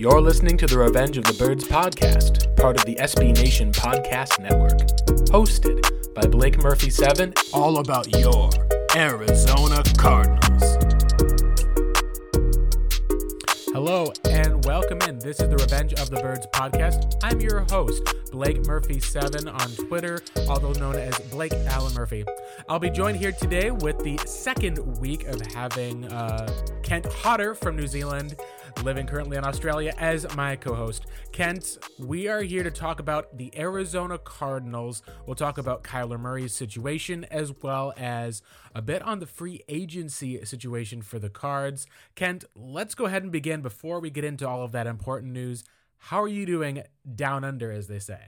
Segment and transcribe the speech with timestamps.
[0.00, 4.40] You're listening to the Revenge of the Birds podcast, part of the SB Nation podcast
[4.40, 4.78] network.
[5.28, 8.48] Hosted by Blake Murphy 7, all about your
[8.96, 10.78] Arizona Cardinals.
[13.74, 15.18] Hello and welcome in.
[15.18, 17.16] This is the Revenge of the Birds podcast.
[17.22, 22.24] I'm your host, Blake Murphy7 on Twitter, although known as Blake Allen Murphy.
[22.70, 26.50] I'll be joined here today with the second week of having uh,
[26.82, 28.36] Kent Hodder from New Zealand
[28.82, 31.06] living currently in Australia, as my co host.
[31.32, 35.02] Kent, we are here to talk about the Arizona Cardinals.
[35.26, 38.42] We'll talk about Kyler Murray's situation as well as
[38.74, 41.86] a bit on the free agency situation for the Cards.
[42.14, 45.64] Kent, let's go ahead and begin before we get into all of that important news.
[45.98, 46.82] How are you doing
[47.14, 48.20] down under, as they say?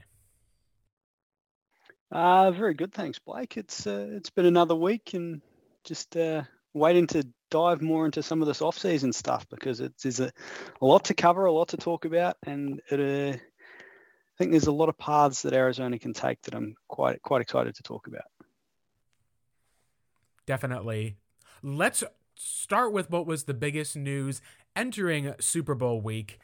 [2.11, 3.57] Uh, very good, thanks, Blake.
[3.57, 5.41] It's uh, it's been another week and
[5.83, 10.19] just uh, waiting to dive more into some of this off-season stuff because it's there's
[10.19, 10.31] a,
[10.81, 14.67] a lot to cover, a lot to talk about, and it, uh, I think there's
[14.67, 18.07] a lot of paths that Arizona can take that I'm quite quite excited to talk
[18.07, 18.25] about.
[20.45, 21.15] Definitely.
[21.61, 22.03] Let's
[22.35, 24.41] start with what was the biggest news
[24.75, 26.39] entering Super Bowl week.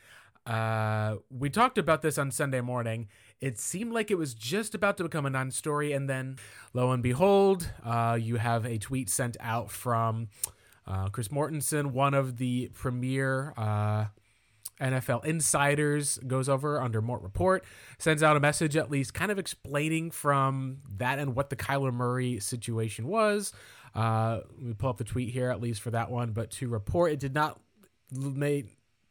[0.45, 3.07] Uh, we talked about this on Sunday morning.
[3.41, 6.37] It seemed like it was just about to become a non story, and then
[6.73, 10.27] lo and behold, uh, you have a tweet sent out from
[10.85, 14.05] uh, Chris Mortensen, one of the premier uh,
[14.81, 17.63] NFL insiders, goes over under Mort Report,
[17.97, 21.93] sends out a message at least kind of explaining from that and what the Kyler
[21.93, 23.53] Murray situation was.
[23.93, 27.11] Uh, we pull up the tweet here at least for that one, but to report
[27.11, 27.59] it did not
[28.11, 28.67] make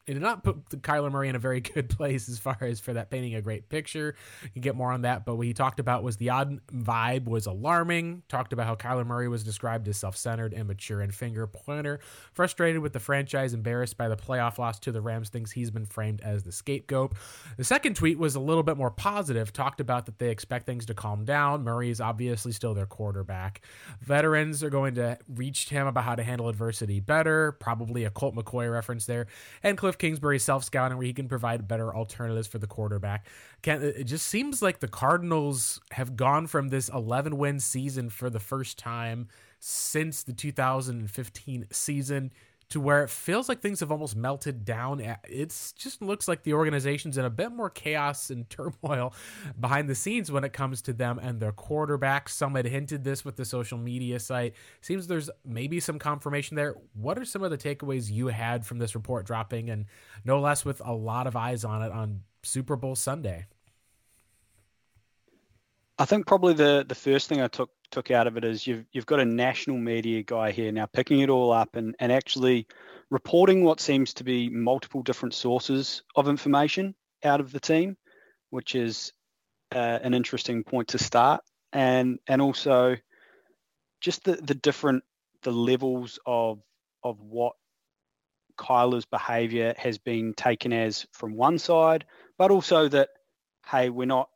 [0.09, 2.95] it did not put Kyler Murray in a very good place as far as for
[2.95, 4.15] that painting a great picture.
[4.43, 7.27] You can get more on that, but what he talked about was the odd vibe
[7.27, 8.23] was alarming.
[8.29, 12.01] Talked about how Kyler Murray was described as self-centered, immature, and finger pointer.
[12.33, 15.85] Frustrated with the franchise, embarrassed by the playoff loss to the Rams, thinks he's been
[15.85, 17.13] framed as the scapegoat.
[17.59, 19.53] The second tweet was a little bit more positive.
[19.53, 21.65] Talked about that they expect things to calm down.
[21.65, 23.61] Murray is obviously still their quarterback.
[24.01, 27.53] Veterans are going to reach him about how to handle adversity better.
[27.53, 29.27] Probably a Colt McCoy reference there.
[29.63, 33.27] And Cliff Kingsbury self scouting where he can provide better alternatives for the quarterback.
[33.65, 38.41] it just seems like the Cardinals have gone from this 11 win season for the
[38.41, 39.29] first time
[39.61, 42.31] since the 2015 season
[42.71, 45.01] to where it feels like things have almost melted down.
[45.01, 49.15] It just looks like the organization's in a bit more chaos and turmoil
[49.59, 52.29] behind the scenes when it comes to them and their quarterback.
[52.29, 54.55] Some had hinted this with the social media site.
[54.83, 56.77] Seems there's maybe some confirmation there.
[56.93, 59.87] What are some of the takeaways you had from this report dropping, and
[60.25, 63.47] no less with a lot of eyes on it on Super Bowl Sunday?
[65.99, 68.85] I think probably the the first thing I took took out of it is you've
[68.93, 72.67] you've got a national media guy here now picking it all up and, and actually
[73.11, 76.95] reporting what seems to be multiple different sources of information
[77.25, 77.97] out of the team,
[78.51, 79.13] which is
[79.75, 81.43] uh, an interesting point to start.
[81.73, 82.97] And and also
[84.01, 85.05] just the, the different
[85.43, 86.61] the levels of
[87.03, 87.55] of what
[88.59, 92.05] Kyler's behavior has been taken as from one side,
[92.39, 93.11] but also that
[93.67, 94.29] hey, we're not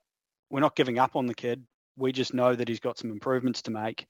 [0.51, 1.65] we're not giving up on the kid
[1.97, 4.07] we just know that he's got some improvements to make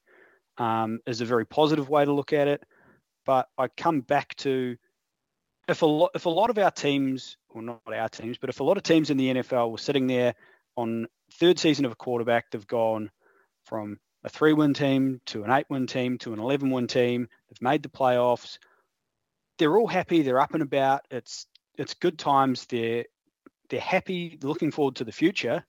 [0.58, 2.62] um, is a very positive way to look at it.
[3.24, 4.76] But I come back to
[5.68, 8.60] if a lot if a lot of our teams, or not our teams, but if
[8.60, 10.34] a lot of teams in the NFL were sitting there
[10.76, 13.10] on third season of a quarterback, they've gone
[13.64, 17.28] from a three-win team to an eight-win team to an 11-win team.
[17.48, 18.58] They've made the playoffs.
[19.58, 20.22] They're all happy.
[20.22, 21.02] They're up and about.
[21.10, 22.66] It's it's good times.
[22.66, 23.04] They're
[23.68, 25.64] they're happy, looking forward to the future.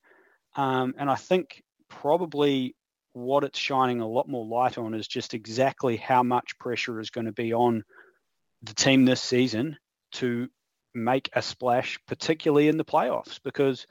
[0.56, 1.63] Um, and I think
[2.00, 2.74] probably
[3.12, 7.10] what it's shining a lot more light on is just exactly how much pressure is
[7.10, 7.84] going to be on
[8.62, 9.76] the team this season
[10.12, 10.48] to
[10.94, 13.86] make a splash, particularly in the playoffs, because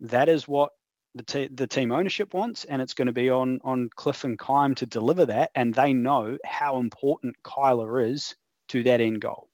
[0.00, 0.72] that is what
[1.14, 4.74] the, the team ownership wants, and it's going to be on on Cliff and Keim
[4.76, 8.36] to deliver that, and they know how important Kyler is
[8.68, 9.48] to that end goal.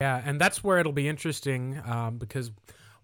[0.00, 2.52] Yeah, and that's where it'll be interesting um, because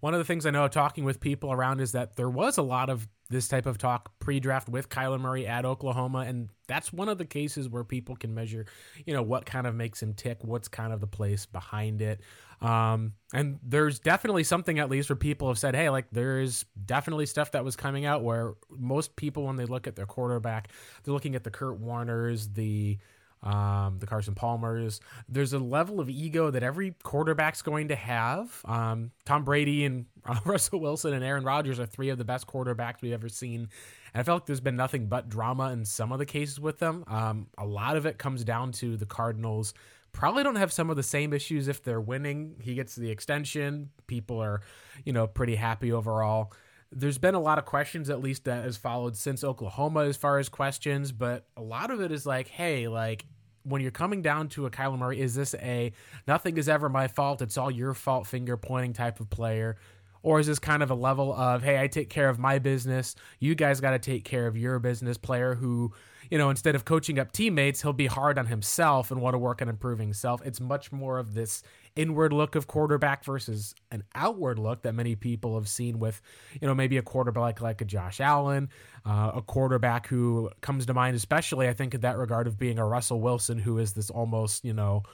[0.04, 2.62] one of the things I know talking with people around is that there was a
[2.62, 7.08] lot of this type of talk pre-draft with Kyler Murray at Oklahoma, and that's one
[7.08, 8.66] of the cases where people can measure,
[9.06, 12.20] you know, what kind of makes him tick, what's kind of the place behind it.
[12.60, 17.24] Um, and there's definitely something at least where people have said, hey, like there's definitely
[17.24, 20.68] stuff that was coming out where most people when they look at their quarterback,
[21.02, 22.98] they're looking at the Kurt Warners, the
[23.44, 25.00] um, the Carson Palmers.
[25.28, 28.60] There's a level of ego that every quarterback's going to have.
[28.64, 32.46] Um, Tom Brady and uh, Russell Wilson and Aaron Rodgers are three of the best
[32.46, 33.68] quarterbacks we've ever seen.
[34.12, 36.78] And I felt like there's been nothing but drama in some of the cases with
[36.78, 37.04] them.
[37.06, 39.74] Um, a lot of it comes down to the Cardinals
[40.14, 42.54] probably don't have some of the same issues if they're winning.
[42.62, 43.90] He gets the extension.
[44.06, 44.62] People are,
[45.04, 46.52] you know, pretty happy overall.
[46.90, 50.38] There's been a lot of questions, at least that has followed since Oklahoma, as far
[50.38, 53.26] as questions, but a lot of it is like, hey, like
[53.64, 55.92] when you're coming down to a Kyler Murray, is this a
[56.26, 59.76] nothing is ever my fault, it's all your fault finger pointing type of player?
[60.22, 63.14] Or is this kind of a level of, hey, I take care of my business,
[63.40, 65.92] you guys got to take care of your business player who,
[66.30, 69.38] you know, instead of coaching up teammates, he'll be hard on himself and want to
[69.38, 70.40] work on improving himself.
[70.42, 71.62] It's much more of this
[71.96, 76.20] inward look of quarterback versus an outward look that many people have seen with,
[76.60, 78.68] you know, maybe a quarterback like a Josh Allen,
[79.04, 82.78] uh, a quarterback who comes to mind, especially I think in that regard of being
[82.78, 85.04] a Russell Wilson, who is this almost, you know,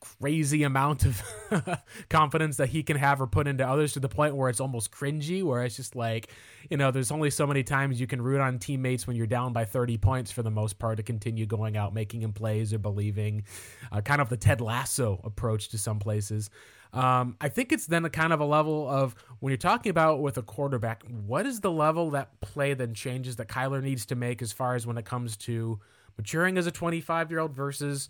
[0.00, 1.22] crazy amount of
[2.08, 4.90] confidence that he can have or put into others to the point where it's almost
[4.90, 6.30] cringy where it's just like
[6.70, 9.52] you know there's only so many times you can root on teammates when you're down
[9.52, 12.78] by 30 points for the most part to continue going out making him plays or
[12.78, 13.44] believing
[13.92, 16.50] uh, kind of the ted lasso approach to some places.
[16.90, 20.22] Um, i think it's then a kind of a level of when you're talking about
[20.22, 24.14] with a quarterback what is the level that play then changes that kyler needs to
[24.14, 25.78] make as far as when it comes to
[26.16, 28.08] maturing as a 25 year old versus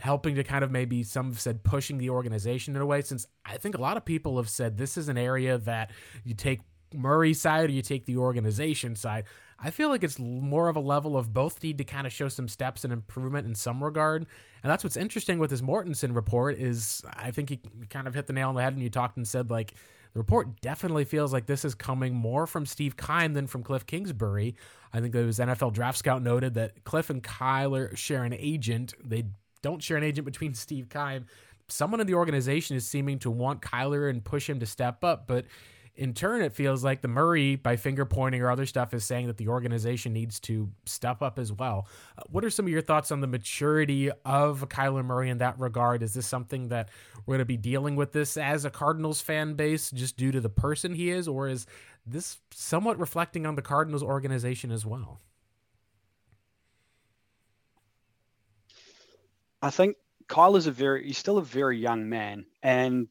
[0.00, 3.26] helping to kind of maybe some have said pushing the organization in a way since
[3.44, 5.90] I think a lot of people have said this is an area that
[6.24, 6.60] you take
[6.94, 9.24] Murray's side or you take the organization side.
[9.58, 12.28] I feel like it's more of a level of both need to kind of show
[12.28, 14.26] some steps and improvement in some regard.
[14.62, 18.26] And that's what's interesting with this Mortensen report is I think he kind of hit
[18.26, 19.74] the nail on the head and you talked and said like
[20.12, 23.86] the report definitely feels like this is coming more from Steve Keim than from Cliff
[23.86, 24.56] Kingsbury.
[24.92, 28.94] I think there was NFL Draft Scout noted that Cliff and Kyler share an agent.
[29.02, 29.24] They
[29.62, 31.26] don't share an agent between Steve Keim.
[31.68, 35.26] Someone in the organization is seeming to want Kyler and push him to step up,
[35.26, 35.46] but
[35.94, 39.26] in turn, it feels like the Murray, by finger pointing or other stuff, is saying
[39.26, 41.86] that the organization needs to step up as well.
[42.16, 45.58] Uh, what are some of your thoughts on the maturity of Kyler Murray in that
[45.58, 46.02] regard?
[46.02, 46.88] Is this something that
[47.26, 50.40] we're going to be dealing with this as a Cardinals fan base just due to
[50.40, 51.66] the person he is, or is
[52.06, 55.20] this somewhat reflecting on the Cardinals organization as well?
[59.62, 59.96] I think
[60.28, 63.08] Kyle is a very he's still a very young man, and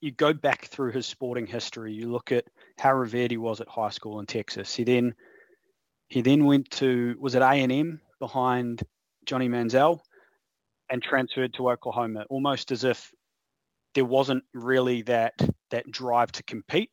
[0.00, 1.92] you go back through his sporting history.
[1.92, 2.44] You look at
[2.78, 4.74] how revered he was at high school in Texas.
[4.74, 5.14] He then
[6.08, 8.82] he then went to was it A and M behind
[9.26, 10.00] Johnny Manziel,
[10.88, 13.12] and transferred to Oklahoma, almost as if
[13.94, 15.34] there wasn't really that
[15.70, 16.90] that drive to compete.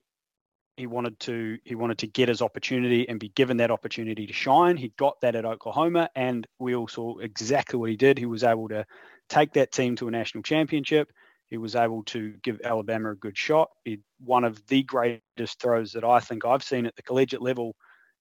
[0.77, 4.33] He wanted to he wanted to get his opportunity and be given that opportunity to
[4.33, 4.75] shine.
[4.75, 8.17] He got that at Oklahoma, and we all saw exactly what he did.
[8.17, 8.85] He was able to
[9.29, 11.11] take that team to a national championship.
[11.47, 13.69] He was able to give Alabama a good shot.
[13.85, 17.75] He one of the greatest throws that I think I've seen at the collegiate level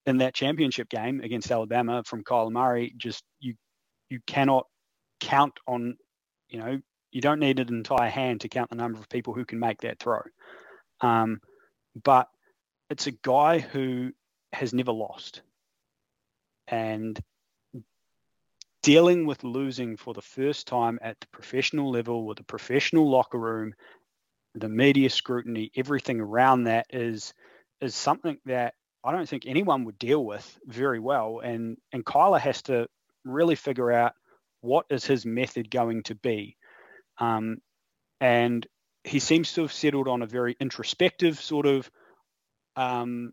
[0.06, 2.95] in that championship game against Alabama from Kyler Murray.
[2.97, 3.55] Just you
[4.11, 4.67] you cannot
[5.21, 5.97] count on,
[6.49, 6.81] you know,
[7.11, 9.81] you don't need an entire hand to count the number of people who can make
[9.81, 10.21] that throw.
[11.01, 11.41] Um,
[12.03, 12.29] but
[12.90, 14.12] it's a guy who
[14.52, 15.42] has never lost.
[16.69, 17.19] And
[18.82, 23.38] dealing with losing for the first time at the professional level with a professional locker
[23.38, 23.75] room,
[24.54, 27.34] the media scrutiny, everything around that is
[27.81, 31.41] is something that I don't think anyone would deal with very well.
[31.41, 32.86] And and Kyler has to
[33.24, 34.12] really figure out
[34.60, 36.56] what is his method going to be.
[37.19, 37.58] Um,
[38.20, 38.67] and
[39.03, 41.91] he seems to have settled on a very introspective sort of
[42.76, 43.32] um,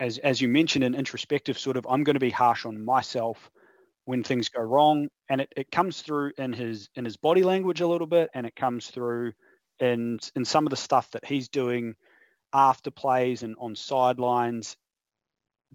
[0.00, 3.50] as as you mentioned, an introspective sort of I'm going to be harsh on myself
[4.04, 7.80] when things go wrong, and it, it comes through in his in his body language
[7.80, 9.32] a little bit, and it comes through
[9.78, 11.94] in in some of the stuff that he's doing
[12.52, 14.76] after plays and on sidelines.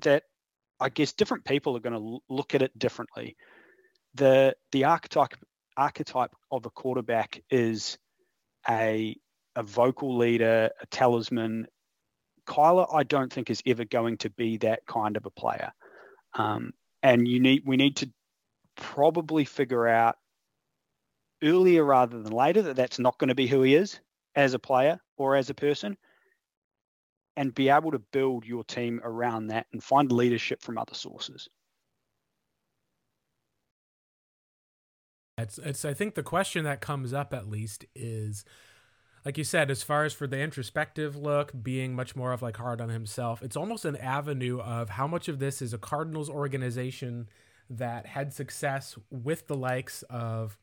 [0.02, 0.24] That
[0.80, 3.38] I guess different people are going to look at it differently.
[4.16, 5.36] The the archetype
[5.78, 7.98] archetype of a quarterback is
[8.70, 9.16] a
[9.56, 11.68] a vocal leader, a talisman,
[12.48, 15.72] Kyler, I don't think is ever going to be that kind of a player.
[16.34, 16.74] Um,
[17.04, 18.10] and you need we need to
[18.76, 20.16] probably figure out
[21.44, 24.00] earlier rather than later that that's not going to be who he is
[24.36, 25.98] as a player or as a person
[27.36, 31.48] and be able to build your team around that and find leadership from other sources.
[35.38, 38.44] It's, it's I think the question that comes up at least is
[39.28, 42.56] like you said, as far as for the introspective look, being much more of like
[42.56, 46.30] hard on himself, it's almost an avenue of how much of this is a Cardinals
[46.30, 47.28] organization
[47.70, 50.58] that had success with the likes of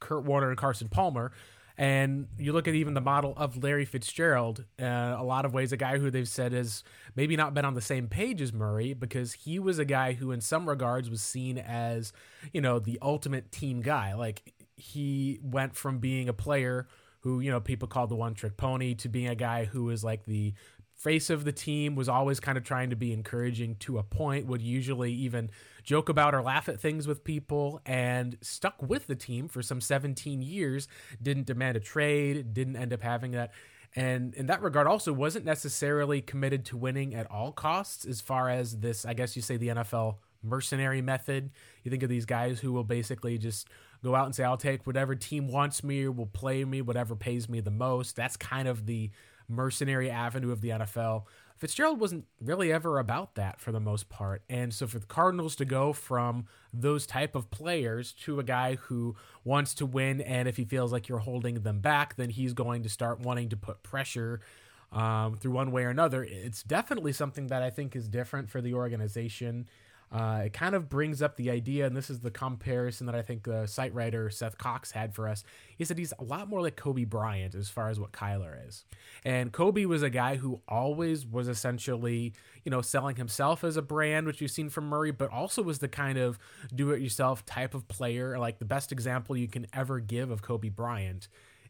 [0.00, 1.30] Kurt Warner and Carson Palmer.
[1.76, 5.70] And you look at even the model of Larry Fitzgerald, uh, a lot of ways,
[5.70, 6.82] a guy who they've said has
[7.14, 10.32] maybe not been on the same page as Murray because he was a guy who,
[10.32, 12.12] in some regards, was seen as,
[12.52, 14.14] you know, the ultimate team guy.
[14.14, 16.88] Like he went from being a player
[17.28, 20.02] who, you know, people called the one trick pony to being a guy who was
[20.02, 20.54] like the
[20.94, 24.46] face of the team, was always kind of trying to be encouraging to a point,
[24.46, 25.50] would usually even
[25.84, 29.80] joke about or laugh at things with people, and stuck with the team for some
[29.80, 30.88] 17 years,
[31.22, 33.52] didn't demand a trade, didn't end up having that.
[33.94, 38.48] And in that regard, also wasn't necessarily committed to winning at all costs, as far
[38.48, 41.50] as this, I guess you say, the NFL mercenary method.
[41.84, 43.68] You think of these guys who will basically just
[44.02, 47.14] go out and say, I'll take whatever team wants me or will play me, whatever
[47.14, 48.16] pays me the most.
[48.16, 49.10] That's kind of the
[49.48, 51.24] mercenary avenue of the NFL.
[51.56, 54.42] Fitzgerald wasn't really ever about that for the most part.
[54.48, 58.76] And so for the Cardinals to go from those type of players to a guy
[58.76, 62.52] who wants to win and if he feels like you're holding them back, then he's
[62.52, 64.40] going to start wanting to put pressure
[64.92, 66.22] um, through one way or another.
[66.22, 69.68] It's definitely something that I think is different for the organization
[70.10, 73.20] uh, it kind of brings up the idea, and this is the comparison that I
[73.20, 75.44] think the site writer Seth Cox had for us.
[75.76, 78.84] He said he's a lot more like Kobe Bryant as far as what Kyler is.
[79.24, 82.32] And Kobe was a guy who always was essentially,
[82.64, 85.80] you know, selling himself as a brand, which you've seen from Murray, but also was
[85.80, 86.38] the kind of
[86.74, 88.38] do it yourself type of player.
[88.38, 91.28] Like the best example you can ever give of Kobe Bryant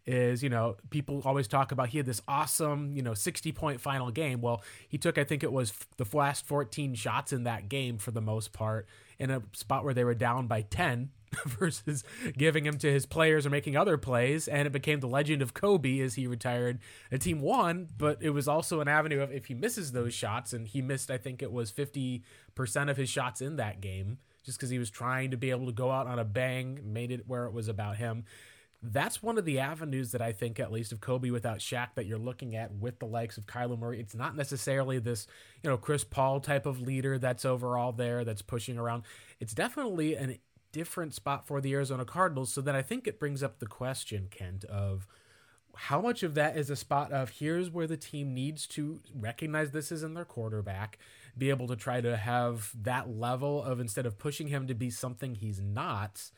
[0.08, 3.80] is you know people always talk about he had this awesome you know 60 point
[3.80, 4.40] final game.
[4.40, 8.10] Well he took i think it was the last 14 shots in that game for
[8.10, 8.88] the most part
[9.18, 11.10] in a spot where they were down by 10
[11.44, 12.04] versus
[12.38, 14.48] giving him to his players or making other plays.
[14.48, 16.78] And it became the legend of kobe as he retired
[17.10, 17.88] the team won.
[17.96, 21.10] But it was also an avenue of if he misses those shots and he missed
[21.10, 22.22] i think it was 50%
[22.88, 25.72] of his shots in that game just because he was trying to be able to
[25.72, 28.24] go out on a bang made it where it was about him
[28.82, 32.06] that's one of the avenues that I think, at least of Kobe without Shaq, that
[32.06, 33.98] you're looking at with the likes of Kyler Murray.
[33.98, 35.26] It's not necessarily this,
[35.62, 39.02] you know, Chris Paul type of leader that's overall there, that's pushing around.
[39.40, 40.38] It's definitely a
[40.70, 42.52] different spot for the Arizona Cardinals.
[42.52, 45.08] So then I think it brings up the question, Kent, of
[45.74, 49.70] how much of that is a spot of here's where the team needs to recognize
[49.70, 50.98] this is in their quarterback,
[51.36, 54.90] be able to try to have that level of instead of pushing him to be
[54.90, 56.30] something he's not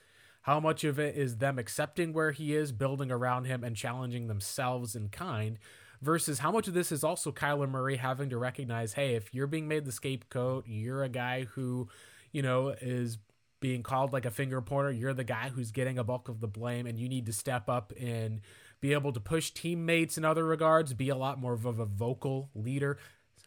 [0.51, 4.27] how much of it is them accepting where he is, building around him, and challenging
[4.27, 5.61] themselves in kind?
[6.03, 9.47] Versus how much of this is also Kyler Murray having to recognize, hey, if you're
[9.47, 11.89] being made the scapegoat, you're a guy who,
[12.33, 13.19] you know, is
[13.61, 16.49] being called like a finger pointer, you're the guy who's getting a bulk of the
[16.49, 18.41] blame, and you need to step up and
[18.81, 22.51] be able to push teammates in other regards, be a lot more of a vocal
[22.57, 22.99] leader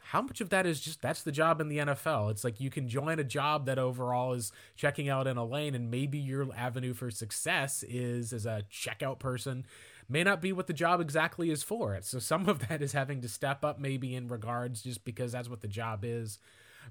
[0.05, 2.31] how much of that is just that's the job in the NFL?
[2.31, 5.75] It's like you can join a job that overall is checking out in a lane,
[5.75, 9.65] and maybe your avenue for success is as a checkout person
[10.09, 11.97] may not be what the job exactly is for.
[12.01, 15.49] So some of that is having to step up maybe in regards just because that's
[15.49, 16.39] what the job is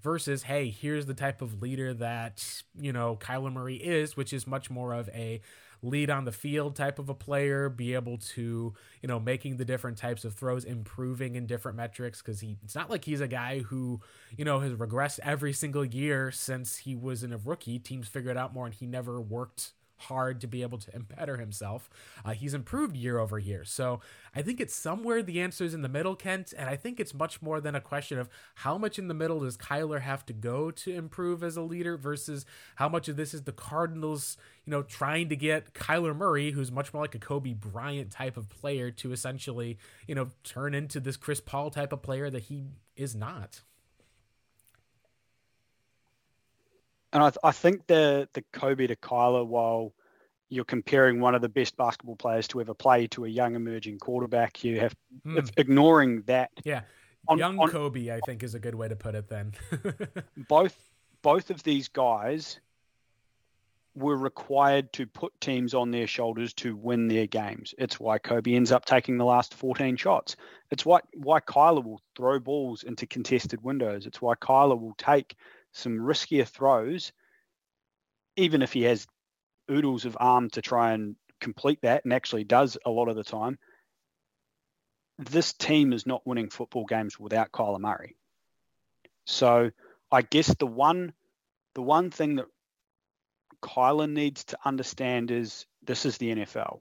[0.00, 4.46] versus hey, here's the type of leader that, you know, Kyler Murray is, which is
[4.46, 5.40] much more of a
[5.82, 9.64] lead on the field type of a player, be able to, you know, making the
[9.64, 13.28] different types of throws, improving in different metrics because he it's not like he's a
[13.28, 14.00] guy who,
[14.36, 17.78] you know, has regressed every single year since he was in a rookie.
[17.78, 19.72] Teams figured out more and he never worked
[20.08, 21.90] hard to be able to better himself.
[22.24, 23.64] Uh, he's improved year over year.
[23.64, 24.00] So
[24.34, 26.52] I think it's somewhere the answer is in the middle, Kent.
[26.56, 29.40] And I think it's much more than a question of how much in the middle
[29.40, 32.44] does Kyler have to go to improve as a leader versus
[32.76, 36.72] how much of this is the Cardinals, you know, trying to get Kyler Murray, who's
[36.72, 41.00] much more like a Kobe Bryant type of player, to essentially, you know, turn into
[41.00, 42.64] this Chris Paul type of player that he
[42.96, 43.62] is not.
[47.12, 49.92] And I, th- I think the the Kobe to Kyler, while
[50.48, 53.98] you're comparing one of the best basketball players to ever play to a young emerging
[53.98, 54.94] quarterback, you have
[55.26, 55.50] mm.
[55.56, 56.50] ignoring that.
[56.64, 56.82] Yeah,
[57.28, 59.28] on, young on, Kobe, I think, is a good way to put it.
[59.28, 59.52] Then
[60.48, 60.76] both
[61.22, 62.60] both of these guys
[63.94, 67.74] were required to put teams on their shoulders to win their games.
[67.78, 70.36] It's why Kobe ends up taking the last 14 shots.
[70.70, 74.06] It's why why Kyler will throw balls into contested windows.
[74.06, 75.36] It's why Kyler will take
[75.72, 77.12] some riskier throws,
[78.36, 79.06] even if he has
[79.70, 83.24] oodles of arm to try and complete that, and actually does a lot of the
[83.24, 83.58] time.
[85.18, 88.16] This team is not winning football games without Kyler Murray.
[89.26, 89.70] So
[90.10, 91.12] I guess the one
[91.74, 92.46] the one thing that
[93.62, 96.80] Kyler needs to understand is this is the NFL.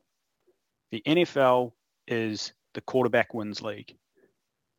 [0.92, 1.72] The NFL
[2.08, 3.96] is the quarterback wins league.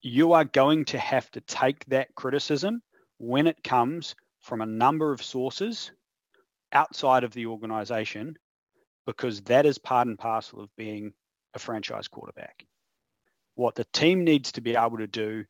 [0.02, 2.82] You are going to have to take that criticism
[3.22, 5.92] when it comes from a number of sources
[6.72, 8.36] outside of the organization,
[9.06, 11.12] because that is part and parcel of being
[11.54, 12.66] a franchise quarterback.
[13.54, 15.44] What the team needs to be able to do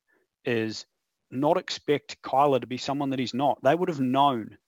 [0.44, 0.84] is
[1.30, 3.58] not expect Kyler to be someone that he's not.
[3.62, 4.58] They would have known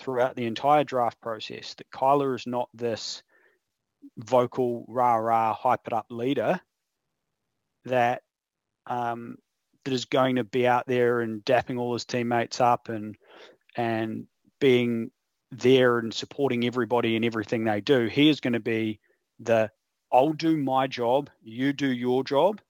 [0.00, 3.22] throughout the entire draft process that Kyler is not this
[4.18, 6.60] vocal, rah rah, hype it up leader
[7.84, 8.22] that
[8.86, 9.36] um,
[9.90, 13.16] that is going to be out there and dapping all his teammates up and
[13.76, 14.26] and
[14.60, 15.10] being
[15.50, 18.06] there and supporting everybody and everything they do.
[18.06, 19.00] He is going to be
[19.40, 19.70] the
[20.12, 22.60] I'll do my job, you do your job,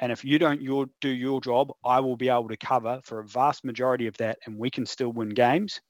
[0.00, 3.20] and if you don't your, do your job, I will be able to cover for
[3.20, 5.80] a vast majority of that, and we can still win games.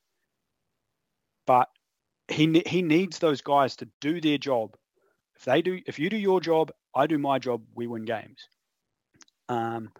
[1.47, 1.69] But
[2.29, 4.77] he he needs those guys to do their job.
[5.37, 8.49] If they do, if you do your job, I do my job, we win games.
[9.49, 9.93] Um,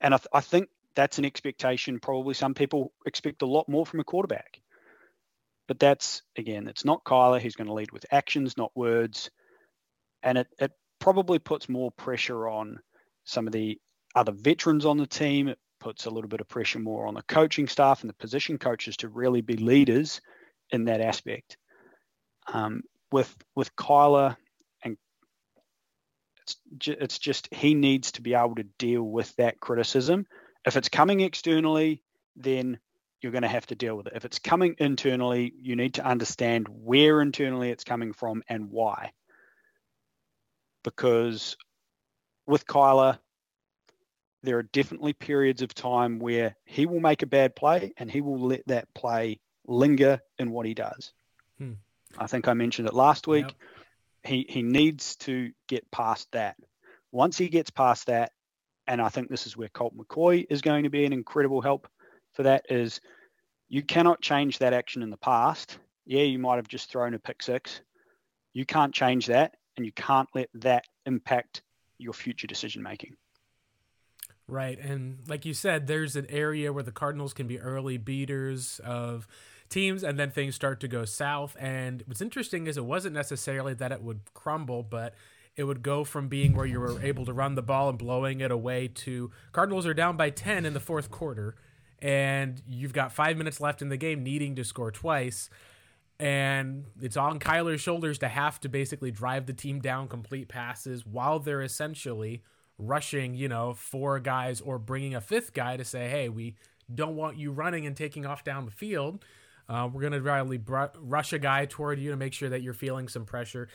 [0.00, 2.00] and I, th- I think that's an expectation.
[2.00, 4.60] Probably some people expect a lot more from a quarterback.
[5.66, 7.40] But that's again, it's not Kyler.
[7.40, 9.30] He's going to lead with actions, not words,
[10.22, 12.80] and it it probably puts more pressure on
[13.24, 13.78] some of the
[14.14, 15.48] other veterans on the team.
[15.48, 18.58] It puts a little bit of pressure more on the coaching staff and the position
[18.58, 20.20] coaches to really be leaders
[20.70, 21.58] in that aspect.
[22.52, 24.36] Um, with with Kyler,
[26.84, 30.26] it's just he needs to be able to deal with that criticism.
[30.64, 32.02] If it's coming externally,
[32.36, 32.78] then
[33.20, 34.12] you're going to have to deal with it.
[34.14, 39.12] If it's coming internally, you need to understand where internally it's coming from and why.
[40.84, 41.56] Because
[42.46, 43.18] with Kyler,
[44.42, 48.20] there are definitely periods of time where he will make a bad play and he
[48.20, 51.12] will let that play linger in what he does.
[51.58, 51.72] Hmm.
[52.16, 53.46] I think I mentioned it last week.
[53.46, 53.54] Yep.
[54.24, 56.56] He he needs to get past that.
[57.12, 58.32] Once he gets past that,
[58.86, 61.88] and I think this is where Colt McCoy is going to be an incredible help
[62.34, 63.00] for that, is
[63.68, 65.78] you cannot change that action in the past.
[66.04, 67.80] Yeah, you might have just thrown a pick six.
[68.52, 71.62] You can't change that, and you can't let that impact
[71.98, 73.16] your future decision making.
[74.46, 74.78] Right.
[74.78, 79.28] And like you said, there's an area where the Cardinals can be early beaters of
[79.68, 81.56] teams, and then things start to go south.
[81.58, 85.14] And what's interesting is it wasn't necessarily that it would crumble, but
[85.56, 88.40] it would go from being where you were able to run the ball and blowing
[88.40, 91.56] it away to Cardinals are down by 10 in the fourth quarter,
[92.00, 95.50] and you've got five minutes left in the game, needing to score twice.
[96.20, 101.06] And it's on Kyler's shoulders to have to basically drive the team down complete passes
[101.06, 102.42] while they're essentially
[102.78, 106.54] rushing, you know, four guys or bringing a fifth guy to say, hey, we
[106.92, 109.24] don't want you running and taking off down the field.
[109.68, 112.62] Uh, we're going to really br- rush a guy toward you to make sure that
[112.62, 113.68] you're feeling some pressure.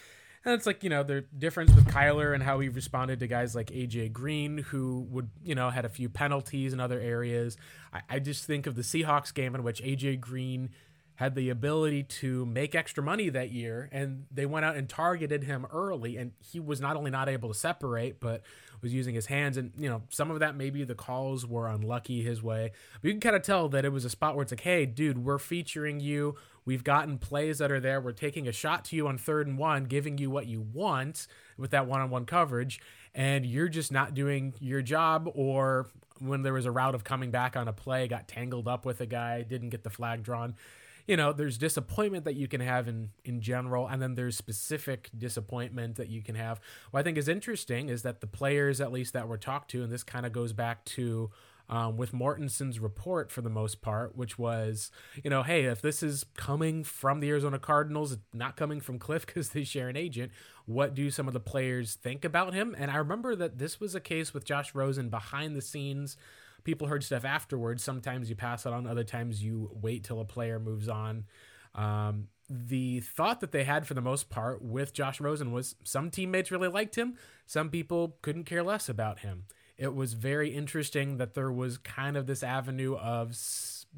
[0.46, 3.56] And it's like, you know, the difference with Kyler and how he responded to guys
[3.56, 7.56] like AJ Green, who would, you know, had a few penalties in other areas.
[7.94, 10.72] I, I just think of the Seahawks game in which AJ Green
[11.16, 15.44] had the ability to make extra money that year and they went out and targeted
[15.44, 18.42] him early and he was not only not able to separate but
[18.82, 22.22] was using his hands and you know some of that maybe the calls were unlucky
[22.22, 22.72] his way.
[23.02, 24.86] But you can kind of tell that it was a spot where it's like hey
[24.86, 26.36] dude we're featuring you.
[26.66, 28.00] We've gotten plays that are there.
[28.00, 31.28] We're taking a shot to you on third and one giving you what you want
[31.58, 32.80] with that one-on-one coverage
[33.16, 35.88] and you're just not doing your job or
[36.20, 39.02] when there was a route of coming back on a play got tangled up with
[39.02, 40.56] a guy didn't get the flag drawn
[41.08, 45.10] you know there's disappointment that you can have in in general and then there's specific
[45.18, 46.60] disappointment that you can have
[46.92, 49.84] what i think is interesting is that the players at least that were talked to
[49.84, 51.30] and this kind of goes back to
[51.70, 54.92] um, with Mortensen's report for the most part, which was,
[55.24, 59.26] you know, hey, if this is coming from the Arizona Cardinals, not coming from Cliff
[59.26, 60.32] because they share an agent,
[60.66, 62.76] what do some of the players think about him?
[62.78, 66.18] And I remember that this was a case with Josh Rosen behind the scenes
[66.64, 67.84] people heard stuff afterwards.
[67.84, 71.26] Sometimes you pass it on, other times you wait till a player moves on.
[71.76, 76.10] Um, the thought that they had for the most part with Josh Rosen was some
[76.10, 79.46] teammates really liked him, some people couldn't care less about him.
[79.78, 83.36] It was very interesting that there was kind of this avenue of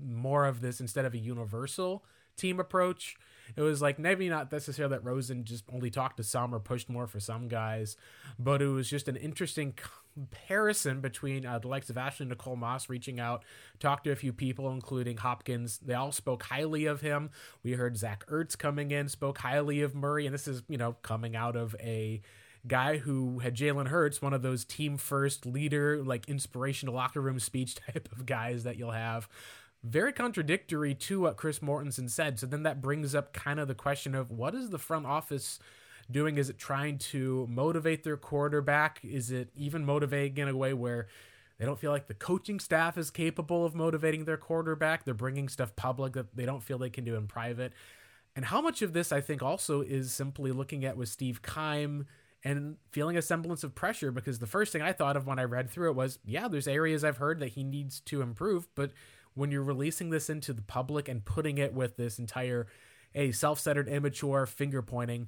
[0.02, 2.06] more of this instead of a universal
[2.38, 3.18] team approach.
[3.56, 6.90] It was like maybe not necessarily that Rosen just only talked to some or pushed
[6.90, 7.98] more for some guys,
[8.40, 9.74] but it was just an interesting
[10.14, 13.44] comparison between uh, the likes of Ashley Nicole Moss reaching out,
[13.80, 15.78] talked to a few people, including Hopkins.
[15.80, 17.30] They all spoke highly of him.
[17.64, 20.94] We heard Zach Ertz coming in, spoke highly of Murray, and this is, you know,
[21.02, 22.22] coming out of a
[22.68, 27.40] guy who had Jalen Hurts, one of those team first leader, like inspirational locker room
[27.40, 29.28] speech type of guys that you'll have.
[29.88, 32.40] Very contradictory to what Chris Mortensen said.
[32.40, 35.60] So then that brings up kind of the question of what is the front office
[36.10, 36.38] doing?
[36.38, 39.00] Is it trying to motivate their quarterback?
[39.04, 41.08] Is it even motivating in a way where
[41.60, 45.04] they don't feel like the coaching staff is capable of motivating their quarterback?
[45.06, 47.74] They're bringing stuff public that they don't feel they can do in private.
[48.36, 52.08] And how much of this, I think, also is simply looking at with Steve Keim
[52.44, 55.44] and feeling a semblance of pressure because the first thing I thought of when I
[55.44, 58.92] read through it was, yeah, there's areas I've heard that he needs to improve, but
[59.36, 62.68] when you're releasing this into the public and putting it with this entire
[63.14, 65.28] a self-centered immature finger pointing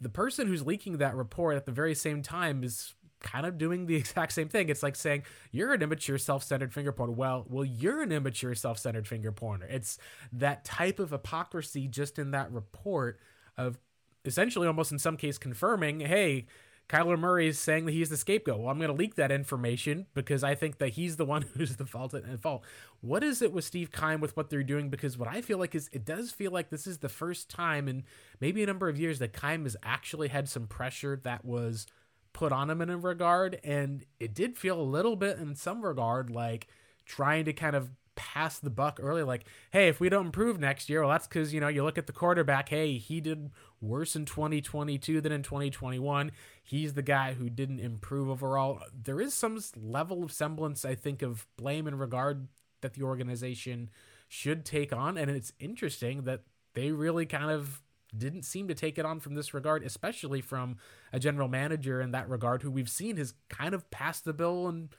[0.00, 3.86] the person who's leaking that report at the very same time is kind of doing
[3.86, 4.68] the exact same thing.
[4.68, 7.12] It's like saying you're an immature, self-centered finger pointer.
[7.12, 9.66] Well, well, you're an immature, self-centered finger pointer.
[9.66, 9.98] It's
[10.32, 13.18] that type of hypocrisy just in that report
[13.56, 13.78] of
[14.24, 16.46] essentially almost in some case confirming, hey,
[16.88, 18.60] Kyler Murray is saying that he's the scapegoat.
[18.60, 21.76] Well, I'm going to leak that information because I think that he's the one who's
[21.76, 22.64] the fault at fault.
[23.00, 24.90] What is it with Steve Keim with what they're doing?
[24.90, 27.88] Because what I feel like is it does feel like this is the first time
[27.88, 28.04] in
[28.40, 31.86] maybe a number of years that Keim has actually had some pressure that was
[32.32, 35.82] put on him in a regard, and it did feel a little bit in some
[35.82, 36.66] regard like
[37.06, 40.88] trying to kind of pass the buck early like hey if we don't improve next
[40.88, 43.50] year well that's because you know you look at the quarterback hey he did
[43.84, 48.80] worse in 2022 than in 2021 he's the guy who didn't improve overall.
[48.92, 52.48] There is some level of semblance i think of blame in regard
[52.80, 53.90] that the organization
[54.28, 56.42] should take on and it's interesting that
[56.74, 57.82] they really kind of
[58.16, 60.76] didn't seem to take it on from this regard especially from
[61.12, 64.68] a general manager in that regard who we've seen has kind of passed the bill
[64.68, 64.90] and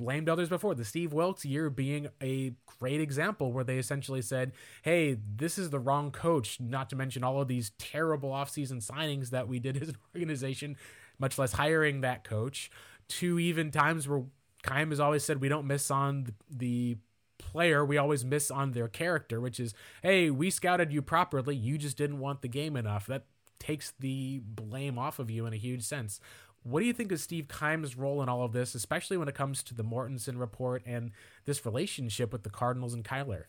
[0.00, 0.74] blamed others before.
[0.74, 5.70] The Steve Wilks year being a great example where they essentially said, hey, this is
[5.70, 9.76] the wrong coach, not to mention all of these terrible offseason signings that we did
[9.82, 10.76] as an organization,
[11.18, 12.70] much less hiring that coach.
[13.08, 14.22] Two even times where
[14.62, 16.96] Keim has always said we don't miss on the
[17.38, 21.76] player, we always miss on their character, which is, hey, we scouted you properly, you
[21.76, 23.06] just didn't want the game enough.
[23.06, 23.24] That
[23.58, 26.20] takes the blame off of you in a huge sense.
[26.62, 29.34] What do you think of Steve Keim's role in all of this, especially when it
[29.34, 31.12] comes to the Mortensen report and
[31.46, 33.44] this relationship with the Cardinals and Kyler?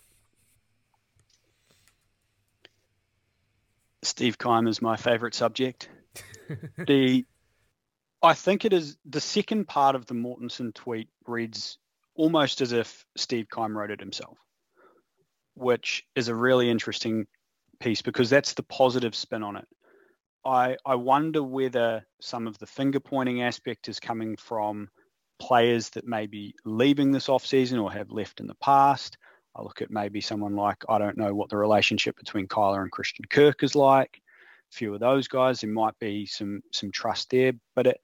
[4.04, 5.90] Steve Keim is my favorite subject.
[6.88, 7.26] the
[8.24, 11.78] I think it is the second part of the Mortensen tweet reads
[12.16, 14.38] almost as if Steve Keim wrote it himself,
[15.56, 17.26] which is a really interesting
[17.80, 19.68] piece because that's the positive spin on it.
[20.44, 24.90] I, I wonder whether some of the finger pointing aspect is coming from
[25.40, 29.18] players that may be leaving this offseason or have left in the past.
[29.56, 32.92] I look at maybe someone like, I don't know what the relationship between Kyler and
[32.92, 34.22] Christian Kirk is like.
[34.72, 37.54] A few of those guys, there might be some some trust there.
[37.76, 38.02] But it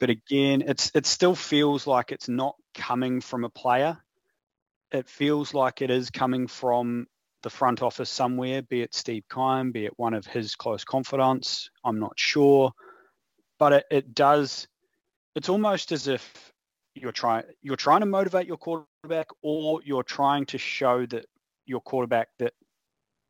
[0.00, 3.98] but again, it's it still feels like it's not coming from a player.
[4.90, 7.06] It feels like it is coming from
[7.44, 11.70] the front office somewhere, be it Steve Keim, be it one of his close confidants.
[11.84, 12.72] I'm not sure,
[13.60, 14.66] but it, it does.
[15.36, 16.52] It's almost as if
[16.96, 21.26] you're trying you're trying to motivate your quarterback, or you're trying to show that
[21.66, 22.54] your quarterback that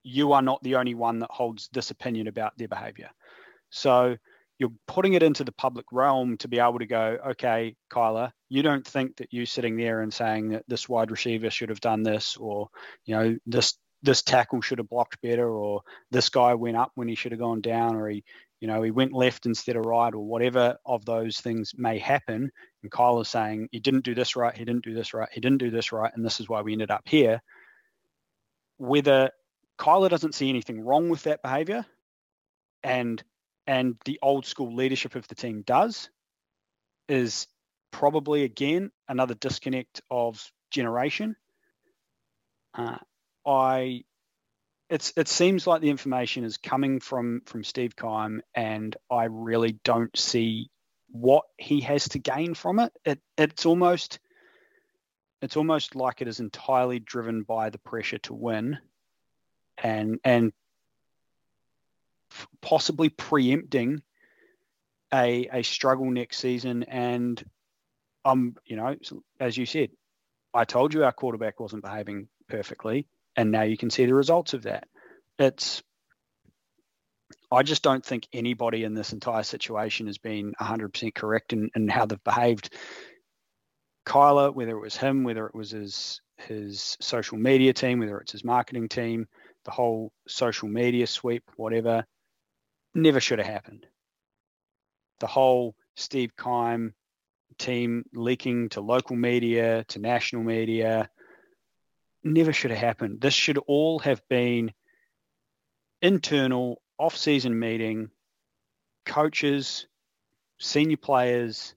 [0.03, 3.11] you are not the only one that holds this opinion about their behavior.
[3.71, 4.17] So
[4.59, 8.63] you're putting it into the public realm to be able to go, okay, Kyler, you
[8.63, 12.05] don't think that you sitting there and saying that this wide receiver should have done
[12.05, 12.69] this, or
[13.05, 17.09] you know this this tackle should have blocked better, or this guy went up when
[17.09, 18.23] he should have gone down, or he,
[18.61, 22.51] you know, he went left instead of right, or whatever of those things may happen.
[22.83, 25.41] And Kyle is saying he didn't do this right, he didn't do this right, he
[25.41, 27.43] didn't do this right, and this is why we ended up here.
[28.77, 29.31] Whether
[29.79, 31.87] Kyler doesn't see anything wrong with that behavior,
[32.83, 33.23] and
[33.67, 36.11] and the old school leadership of the team does,
[37.09, 37.47] is
[37.91, 41.37] probably again another disconnect of generation.
[42.75, 42.99] Uh,
[43.47, 44.05] I
[44.91, 49.73] it's it seems like the information is coming from from Steve Keim, and I really
[49.85, 50.71] don't see
[51.11, 52.93] what he has to gain from it.
[53.05, 54.19] It it's almost
[55.41, 58.79] it's almost like it is entirely driven by the pressure to win,
[59.79, 60.53] and and
[62.61, 64.03] possibly preempting
[65.13, 66.83] a a struggle next season.
[66.85, 67.43] And
[68.25, 68.97] um, you know,
[69.41, 69.91] as you said,
[70.53, 74.55] I told you our quarterback wasn't behaving perfectly and now you can see the results
[74.55, 74.87] of that.
[75.39, 75.83] It's
[77.51, 81.89] I just don't think anybody in this entire situation has been 100% correct in, in
[81.89, 82.75] how they've behaved.
[84.07, 88.33] Kyler, whether it was him, whether it was his his social media team, whether it's
[88.33, 89.29] his marketing team,
[89.65, 92.05] the whole social media sweep, whatever,
[92.95, 93.87] never should have happened.
[95.21, 96.93] The whole Steve Keim
[97.57, 101.09] team leaking to local media, to national media,
[102.25, 103.21] never should have happened.
[103.21, 104.73] This should all have been
[106.03, 108.11] internal off-season meeting,
[109.05, 109.87] coaches,
[110.59, 111.75] senior players,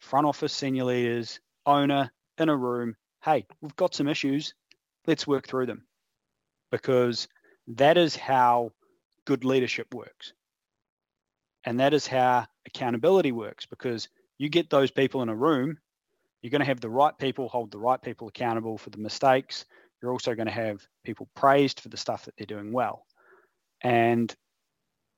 [0.00, 2.96] front office senior leaders, owner in a room.
[3.22, 4.54] Hey, we've got some issues.
[5.06, 5.84] Let's work through them.
[6.70, 7.28] Because
[7.68, 8.72] that is how
[9.24, 10.32] good leadership works.
[11.64, 15.78] And that is how accountability works because you get those people in a room
[16.42, 19.64] you're going to have the right people hold the right people accountable for the mistakes.
[20.00, 23.06] You're also going to have people praised for the stuff that they're doing well.
[23.80, 24.34] And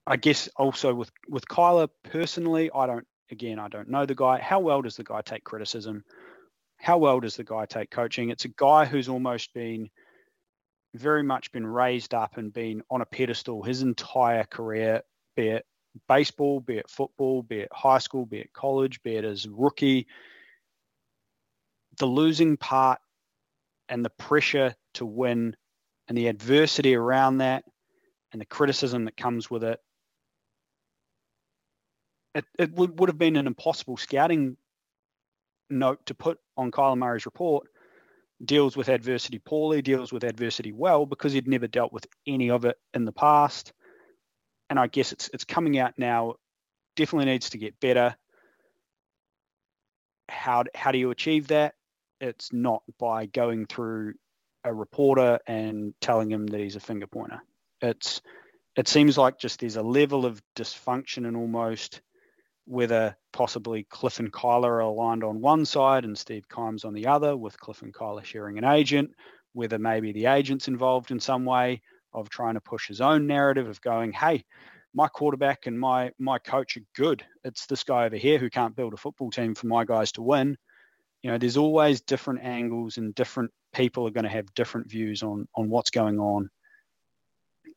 [0.06, 3.06] I guess also with with Kyler personally, I don't.
[3.30, 4.38] Again, I don't know the guy.
[4.38, 6.04] How well does the guy take criticism?
[6.76, 8.28] How well does the guy take coaching?
[8.28, 9.88] It's a guy who's almost been
[10.94, 15.02] very much been raised up and been on a pedestal his entire career,
[15.36, 15.64] be it
[16.06, 19.50] baseball, be it football, be it high school, be it college, be it as a
[19.50, 20.06] rookie.
[21.98, 23.00] The losing part
[23.88, 25.56] and the pressure to win
[26.08, 27.64] and the adversity around that
[28.32, 29.80] and the criticism that comes with it.
[32.34, 34.56] It, it would, would have been an impossible scouting
[35.70, 37.68] note to put on Kyler Murray's report.
[38.44, 42.64] Deals with adversity poorly, deals with adversity well because he'd never dealt with any of
[42.64, 43.72] it in the past.
[44.68, 46.34] And I guess it's it's coming out now.
[46.96, 48.16] Definitely needs to get better.
[50.28, 51.74] How how do you achieve that?
[52.24, 54.14] It's not by going through
[54.64, 57.42] a reporter and telling him that he's a finger pointer.
[57.82, 58.22] It's
[58.76, 62.00] it seems like just there's a level of dysfunction and almost
[62.64, 67.06] whether possibly Cliff and Kyler are aligned on one side and Steve Keim's on the
[67.06, 69.10] other, with Cliff and Kyler sharing an agent,
[69.52, 71.82] whether maybe the agent's involved in some way
[72.14, 74.44] of trying to push his own narrative of going, hey,
[74.94, 77.22] my quarterback and my my coach are good.
[77.44, 80.22] It's this guy over here who can't build a football team for my guys to
[80.22, 80.56] win.
[81.24, 85.22] You know, there's always different angles and different people are going to have different views
[85.22, 86.50] on on what's going on.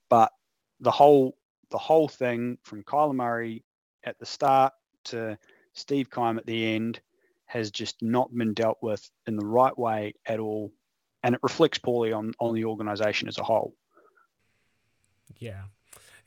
[0.10, 0.34] But
[0.82, 1.38] the whole
[1.72, 3.64] the whole thing from Kyler Murray
[4.04, 4.74] at the start
[5.06, 5.38] to
[5.72, 7.00] Steve Keim at the end
[7.46, 10.74] has just not been dealt with in the right way at all,
[11.24, 13.74] and it reflects poorly on on the organization as a whole.
[15.38, 15.64] Yeah,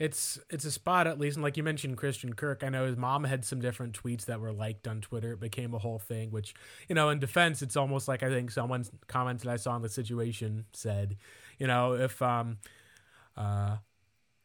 [0.01, 2.97] it's it's a spot at least and like you mentioned christian kirk i know his
[2.97, 5.35] mom had some different tweets that were liked on twitter.
[5.35, 6.55] It became a whole thing which
[6.89, 9.83] you know in defense it's almost like i think someone's comment that i saw in
[9.83, 11.19] the situation said
[11.59, 12.57] you know if um
[13.37, 13.77] uh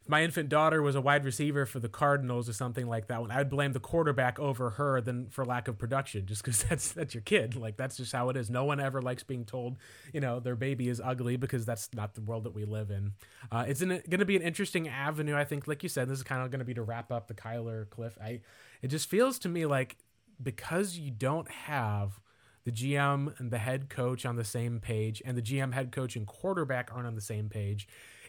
[0.08, 3.50] my infant daughter was a wide receiver for the Cardinals or something like that, I'd
[3.50, 7.22] blame the quarterback over her than for lack of production, just because that's that's your
[7.22, 7.56] kid.
[7.56, 8.50] Like that's just how it is.
[8.50, 9.76] No one ever likes being told,
[10.12, 13.12] you know, their baby is ugly because that's not the world that we live in.
[13.50, 15.66] Uh, it's going to be an interesting avenue, I think.
[15.66, 17.88] Like you said, this is kind of going to be to wrap up the Kyler
[17.90, 18.16] Cliff.
[18.22, 18.40] I
[18.82, 19.96] it just feels to me like
[20.42, 22.20] because you don't have
[22.64, 26.16] the GM and the head coach on the same page, and the GM, head coach,
[26.16, 27.86] and quarterback aren't on the same page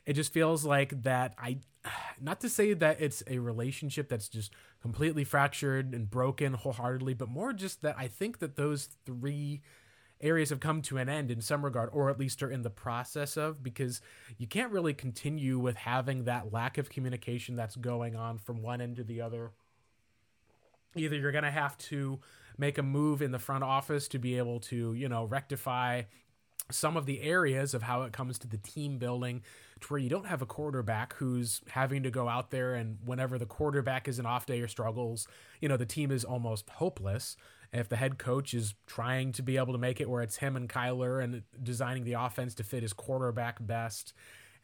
[0.07, 1.59] it just feels like that I
[2.21, 7.29] not to say that it's a relationship that's just completely fractured and broken wholeheartedly, but
[7.29, 9.61] more just that I think that those three
[10.19, 12.71] areas have come to an end in some regard, or at least are in the
[12.71, 14.01] process of, because
[14.37, 18.81] you can't really continue with having that lack of communication that's going on from one
[18.81, 19.51] end to the other.
[20.95, 22.19] Either you're going to have to
[22.57, 26.01] make a move in the front office to be able to, you know, rectify
[26.71, 29.41] some of the areas of how it comes to the team building
[29.79, 33.37] to where you don't have a quarterback who's having to go out there and whenever
[33.37, 35.27] the quarterback is an off day or struggles,
[35.61, 37.37] you know, the team is almost hopeless.
[37.73, 40.55] If the head coach is trying to be able to make it where it's him
[40.55, 44.13] and Kyler and designing the offense to fit his quarterback best,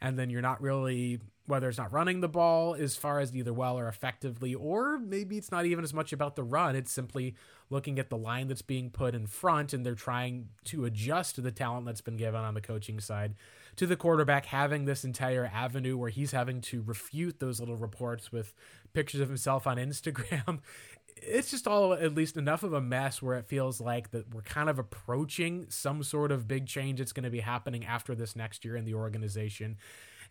[0.04, 3.52] and then you're not really whether it's not running the ball as far as either
[3.52, 6.74] well or effectively, or maybe it's not even as much about the run.
[6.74, 7.34] It's simply
[7.68, 11.50] looking at the line that's being put in front and they're trying to adjust the
[11.50, 13.34] talent that's been given on the coaching side
[13.76, 18.32] to the quarterback having this entire avenue where he's having to refute those little reports
[18.32, 18.54] with
[18.94, 20.60] pictures of himself on Instagram.
[21.16, 24.42] It's just all at least enough of a mess where it feels like that we're
[24.42, 28.36] kind of approaching some sort of big change that's going to be happening after this
[28.36, 29.76] next year in the organization.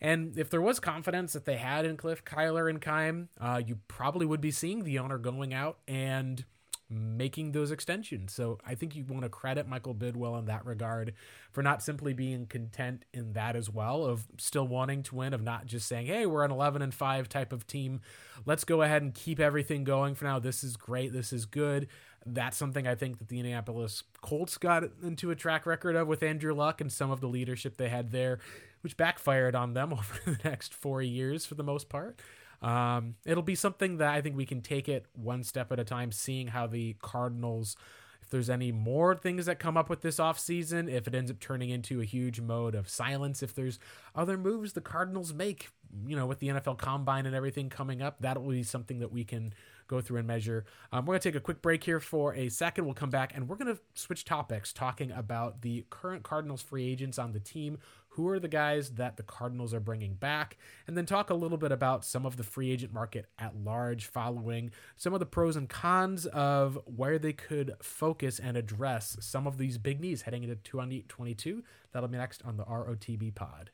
[0.02, 3.80] And if there was confidence that they had in Cliff, Kyler, and Keim, uh, you
[3.88, 6.43] probably would be seeing the owner going out and
[6.89, 8.34] making those extensions.
[8.34, 11.13] So I think you want to credit Michael Bidwill in that regard
[11.52, 15.41] for not simply being content in that as well, of still wanting to win, of
[15.41, 18.02] not just saying, hey, we're an 11 and 5 type of team.
[18.46, 20.39] Let's go ahead and keep everything going for now.
[20.39, 21.13] This is great.
[21.13, 21.88] This is good.
[22.26, 26.24] That's something I think that the Indianapolis Colts got into a track record of with
[26.24, 28.39] Andrew Luck and some of the leadership they had there,
[28.82, 32.19] which backfired on them over the next four years for the most part.
[32.63, 35.84] Um, it'll be something that I think we can take it one step at a
[35.84, 37.76] time, seeing how the Cardinals,
[38.21, 41.41] if there's any more things that come up with this offseason, if it ends up
[41.41, 43.80] turning into a huge mode of silence, if there's
[44.15, 45.71] other moves the Cardinals make,
[46.08, 49.12] you know, with the NFL Combine and everything coming up, that will be something that
[49.12, 49.54] we can
[49.88, 50.63] go through and measure.
[50.93, 52.86] Um, we're going to take a quick break here for a second.
[52.86, 56.89] We'll come back and we're going to switch topics, talking about the current Cardinals free
[56.89, 57.78] agents on the team
[58.13, 61.58] who are the guys that the Cardinals are bringing back, and then talk a little
[61.58, 65.56] bit about some of the free agent market at large, following some of the pros
[65.56, 70.43] and cons of where they could focus and address some of these big needs heading
[70.43, 71.63] into 2022.
[71.91, 73.71] That'll be next on the ROTB pod.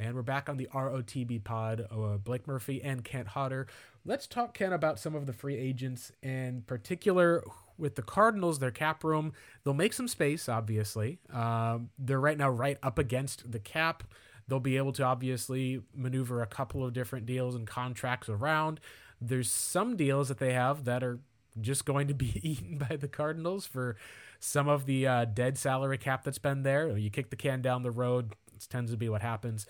[0.00, 3.66] And we're back on the ROTB pod, uh, Blake Murphy and Kent Hodder.
[4.04, 7.44] Let's talk, Ken, about some of the free agents, in particular
[7.78, 9.32] with the Cardinals, their cap room.
[9.64, 11.18] They'll make some space, obviously.
[11.32, 14.04] Um, they're right now right up against the cap.
[14.46, 18.80] They'll be able to obviously maneuver a couple of different deals and contracts around.
[19.20, 21.20] There's some deals that they have that are
[21.60, 23.96] just going to be eaten by the Cardinals for
[24.40, 26.96] some of the uh, dead salary cap that's been there.
[26.96, 29.66] You kick the can down the road, it tends to be what happens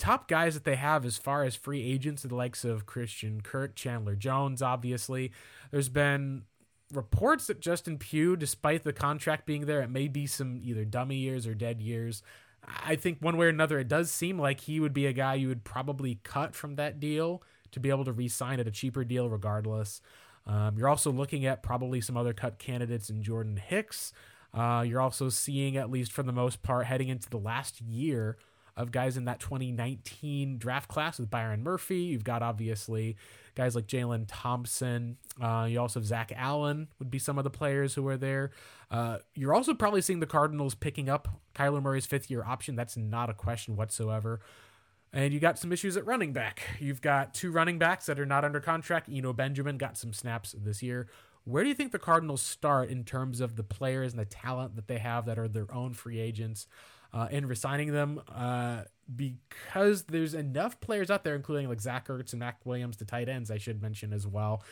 [0.00, 3.76] top guys that they have as far as free agents, the likes of Christian Kirk,
[3.76, 5.30] Chandler Jones, obviously.
[5.70, 6.44] There's been
[6.92, 11.16] reports that Justin Pugh, despite the contract being there, it may be some either dummy
[11.16, 12.22] years or dead years.
[12.66, 15.34] I think one way or another, it does seem like he would be a guy
[15.34, 18.70] you would probably cut from that deal to be able to re sign at a
[18.70, 20.00] cheaper deal regardless.
[20.46, 24.12] Um, you're also looking at probably some other cut candidates in Jordan Hicks.
[24.52, 28.36] Uh, you're also seeing, at least for the most part, heading into the last year
[28.76, 32.00] of guys in that 2019 draft class with Byron Murphy.
[32.00, 33.16] You've got obviously
[33.54, 35.16] guys like Jalen Thompson.
[35.40, 38.50] Uh, you also have Zach Allen would be some of the players who are there.
[38.90, 42.76] Uh, you're also probably seeing the Cardinals picking up Kyler Murray's fifth year option.
[42.76, 44.40] That's not a question whatsoever.
[45.12, 46.62] And you got some issues at running back.
[46.78, 49.08] You've got two running backs that are not under contract.
[49.12, 51.08] Eno Benjamin got some snaps this year.
[51.44, 54.76] Where do you think the Cardinals start in terms of the players and the talent
[54.76, 56.66] that they have that are their own free agents?
[57.12, 58.82] uh, resigning them uh,
[59.16, 63.28] because there's enough players out there, including like Zach Ertz and Maxx Williams, the tight
[63.28, 64.62] ends, I should mention as well.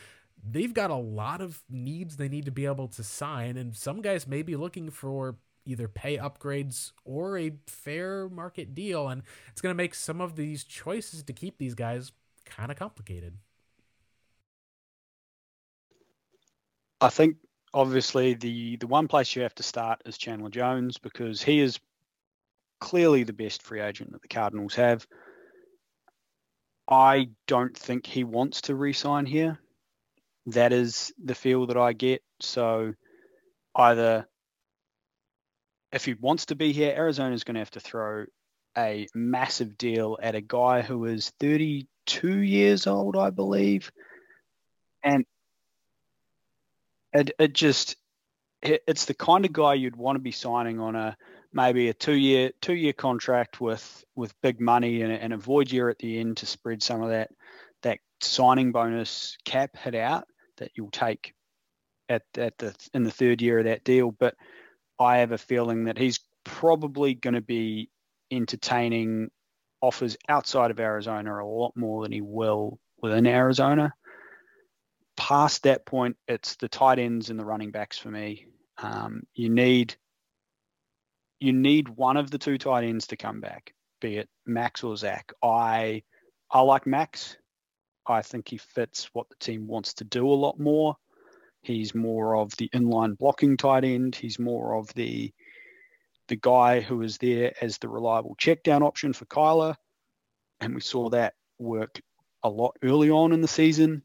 [0.49, 4.01] They've got a lot of needs they need to be able to sign, and some
[4.03, 9.61] guys may be looking for either pay upgrades or a fair market deal, and it's
[9.61, 12.13] going to make some of these choices to keep these guys
[12.45, 13.35] kind of complicated.
[17.01, 17.37] I think
[17.75, 21.79] obviously the the one place you have to start is Chandler Jones because he is
[22.81, 25.07] clearly the best free agent that the Cardinals have.
[26.89, 29.59] I don't think he wants to re-sign here.
[30.47, 32.23] That is the feel that I get.
[32.41, 32.95] So
[33.75, 34.27] either
[35.93, 38.25] if he wants to be here, Arizona is going to have to throw
[38.77, 43.91] a massive deal at a guy who is 32 years old, I believe,
[45.03, 45.25] and
[47.13, 47.97] it it just
[48.63, 51.17] it, it's the kind of guy you'd want to be signing on a
[51.53, 55.71] maybe a two year two year contract with with big money and, and a void
[55.71, 57.31] year at the end to spread some of that
[57.83, 60.25] that signing bonus cap hit out
[60.59, 61.35] that you'll take
[62.09, 64.11] at at the in the third year of that deal.
[64.11, 64.35] But
[64.99, 67.91] I have a feeling that he's probably going to be
[68.31, 69.31] entertaining
[69.81, 73.93] offers outside of Arizona a lot more than he will within Arizona.
[75.17, 78.47] Past that point, it's the tight ends and the running backs for me.
[78.79, 79.97] Um, you need
[81.41, 84.97] you need one of the two tight ends to come back, be it Maxx or
[84.97, 85.33] Zach.
[85.43, 86.03] I
[86.51, 87.37] I like Maxx.
[88.07, 90.97] I think he fits what the team wants to do a lot more.
[91.63, 94.17] He's more of the inline blocking tight end.
[94.17, 95.33] He's more of the
[96.29, 99.75] the guy who is there as the reliable check down option for Kyler.
[100.61, 102.01] And we saw that work
[102.43, 104.03] a lot early on in the season.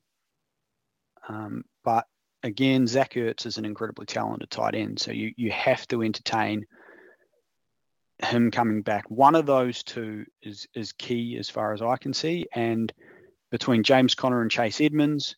[1.28, 2.06] Um, but
[2.44, 5.00] again, Zach Ertz is an incredibly talented tight end.
[5.00, 6.66] So you, you have to entertain–
[8.24, 9.06] him coming back.
[9.10, 12.48] One of those two is is key as far as I can see.
[12.54, 12.92] And
[13.52, 15.36] between James Conner and Chase Edmonds,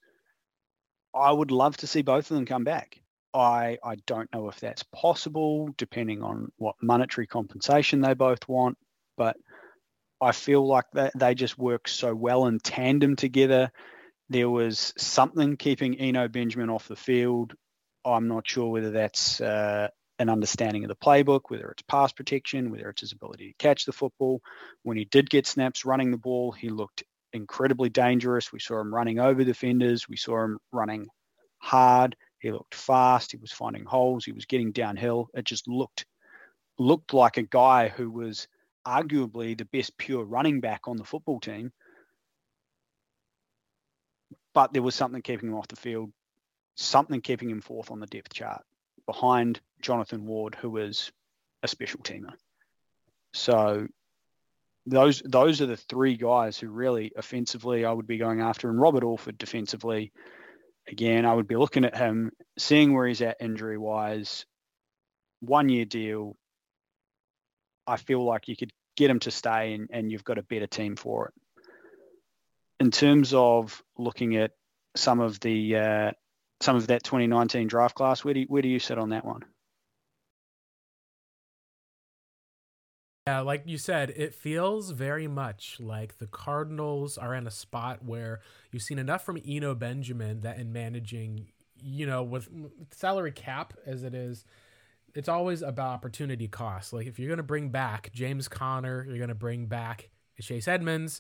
[1.14, 3.00] I would love to see both of them come back.
[3.34, 8.78] I I don't know if that's possible, depending on what monetary compensation they both want,
[9.18, 9.36] but
[10.22, 13.72] I feel like that they just work so well in tandem together.
[14.30, 17.54] There was something keeping Eno Benjamin off the field.
[18.06, 22.72] I'm not sure whether that's uh, an understanding of the playbook, whether it's pass protection,
[22.72, 24.42] whether it's his ability to catch the football.
[24.84, 28.52] When he did get snaps running the ball, he looked incredibly dangerous.
[28.52, 30.08] We saw him running over defenders.
[30.08, 31.08] We saw him running
[31.58, 32.16] hard.
[32.40, 33.32] He looked fast.
[33.32, 34.24] He was finding holes.
[34.24, 35.30] He was getting downhill.
[35.34, 36.06] It just looked
[36.78, 38.48] looked like a guy who was
[38.86, 41.72] arguably the best pure running back on the football team.
[44.54, 46.12] But there was something keeping him off the field,
[46.76, 48.64] something keeping him fourth on the depth chart
[49.06, 51.12] behind Jonathan Ward, who is
[51.64, 52.34] a special teamer.
[53.34, 53.88] So
[54.86, 58.80] those those are the three guys who really offensively I would be going after, and
[58.80, 60.12] Robert Alford defensively.
[60.88, 64.46] Again, I would be looking at him, seeing where he's at injury wise.
[65.40, 66.38] One year deal.
[67.88, 70.68] I feel like you could get him to stay, and, and you've got a better
[70.68, 71.34] team for it.
[72.80, 74.52] In terms of looking at
[74.96, 76.12] some of the uh,
[76.62, 78.24] some of that 2019 draft class.
[78.24, 79.44] Where do you, where do you sit on that one?
[83.28, 88.06] Yeah, like you said, it feels very much like the Cardinals are in a spot
[88.06, 88.40] where
[88.72, 91.48] you've seen enough from Eno Benjamin that in managing,
[91.82, 92.48] you know, with
[92.92, 94.46] salary cap as it is,
[95.16, 96.94] it's always about opportunity cost.
[96.94, 100.68] Like if you're going to bring back James Conner, you're going to bring back Chase
[100.68, 101.20] Edmonds,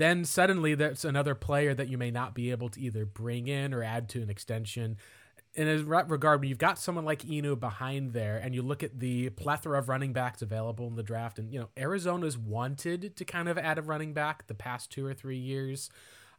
[0.00, 3.74] then suddenly that's another player that you may not be able to either bring in
[3.74, 4.96] or add to an extension
[5.54, 9.00] in a regard, when you've got someone like Eno behind there, and you look at
[9.00, 13.24] the plethora of running backs available in the draft, and you know Arizona's wanted to
[13.24, 15.90] kind of add a running back the past two or three years.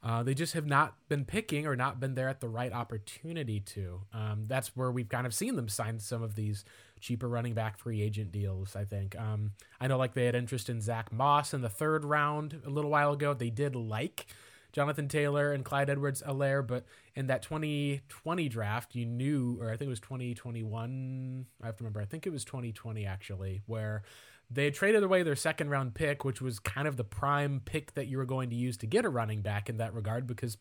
[0.03, 3.59] Uh, they just have not been picking or not been there at the right opportunity
[3.59, 4.01] to.
[4.13, 6.63] Um, that's where we've kind of seen them sign some of these
[7.01, 8.75] cheaper running back free agent deals.
[8.75, 9.19] I think.
[9.19, 12.69] Um, I know like they had interest in Zach Moss in the third round a
[12.69, 13.33] little while ago.
[13.33, 14.27] They did like
[14.71, 16.85] Jonathan Taylor and Clyde Edwards Helaire, but
[17.15, 21.83] in that 2020 draft, you knew, or I think it was 2021, I have to
[21.83, 24.03] remember, I think it was 2020 actually, where
[24.49, 28.07] they traded away their second round pick, which was kind of the prime pick that
[28.07, 30.57] you were going to use to get a running back in that regard, because,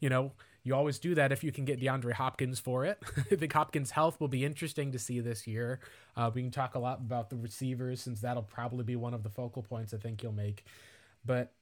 [0.00, 0.32] you know,
[0.64, 3.02] you always do that if you can get DeAndre Hopkins for it.
[3.30, 5.80] I think Hopkins' health will be interesting to see this year.
[6.16, 9.22] Uh, we can talk a lot about the receivers since that'll probably be one of
[9.22, 10.64] the focal points I think you'll make.
[11.24, 11.52] But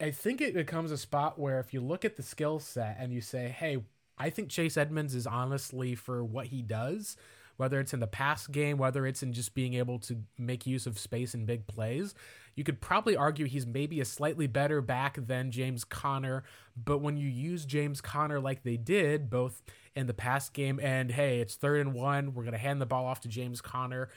[0.00, 3.12] I think it becomes a spot where if you look at the skill set and
[3.12, 3.78] you say, hey,
[4.16, 7.16] I think Chase Edmonds is honestly for what he does,
[7.58, 10.86] whether it's in the pass game, whether it's in just being able to make use
[10.86, 12.14] of space in big plays,
[12.54, 16.44] you could probably argue he's maybe a slightly better back than James Conner.
[16.82, 19.62] But when you use James Conner like they did, both
[19.94, 22.86] in the pass game and hey, it's third and one, we're going to hand the
[22.86, 24.08] ball off to James Conner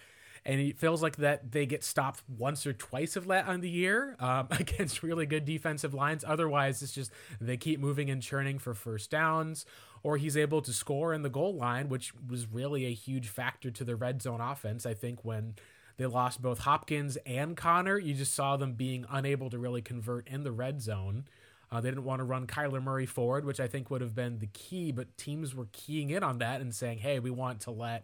[0.46, 3.70] and it feels like that they get stopped once or twice of that on the
[3.70, 6.24] year um, against really good defensive lines.
[6.28, 9.66] Otherwise, it's just they keep moving and churning for first downs,
[10.04, 13.70] or he's able to score in the goal line, which was really a huge factor
[13.72, 14.86] to the red zone offense.
[14.86, 15.56] I think when
[15.98, 20.28] they lost both Hopkins and Conner, you just saw them being unable to really convert
[20.28, 21.26] in the red zone.
[21.72, 24.40] Uh, they didn't want to run Kyler Murray forward, which I think would have been
[24.40, 27.72] the key, but teams were keying in on that and saying, hey, we want to
[27.72, 28.04] let,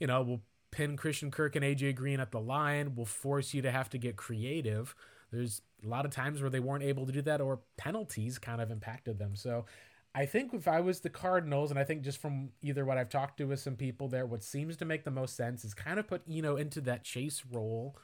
[0.00, 0.40] you know, we'll
[0.70, 3.98] pin Christian Kirk and AJ Green at the line We'll force you to have to
[3.98, 4.94] get creative.
[5.30, 8.60] There's a lot of times where they weren't able to do that or penalties kind
[8.60, 9.36] of impacted them.
[9.36, 9.66] So
[10.14, 13.08] I think if I was the Cardinals, and I think just from either what I've
[13.08, 15.98] talked to with some people there, what seems to make the most sense is kind
[15.98, 17.96] of put Eno into that chase role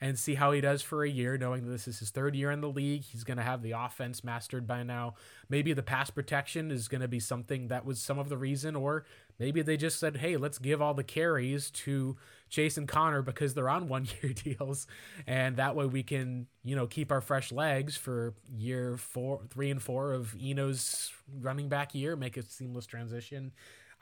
[0.00, 2.50] and see how he does for a year, knowing that this is his third year
[2.50, 3.04] in the league.
[3.04, 5.14] He's going to have the offense mastered by now.
[5.48, 8.74] Maybe the pass protection is going to be something that was some of the reason,
[8.74, 9.04] or
[9.38, 12.16] maybe they just said, hey, let's give all the carries to
[12.48, 14.86] Chase and Conner because they're on one year deals.
[15.26, 19.70] And that way we can, you know, keep our fresh legs for year four, three
[19.70, 23.52] and four of Eno's running back year, make a seamless transition.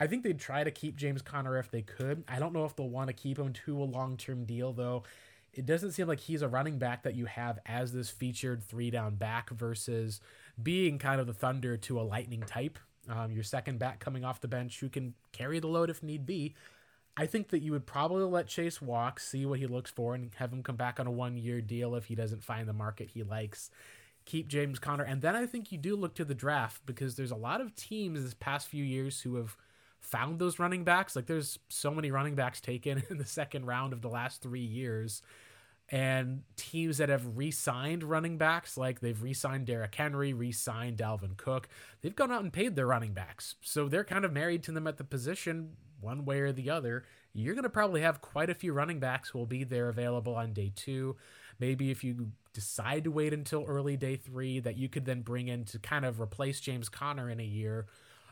[0.01, 2.25] I think they'd try to keep James Conner if they could.
[2.27, 5.05] I don't know if they'll want to keep him to a long term deal, though
[5.53, 8.91] it doesn't seem like he's a running back that you have as this featured three
[8.91, 10.21] down back versus
[10.63, 12.79] being kind of the thunder to a lightning type.
[13.09, 16.25] Um, your second back coming off the bench who can carry the load if need
[16.25, 16.55] be.
[17.17, 20.31] I think that you would probably let Chase walk, see what he looks for, and
[20.37, 23.11] have him come back on a one year deal if he doesn't find the market
[23.11, 23.71] he likes.
[24.25, 25.05] Keep James Conner.
[25.05, 27.75] And then I think you do look to the draft because there's a lot of
[27.75, 29.57] teams this past few years who have
[30.01, 31.15] found those running backs.
[31.15, 34.61] Like there's so many running backs taken in the second round of the last three
[34.61, 35.23] years.
[35.93, 40.51] And teams that have re signed running backs, like they've re signed Derrick Henry, re
[40.51, 41.69] signed Dalvin Cook,
[42.01, 43.57] they've gone out and paid their running backs.
[43.61, 47.05] So they're kind of married to them at the position one way or the other.
[47.35, 50.35] You're going to probably have quite a few running backs who will be there available
[50.35, 51.17] on day two.
[51.61, 55.49] Maybe if you decide to wait until early day three, that you could then bring
[55.49, 57.87] in to kind of replace James Conner in a year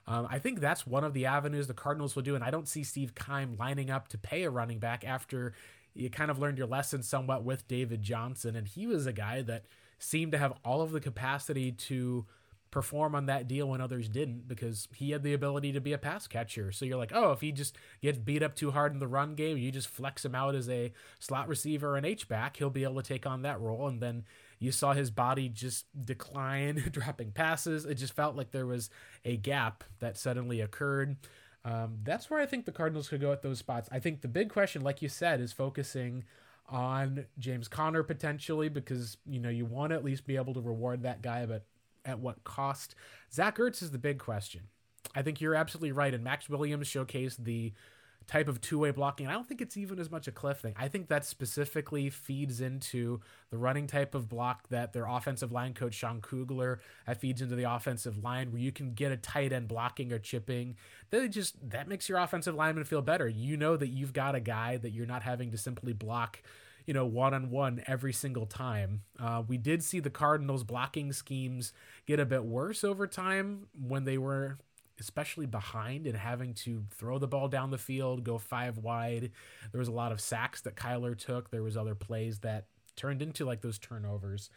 [0.06, 2.68] um, I think that's one of the avenues the Cardinals will do, and I don't
[2.68, 5.52] see Steve Keim lining up to pay a running back after
[5.95, 9.43] you kind of learned your lesson somewhat with David Johnson, and he was a guy
[9.43, 9.64] that
[9.99, 12.26] seemed to have all of the capacity to
[12.70, 15.99] perform on that deal when others didn't because he had the ability to be a
[15.99, 16.70] pass catcher.
[16.70, 19.34] So you're like, oh, if he just gets beat up too hard in the run
[19.34, 22.84] game, you just flex him out as a slot receiver and H back, he'll be
[22.84, 23.88] able to take on that role.
[23.88, 24.24] And then
[24.61, 27.84] you saw his body just decline, dropping passes.
[27.84, 28.88] It just felt like there was
[29.24, 31.16] a gap that suddenly occurred.
[31.64, 33.88] Um, that's where I think the Cardinals could go at those spots.
[33.92, 36.24] I think the big question, like you said, is focusing
[36.68, 40.61] on James Conner potentially because you know you want to at least be able to
[40.61, 41.64] reward that guy, but
[42.04, 42.94] at what cost?
[43.32, 44.62] Zach Ertz is the big question.
[45.14, 47.72] I think you're absolutely right, and Maxx Williams showcased the
[48.31, 49.26] type of two-way blocking.
[49.26, 50.72] I don't think it's even as much a Cliff thing.
[50.78, 53.20] I think that specifically feeds into
[53.51, 56.78] the running type of block that their offensive line coach Sean Kugler
[57.09, 60.20] that feeds into the offensive line where you can get a tight end blocking or
[60.20, 60.76] chipping.
[61.11, 63.26] That just that makes your offensive lineman feel better.
[63.26, 66.41] You know that you've got a guy that you're not having to simply block
[66.87, 69.03] you know, one on one every single time.
[69.18, 71.72] Uh, we did see the Cardinals' blocking schemes
[72.07, 74.59] get a bit worse over time when they were
[75.01, 79.32] especially behind and having to throw the ball down the field, go five wide.
[79.72, 81.51] There was a lot of sacks that Kyler took.
[81.51, 84.51] There was other plays that turned into like those turnovers.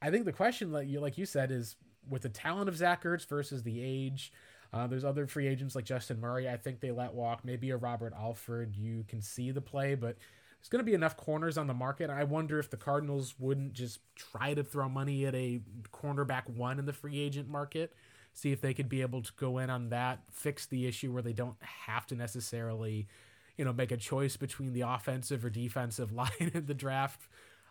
[0.00, 1.76] I think the question, like you like you said, is
[2.08, 4.32] with the talent of Zach Ertz versus the age.
[4.72, 6.48] Uh, there's other free agents like Justin Murray.
[6.48, 7.44] I think they let walk.
[7.44, 8.74] Maybe a Robert Alford.
[8.74, 10.16] You can see the play, but
[10.58, 12.08] there's going to be enough corners on the market.
[12.08, 15.60] I wonder if the Cardinals wouldn't just try to throw money at a
[15.92, 17.92] cornerback one in the free agent market
[18.32, 21.22] see if they could be able to go in on that, fix the issue where
[21.22, 23.06] they don't have to necessarily,
[23.56, 27.28] you know, make a choice between the offensive or defensive line in the draft.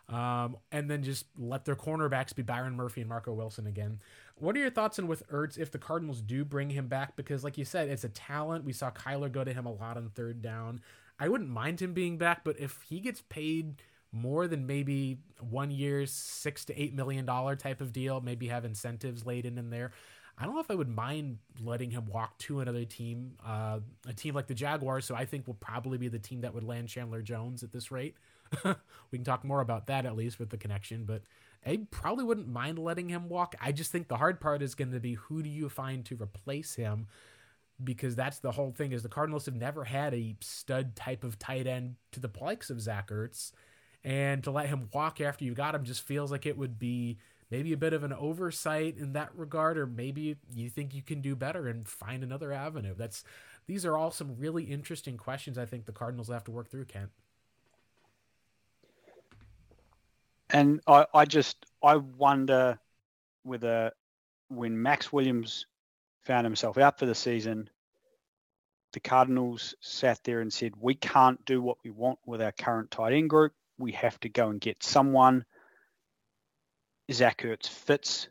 [0.08, 4.00] Um, and then just let their cornerbacks be Byron Murphy and Marco Wilson again.
[4.36, 7.16] What are your thoughts on with Ertz if the Cardinals do bring him back?
[7.16, 8.64] Because, like you said, it's a talent.
[8.64, 10.80] We saw Kyler go to him a lot on third down.
[11.18, 13.76] I wouldn't mind him being back, but if he gets paid
[14.10, 18.64] more than maybe one year's six to eight million dollar type of deal, maybe have
[18.64, 19.92] incentives laid in in there.
[20.38, 24.12] I don't know if I would mind letting him walk to another team, uh, a
[24.12, 25.04] team like the Jaguars.
[25.04, 27.90] So I think will probably be the team that would land Chandler Jones at this
[27.90, 28.16] rate.
[28.64, 31.22] we can talk more about that at least with the connection, but
[31.64, 33.54] I probably wouldn't mind letting him walk.
[33.60, 36.16] I just think the hard part is going to be who do you find to
[36.20, 37.06] replace him?
[37.82, 41.38] Because that's the whole thing is the Cardinals have never had a stud type of
[41.38, 43.52] tight end to the likes of Zach Ertz.
[44.04, 47.18] And to let him walk after you got him just feels like it would be
[47.52, 51.20] maybe a bit of an oversight in that regard, or maybe you think you can
[51.20, 52.94] do better and find another avenue.
[52.96, 53.24] That's
[53.66, 55.58] these are all some really interesting questions.
[55.58, 57.10] I think the Cardinals have to work through, Kent.
[60.48, 62.78] And I, I just I wonder
[63.42, 63.92] whether
[64.48, 65.66] when Maxx Williams
[66.22, 67.68] found himself out for the season,
[68.94, 72.90] the Cardinals sat there and said, "We can't do what we want with our current
[72.90, 73.52] tight end group.
[73.76, 75.44] We have to go and get someone
[77.10, 78.28] Zach Ertz fits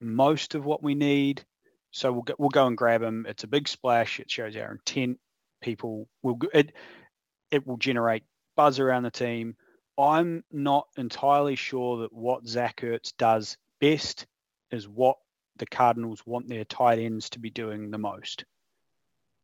[0.00, 1.44] most of what we need.
[1.90, 3.26] So we'll go, we'll go and grab him.
[3.28, 4.20] It's a big splash.
[4.20, 5.18] It shows our intent.
[5.60, 6.72] People will it
[7.50, 8.22] it will generate
[8.56, 9.56] buzz around the team.
[9.98, 14.26] I'm not entirely sure that what Zach Ertz does best
[14.70, 15.16] is what
[15.56, 18.44] the Cardinals want their tight ends to be doing the most.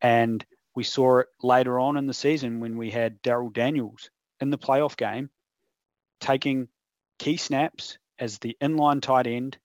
[0.00, 0.44] And
[0.76, 4.10] we saw it later on in the season when we had Darrell Daniels
[4.40, 5.30] in the playoff game
[6.20, 6.68] taking
[7.18, 9.58] key snaps as the inline tight end.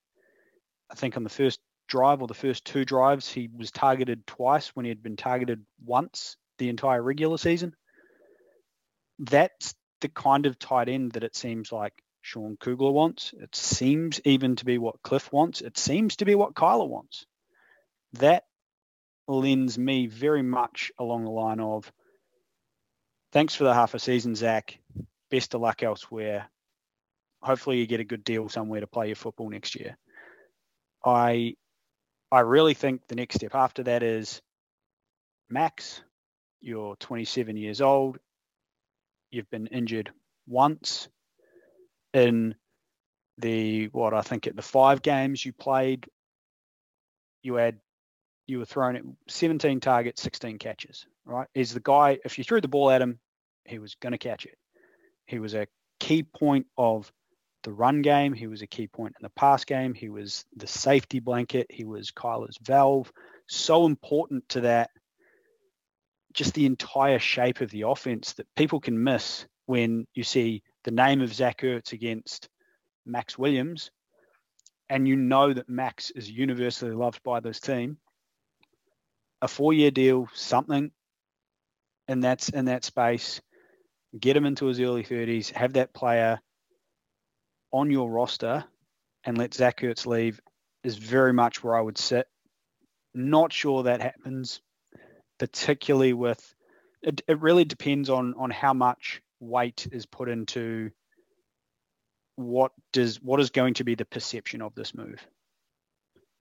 [0.92, 4.70] I think on the first drive or the first two drives, he was targeted twice
[4.70, 7.76] when he had been targeted once the entire regular season.
[9.20, 13.34] That's the kind of tight end that it seems like Sean Kugler wants.
[13.38, 15.62] It seems even to be what Cliff wants.
[15.62, 17.26] It seems to be what Kyler wants.
[18.14, 18.44] That
[19.28, 21.92] lends me very much along the line of
[23.32, 24.80] thanks for the half a season, Zach.
[25.30, 26.50] Best of luck elsewhere
[27.42, 29.98] hopefully you get a good deal somewhere to play your football next year.
[31.06, 31.56] I
[32.32, 34.42] I really think the next step after that is
[35.50, 36.04] Maxx,
[36.62, 38.20] you're 27 years old.
[39.32, 40.12] You've been injured
[40.48, 41.08] once
[42.14, 42.56] in
[43.38, 46.08] the what I think at the five games you played,
[47.42, 47.80] you had
[48.48, 51.06] you were thrown at 17 targets, 16 catches.
[51.26, 51.48] Right?
[51.54, 53.20] Is the guy if you threw the ball at him,
[53.66, 54.58] he was going to catch it.
[55.26, 55.68] He was a
[56.00, 57.12] key point of
[57.64, 58.34] the run game.
[58.34, 59.94] He was a key point in the pass game.
[59.94, 61.68] He was the safety blanket.
[61.70, 63.12] He was Kyler's valve.
[63.48, 64.92] So important to that,
[66.34, 70.92] just the entire shape of the offense that people can miss when you see the
[70.92, 72.50] name of Zach Ertz against
[73.06, 73.92] Maxx Williams,
[74.90, 77.98] and you know that Maxx is universally loved by this team.
[79.42, 80.92] A four-year deal, something,
[82.08, 83.42] and that's in that space.
[84.20, 85.52] Get him into his early 30s.
[85.52, 86.40] Have that player
[87.72, 88.66] on your roster
[89.24, 90.40] and let Zach Ertz leave
[90.84, 92.28] is very much where I would sit.
[93.14, 94.62] Not sure that happens,
[95.38, 96.56] particularly with
[97.02, 100.92] it, it really depends on on how much weight is put into
[102.36, 105.26] what does what is going to be the perception of this move.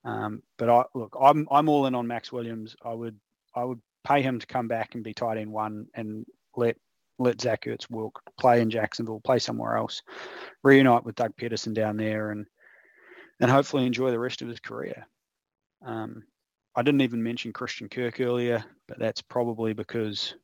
[0.05, 2.77] Um, but I look, I'm I'm all in on Maxx Williams.
[2.85, 3.19] I would
[3.55, 6.25] I would pay him to come back and be tight end one and
[6.57, 6.77] let
[7.19, 10.03] let Zach Ertz walk, play in Jacksonville, play somewhere else,
[10.63, 12.47] reunite with Doug Pederson down there, and
[13.41, 15.07] and hopefully enjoy the rest of his career.
[15.85, 16.25] Um,
[16.75, 20.35] I didn't even mention Christian Kirk earlier, but that's probably because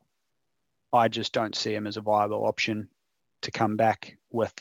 [0.93, 2.89] I just don't see him as a viable option
[3.43, 4.53] to come back with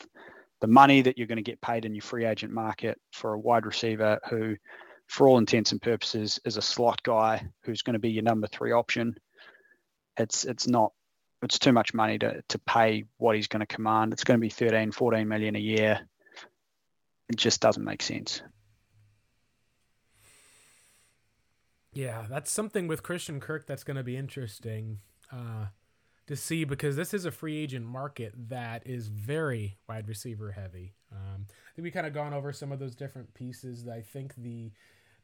[0.62, 3.40] the money that you're going to get paid in your free agent market for a
[3.40, 4.56] wide receiver who,
[5.08, 8.48] for all intents and purposes, is a slot guy who's going to be your number
[8.48, 9.16] three option.
[10.18, 10.94] It's it's not
[11.44, 14.14] it's too much money to, to pay what he's going to command.
[14.14, 16.00] It's going to be 13, 14 million a year.
[17.30, 18.42] It just doesn't make sense.
[21.94, 25.68] Yeah, that's something with Christian Kirk that's going to be interesting uh,
[26.28, 30.96] to see because this is a free agent market that is very wide receiver heavy.
[31.12, 33.86] Um, I think we kind of gone over some of those different pieces.
[33.86, 34.72] That I think the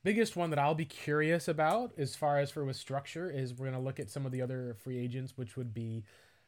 [0.04, 3.68] biggest one that I'll be curious about, as far as for with structure, is we're
[3.68, 6.04] going to look at some of the other free agents, which would be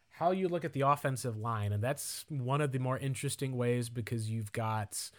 [0.09, 3.89] how you look at the offensive line, and that's one of the more interesting ways
[3.89, 5.09] because you've got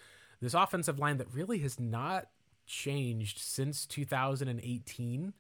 [0.41, 2.29] this offensive line that really has not
[2.67, 5.33] changed since 2018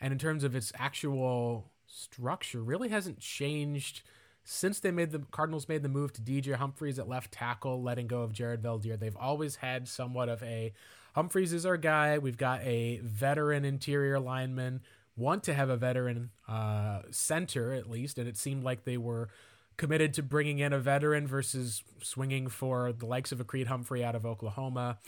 [0.00, 4.02] and in terms of its actual structure really hasn't changed
[4.44, 8.06] since they made the Cardinals made the move to DJ Humphries at left tackle, letting
[8.06, 8.98] go of Jared Veldheer.
[8.98, 10.74] They've always had somewhat of a
[11.14, 12.18] Humphries is our guy.
[12.18, 14.82] We've got a veteran interior lineman.
[15.16, 19.28] Want to have a veteran uh, center at least, and it seemed like they were
[19.76, 24.04] committed to bringing in a veteran versus swinging for the likes of a Creed Humphrey
[24.04, 24.98] out of Oklahoma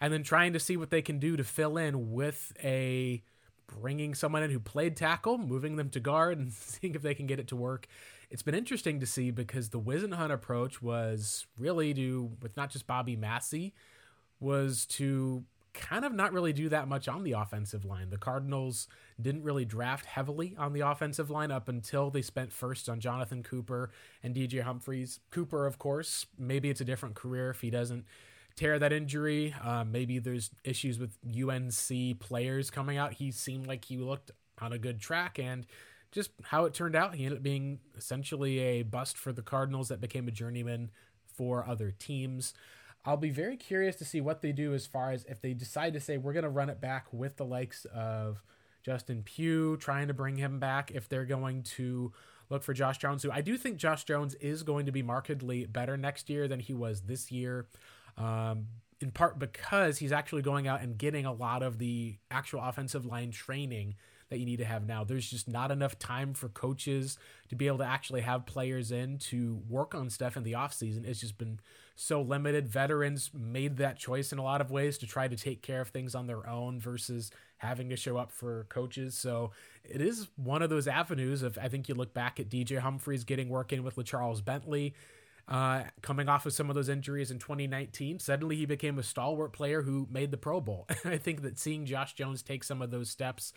[0.00, 3.22] and then trying to see what they can do to fill in with a
[3.68, 7.26] bringing someone in who played tackle, moving them to guard, and seeing if they can
[7.28, 7.86] get it to work.
[8.30, 12.88] It's been interesting to see because the Whisenhunt approach was really to, with not just
[12.88, 13.74] Bobby Massie,
[14.40, 15.44] was to
[15.74, 18.10] kind of not really do that much on the offensive line.
[18.10, 18.88] The Cardinals
[19.20, 23.42] didn't really draft heavily on the offensive line up until they spent first on Jonathan
[23.42, 23.90] Cooper
[24.22, 25.20] and DJ Humphries.
[25.30, 28.04] Cooper, of course, maybe it's a different career if he doesn't
[28.56, 29.54] tear that injury.
[29.62, 33.14] Uh, maybe there's issues with UNC players coming out.
[33.14, 35.66] He seemed like he looked on a good track, and
[36.10, 39.88] just how it turned out, he ended up being essentially a bust for the Cardinals
[39.88, 40.90] that became a journeyman
[41.26, 42.52] for other teams.
[43.04, 45.92] I'll be very curious to see what they do as far as if they decide
[45.94, 48.42] to say we're going to run it back with the likes of
[48.82, 50.90] Justin Pugh, trying to bring him back.
[50.92, 52.12] If they're going to
[52.48, 55.66] look for Josh Jones, who I do think Josh Jones is going to be markedly
[55.66, 57.66] better next year than he was this year
[58.16, 58.66] um,
[59.00, 63.04] in part because he's actually going out and getting a lot of the actual offensive
[63.04, 63.96] line training
[64.28, 65.04] that you need to have now.
[65.04, 69.18] There's just not enough time for coaches to be able to actually have players in
[69.18, 71.04] to work on stuff in the offseason.
[71.06, 71.60] It's just been
[72.02, 72.68] so limited.
[72.68, 75.88] Veterans made that choice in a lot of ways to try to take care of
[75.88, 79.14] things on their own versus having to show up for coaches.
[79.14, 79.52] So
[79.84, 83.24] it is one of those avenues of I think you look back at DJ Humphries
[83.24, 84.94] getting work in with LeCharles Bentley
[85.48, 88.18] uh, coming off of some of those injuries in 2019.
[88.18, 90.86] Suddenly he became a stalwart player who made the Pro Bowl.
[91.04, 93.52] I think that seeing Josh Jones take some of those steps,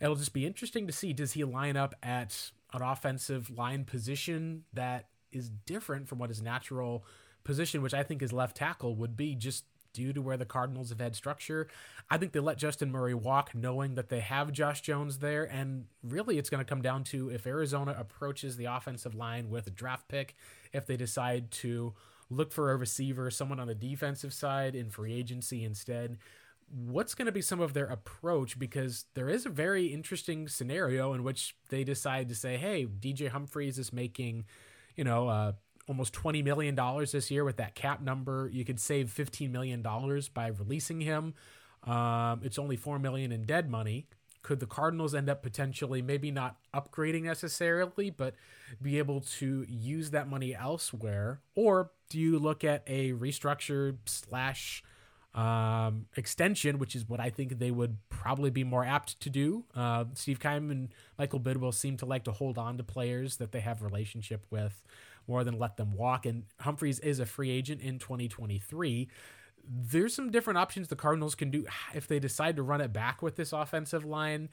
[0.00, 4.64] it'll just be interesting to see does he line up at an offensive line position
[4.72, 7.04] that is different from what his natural
[7.44, 9.64] position, which I think is left tackle would be, just
[9.94, 11.68] due to where the Cardinals have had structure.
[12.10, 15.44] I think they let Justin Murray walk knowing that they have Josh Jones there.
[15.44, 19.66] And really, it's going to come down to if Arizona approaches the offensive line with
[19.66, 20.34] a draft pick,
[20.72, 21.94] if they decide to
[22.28, 26.18] look for a receiver, someone on the defensive side in free agency instead.
[26.68, 28.58] What's going to be some of their approach?
[28.58, 33.28] Because there is a very interesting scenario in which they decide to say, hey, DJ
[33.28, 34.46] Humphries is making,
[34.96, 35.52] you know, uh,
[35.88, 36.74] almost $20 million
[37.12, 38.48] this year with that cap number.
[38.52, 41.34] You could save $15 million by releasing him.
[41.84, 44.06] Um, it's only 4 million in dead money.
[44.42, 48.34] Could the Cardinals end up potentially maybe not upgrading necessarily, but
[48.80, 51.40] be able to use that money elsewhere?
[51.54, 54.82] Or do you look at a restructured slash
[55.34, 59.64] um, extension, which is what I think they would probably be more apt to do.
[59.74, 63.50] Uh, Steve Keim and Michael Bidwill seem to like to hold on to players that
[63.50, 64.82] they have relationship with
[65.26, 66.26] more than let them walk.
[66.26, 69.08] And Humphries is a free agent in 2023.
[69.66, 73.22] There's some different options the Cardinals can do if they decide to run it back
[73.22, 74.48] with this offensive line.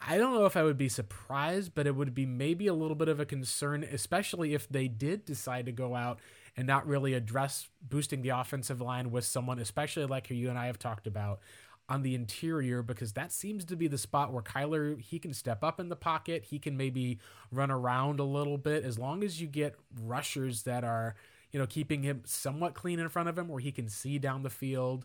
[0.00, 2.96] I don't know if I would be surprised, but it would be maybe a little
[2.96, 6.20] bit of a concern, especially if they did decide to go out
[6.56, 10.58] and not really address boosting the offensive line with someone, especially like who you and
[10.58, 11.40] I have talked about,
[11.88, 15.62] on the interior because that seems to be the spot where Kyler he can step
[15.62, 17.18] up in the pocket, he can maybe
[17.50, 21.14] run around a little bit as long as you get rushers that are,
[21.52, 24.42] you know, keeping him somewhat clean in front of him where he can see down
[24.42, 25.04] the field.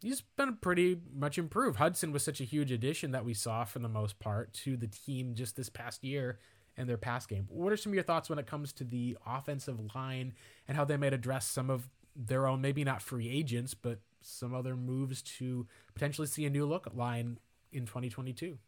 [0.00, 1.78] He's been pretty much improved.
[1.78, 4.86] Hudson was such a huge addition that we saw for the most part to the
[4.86, 6.38] team just this past year
[6.76, 7.46] and their pass game.
[7.50, 10.34] What are some of your thoughts when it comes to the offensive line
[10.68, 14.54] and how they might address some of their own, maybe not free agents, but some
[14.54, 17.38] other moves to potentially see a new look line
[17.72, 18.58] in 2022?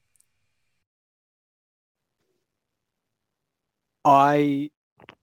[4.05, 4.71] I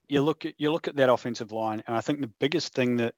[0.07, 2.97] you look at you look at that offensive line, and I think the biggest thing
[2.97, 3.15] that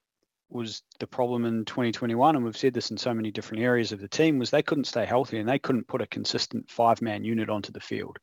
[0.49, 3.99] was the problem in 2021, and we've said this in so many different areas of
[3.99, 7.24] the team, was they couldn't stay healthy and they couldn't put a consistent five man
[7.24, 8.18] unit onto the field.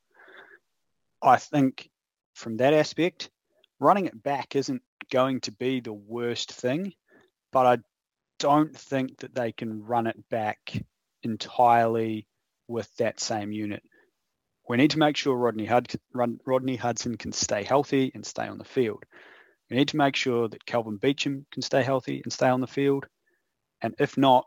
[1.23, 1.89] I think
[2.35, 3.31] from that aspect,
[3.79, 4.83] running it back isn't
[5.13, 6.93] going to be the worst thing,
[7.53, 7.79] but I
[8.39, 10.73] don't think that they can run it back
[11.23, 12.27] entirely
[12.69, 13.83] with that same unit.
[14.69, 18.59] We need to make sure Rodney, Hud- Rodney Hudson can stay healthy and stay on
[18.59, 19.05] the field.
[19.71, 22.67] We need to make sure that Kelvin Beachum can stay healthy and stay on the
[22.67, 23.07] field.
[23.81, 24.47] And if not,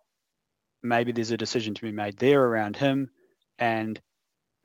[0.84, 3.10] maybe there's a decision to be made there around him.
[3.58, 4.00] And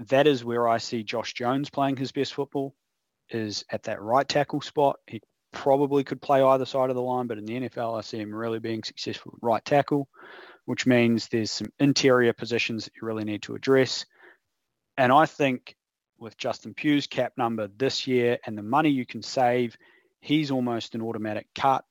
[0.01, 2.75] that is where I see Josh Jones playing his best football,
[3.31, 4.97] is at that right tackle spot.
[5.07, 5.21] He
[5.55, 8.35] probably could play either side of the line, but in the NFL, I see him
[8.35, 10.09] really being successful at right tackle,
[10.67, 14.05] which means there's some interior positions that you really need to address.
[14.99, 15.77] And I think
[16.19, 19.77] with Justin Pugh's cap number this year and the money you can save,
[20.21, 21.85] he's almost an automatic cut.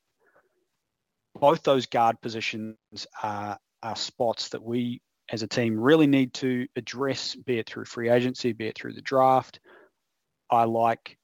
[1.35, 2.77] Both those guard positions
[3.21, 7.85] are, are spots that we as a team really need to address, be it through
[7.85, 9.59] free agency, be it through the draft.
[10.51, 11.17] I like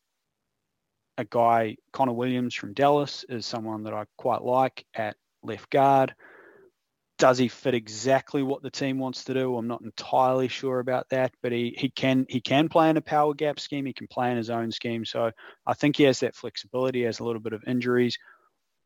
[1.20, 6.16] a guy, Connor Williams from Dallas, is someone that I quite like at left guard.
[7.18, 9.58] Does he fit exactly what the team wants to do?
[9.58, 13.02] I'm not entirely sure about that, but he, he can he can play in a
[13.02, 13.86] power gap scheme.
[13.86, 15.04] He can play in his own scheme.
[15.04, 15.32] So
[15.68, 17.04] I think he has that flexibility.
[17.04, 18.18] Has a little bit of injuries.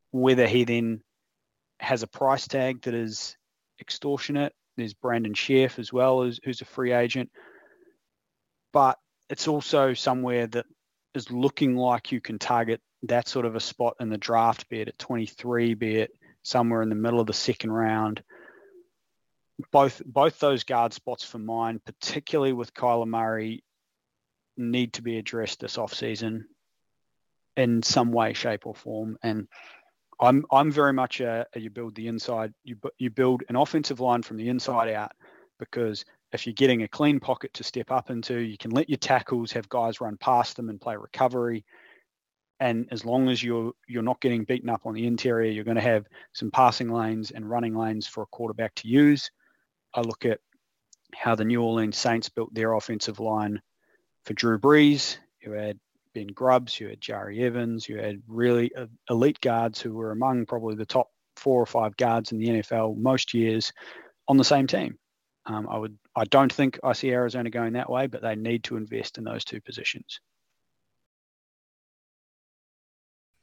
[0.10, 1.04] Whether he then
[1.80, 3.38] has a price tag that is
[3.80, 4.54] extortionate.
[4.76, 7.30] There's Brandon Scherff as well, as, who's a free agent.
[8.72, 8.98] But
[9.30, 10.66] it's also somewhere that
[11.14, 14.82] is looking like you can target that sort of a spot in the draft, be
[14.82, 16.12] it at 23, be it
[16.42, 18.24] somewhere in the middle of the second round.
[19.72, 23.64] Both both those guard spots for mine, particularly with Kyler Murray,
[24.58, 26.46] need to be addressed this offseason
[27.56, 29.18] in some way, shape, or form.
[29.22, 29.48] And
[30.20, 34.00] I'm I'm very much a, a you build the inside, you you build an offensive
[34.00, 35.12] line from the inside out
[35.60, 36.04] because
[36.34, 39.52] if you're getting a clean pocket to step up into, you can let your tackles
[39.52, 41.64] have guys run past them and play recovery.
[42.60, 45.76] And as long as you're you're not getting beaten up on the interior, you're going
[45.76, 49.30] to have some passing lanes and running lanes for a quarterback to use.
[49.94, 50.40] I look at
[51.14, 53.62] how the New Orleans Saints built their offensive line
[54.24, 55.80] for Drew Brees, who had
[56.14, 58.72] Ben Grubbs, you had Jahri Evans, you had really
[59.10, 62.98] elite guards who were among probably the top four or five guards in the NFL
[62.98, 63.74] most years
[64.28, 64.98] on the same team.
[65.46, 68.64] Um, I would, I don't think I see Arizona going that way, but they need
[68.66, 70.20] to invest in those two positions.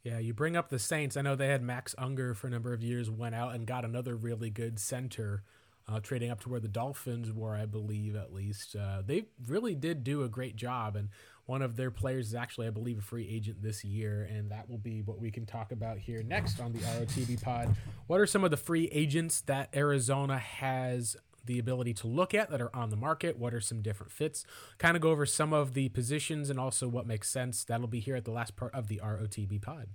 [0.02, 1.16] Yeah, you bring up the Saints.
[1.16, 3.84] I know they had Max Unger for a number of years, went out and got
[3.84, 5.42] another really good center,
[5.86, 8.76] uh, trading up to where the Dolphins were, I believe, at least.
[8.76, 10.96] Uh, they really did do a great job.
[10.96, 11.10] And
[11.44, 14.22] one of their players is actually, I believe, a free agent this year.
[14.22, 17.76] And that will be what we can talk about here next on the ROTB pod.
[18.06, 21.16] What are some of the free agents that Arizona has
[21.50, 23.36] the ability to look at that are on the market.
[23.36, 24.44] What are some different fits?
[24.78, 27.64] Kind of go over some of the positions and also what makes sense.
[27.64, 29.88] That'll be here at the last part of the ROTB pod.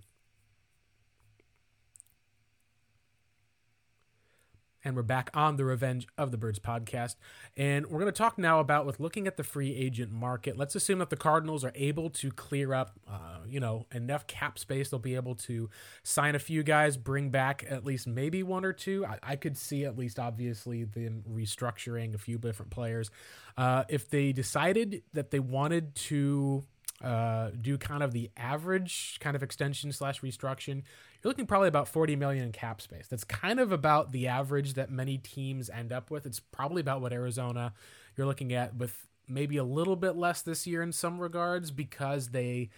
[4.86, 7.16] And we're back on the Revenge of the Birds podcast.
[7.58, 10.58] And we're going to talk now about with looking at the free agent market.
[10.58, 14.60] Let's assume that the Cardinals are able to clear up, uh, you know, enough cap
[14.60, 14.92] space.
[14.92, 15.70] They'll be able to
[16.04, 19.04] sign a few guys, bring back at least maybe one or two.
[19.06, 23.10] I, I could see at least obviously them restructuring a few different players.
[23.58, 26.64] Uh, if they decided that they wanted to
[27.04, 30.84] uh, do kind of the average kind of extension slash restructuring,
[31.26, 33.08] you're looking probably about 40 million in cap space.
[33.08, 36.28] That's kind of about the average that many teams end up with.
[36.28, 37.74] It's probably about what Arizona
[38.16, 42.28] you're looking at with maybe a little bit less this year in some regards because
[42.30, 42.70] they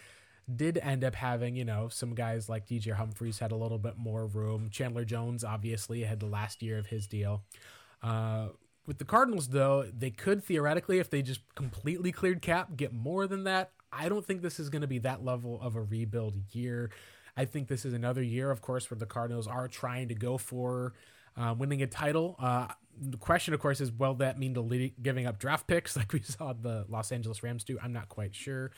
[0.55, 3.97] did end up having, you know, some guys like DJ Humphries had a little bit
[3.97, 4.69] more room.
[4.71, 7.43] Chandler Jones obviously had the last year of his deal.
[8.01, 8.47] Uh,
[8.85, 13.27] with the Cardinals, though, they could theoretically, if they just completely cleared cap, get more
[13.27, 13.71] than that.
[13.91, 16.91] I don't think this is going to be that level of a rebuild year.
[17.37, 20.37] I think this is another year, of course, where the Cardinals are trying to go
[20.37, 20.93] for
[21.37, 22.35] uh, winning a title.
[22.39, 22.67] Uh,
[22.99, 26.21] the question, of course, is will that mean deleting, giving up draft picks like we
[26.21, 27.77] saw the Los Angeles Rams do?
[27.81, 28.71] I'm not quite sure.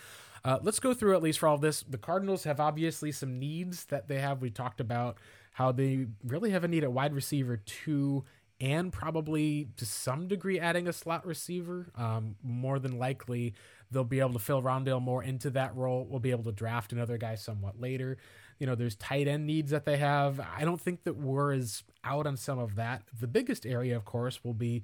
[0.43, 1.83] Uh, let's go through at least for all this.
[1.83, 4.41] The Cardinals have obviously some needs that they have.
[4.41, 5.17] We talked about
[5.53, 8.25] how they really have a need at wide receiver two
[8.61, 11.91] and probably to some degree adding a slot receiver.
[11.95, 13.53] Um, more than likely,
[13.91, 16.05] they'll be able to fill Rondale more into that role.
[16.09, 18.17] We'll be able to draft another guy somewhat later.
[18.59, 20.39] You know, there's tight end needs that they have.
[20.39, 23.03] I don't think that we're as out on some of that.
[23.19, 24.83] The biggest area, of course, will be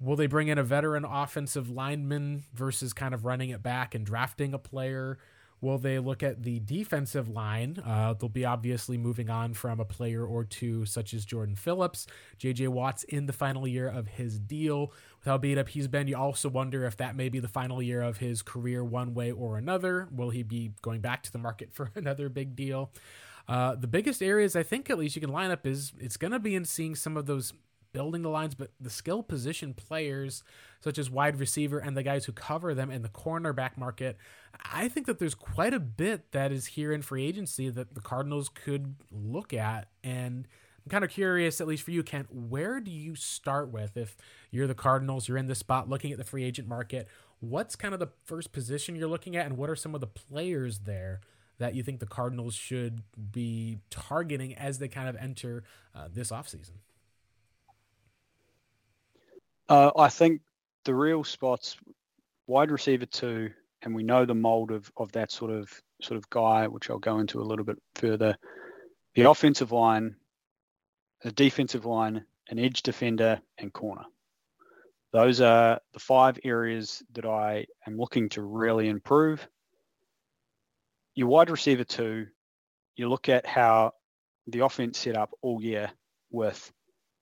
[0.00, 4.04] will they bring in a veteran offensive lineman versus kind of running it back and
[4.06, 5.18] drafting a player?
[5.60, 7.82] Will they look at the defensive line?
[7.84, 12.06] Uh, they'll be obviously moving on from a player or two, such as Jordan Phillips,
[12.38, 12.68] J.J.
[12.68, 14.92] Watt's in the final year of his deal.
[15.18, 17.82] With how beat up he's been, you also wonder if that may be the final
[17.82, 20.08] year of his career, one way or another.
[20.10, 22.90] Will he be going back to the market for another big deal?
[23.46, 26.30] Uh, the biggest areas I think at least you can line up is it's going
[26.32, 27.52] to be in seeing some of those
[27.92, 30.42] building the lines, but the skill position players
[30.82, 34.16] such as wide receiver and the guys who cover them in the cornerback market.
[34.72, 38.00] I think that there's quite a bit that is here in free agency that the
[38.00, 39.88] Cardinals could look at.
[40.02, 40.48] And
[40.84, 44.16] I'm kind of curious, at least for you, Kent, where do you start with if
[44.50, 47.08] you're the Cardinals, you're in this spot looking at the free agent market?
[47.40, 50.06] What's kind of the first position you're looking at, and what are some of the
[50.06, 51.20] players there?
[51.58, 55.62] That you think the Cardinals should be targeting as they kind of enter
[55.94, 56.78] uh, this offseason?
[59.70, 60.40] Uh, I think
[60.84, 61.76] the real spots,
[62.48, 63.50] wide receiver two,
[63.82, 65.70] and we know the mold of, of that sort of
[66.02, 68.36] sort of guy, which I'll go into a little bit further.
[69.14, 70.16] The offensive line,
[71.22, 74.02] the defensive line, an edge defender, and corner.
[75.12, 79.46] Those are the five areas that I am looking to really improve.
[81.14, 82.26] Your wide receiver two,
[82.96, 83.92] you look at how
[84.48, 85.92] the offense set up all year
[86.32, 86.72] with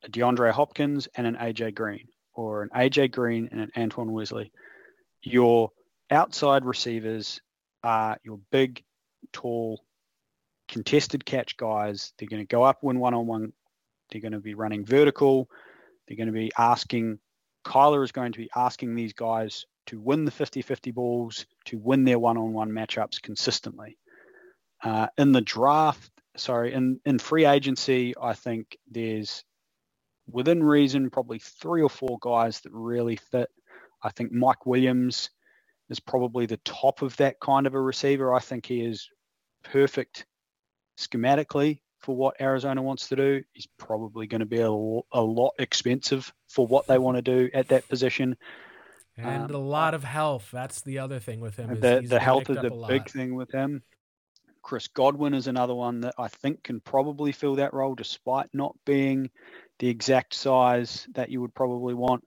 [0.03, 2.09] a DeAndre Hopkins and an AJ Green
[2.39, 4.53] or an AJ Green and an Antoine Wesley,
[5.25, 5.73] your
[6.09, 7.41] outside receivers
[7.83, 8.85] are your big,
[9.33, 9.83] tall,
[10.69, 12.13] contested catch guys.
[12.17, 13.53] They're going to go up win one on one.
[14.11, 15.51] They're going to be running vertical.
[16.07, 17.19] They're going to be asking,
[17.67, 21.77] Kyler is going to be asking these guys to win the 50 50 balls, to
[21.77, 23.99] win their one on one matchups consistently.
[24.81, 29.43] Uh, in the draft, sorry, in, in free agency, I think there's
[30.31, 33.49] within reason, probably three or four guys that really fit.
[34.03, 35.31] I think Mike Williams
[35.91, 38.35] is probably the top of that kind of a receiver.
[38.35, 39.09] I think he is
[39.65, 40.27] perfect
[40.99, 43.43] schematically for what Arizona wants to do.
[43.53, 47.51] He's probably going to be a, a lot expensive for what they want to do
[47.53, 48.37] at that position.
[49.17, 50.49] And um, a lot of health.
[50.53, 51.81] That's the other thing with him.
[51.81, 53.83] the the health is a, big thing with him.
[54.63, 58.77] Chris Godwin is another one that I think can probably fill that role despite not
[58.85, 59.31] being
[59.79, 62.25] the exact size that you would probably want.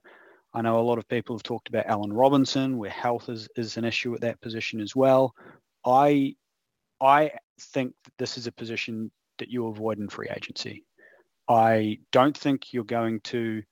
[0.54, 3.76] I know a lot of people have talked about Allen Robinson, where health is, is
[3.76, 5.34] an issue at that position as well.
[5.84, 6.36] I
[7.00, 10.84] I think this is a position that you avoid in free agency.
[11.48, 13.62] I don't think you're going to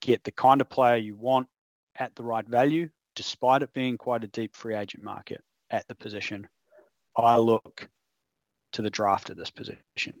[0.00, 1.48] get the kind of player you want
[1.96, 5.94] at the right value, despite it being quite a deep free agent market at the
[5.94, 6.48] position.
[7.16, 7.88] I look
[8.72, 10.14] to the draft of this position.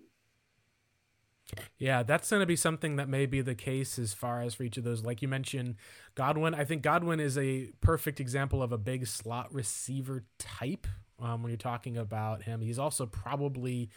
[1.78, 4.62] Yeah, that's going to be something that may be the case as far as for
[4.62, 5.04] each of those.
[5.04, 5.76] Like you mentioned,
[6.14, 6.54] Godwin.
[6.54, 10.86] I think Godwin is a perfect example of a big slot receiver type.
[11.18, 13.90] Um, when you're talking about him, he's also probably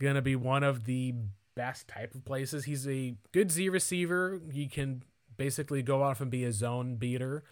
[0.00, 1.14] going to be one of the
[1.54, 2.64] best type of places.
[2.64, 4.40] He's a good Z receiver.
[4.52, 5.02] He can
[5.36, 7.44] basically go off and be a zone beater.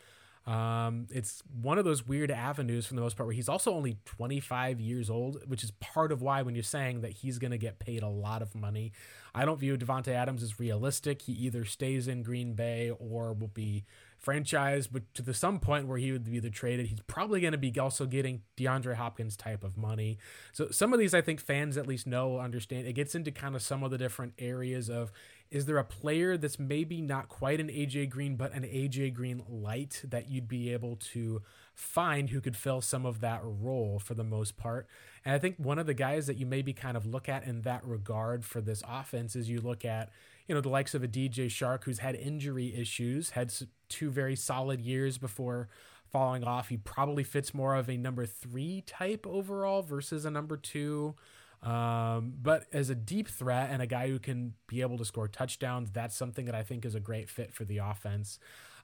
[0.46, 3.98] Um, it's one of those weird avenues for the most part where he's also only
[4.04, 7.58] 25 years old, which is part of why when you're saying that he's going to
[7.58, 8.92] get paid a lot of money,
[9.34, 11.22] I don't view Davante Adams as realistic.
[11.22, 13.84] He either stays in Green Bay or will be
[14.24, 17.52] franchised, but to the some point where he would be either traded, he's probably going
[17.52, 20.16] to be also getting DeAndre Hopkins type of money.
[20.52, 22.86] So some of these, I think fans at least know, understand.
[22.86, 25.12] It gets into kind of some of the different areas of
[25.50, 29.42] is there a player that's maybe not quite an AJ Green, but an AJ Green
[29.48, 31.42] light that you'd be able to
[31.74, 34.86] find who could fill some of that role for the most part?
[35.24, 37.62] And I think one of the guys that you maybe kind of look at in
[37.62, 40.10] that regard for this offense is you look at,
[40.48, 43.52] you know, the likes of a DJ Chark who's had injury issues, had
[43.88, 45.68] two very solid years before
[46.10, 46.68] falling off.
[46.68, 51.14] He probably fits more of a number three type overall versus a number two.
[51.62, 55.26] Um, but as a deep threat and a guy who can be able to score
[55.28, 58.38] touchdowns, that's something that I think is a great fit for the offense.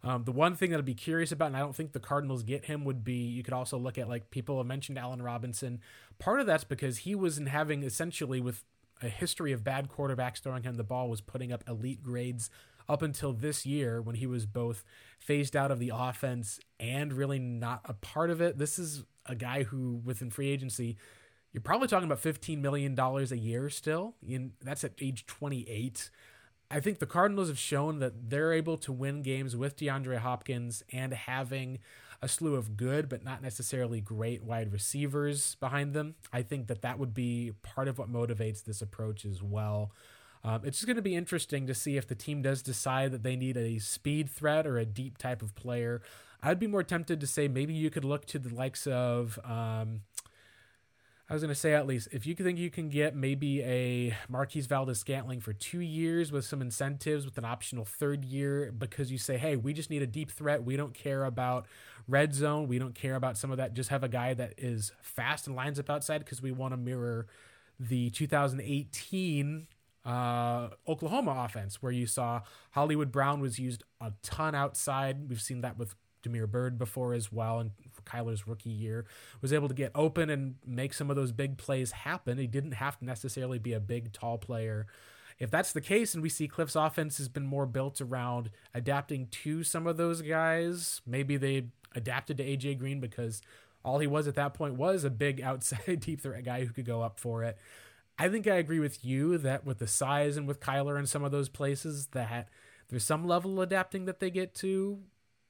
[0.05, 2.43] Um, the one thing that I'd be curious about, and I don't think the Cardinals
[2.43, 5.81] get him, would be you could also look at like people have mentioned Allen Robinson.
[6.19, 8.65] Part of that's because he wasn't having essentially with
[9.01, 12.51] a history of bad quarterbacks throwing him the ball was putting up elite grades
[12.89, 14.85] up until this year when he was both
[15.19, 18.59] phased out of the offense and really not a part of it.
[18.59, 20.97] This is a guy who within free agency
[21.53, 24.15] you're probably talking about $15 million a year still.
[24.27, 26.11] In, that's at age 28.
[26.71, 30.83] I think the Cardinals have shown that they're able to win games with DeAndre Hopkins
[30.91, 31.79] and having
[32.23, 36.15] a slew of good but not necessarily great wide receivers behind them.
[36.33, 39.93] I think that that would be part of what motivates this approach as well.
[40.45, 43.23] Um, it's just going to be interesting to see if the team does decide that
[43.23, 46.01] they need a speed threat or a deep type of player.
[46.43, 49.39] I'd be more tempted to say maybe you could look to the likes of.
[49.45, 50.01] Um,
[51.33, 54.15] I was going to say at least if you think you can get maybe a
[54.29, 59.17] Marquez Valdes-Scantling for two years with some incentives with an optional third year because you
[59.17, 60.63] say, hey, we just need a deep threat.
[60.63, 61.65] We don't care about
[62.07, 62.69] red zone.
[62.69, 63.73] We don't care about some of that.
[63.73, 66.77] Just have a guy that is fast and lines up outside because we want to
[66.77, 67.27] mirror
[67.81, 69.69] the 2018
[70.05, 75.31] uh, Oklahoma offense where you saw Hollywood Brown was used a ton outside.
[75.31, 77.71] We've seen that with Damiere Byrd before as well, and
[78.05, 79.05] Kyler's rookie year
[79.41, 82.39] was able to get open and make some of those big plays happen.
[82.39, 84.87] He didn't have to necessarily be a big, tall player.
[85.39, 89.27] If that's the case, and we see Kliff's offense has been more built around adapting
[89.43, 93.43] to some of those guys, maybe they adapted to AJ Green because
[93.85, 96.87] all he was at that point was a big outside deep threat guy who could
[96.87, 97.59] go up for it.
[98.19, 101.25] I think I agree with you that with the size and with Kyler and some
[101.25, 102.49] of those places that
[102.89, 105.01] there's some level of adapting that they get to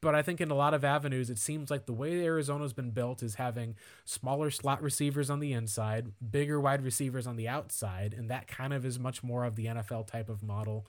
[0.02, 2.90] but I think in a lot of avenues, it seems like the way Arizona's been
[2.90, 8.12] built is having smaller slot receivers on the inside, bigger wide receivers on the outside,
[8.12, 10.86] and that kind of is much more of the NFL type of model.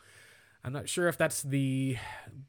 [0.63, 1.97] I'm not sure if that's the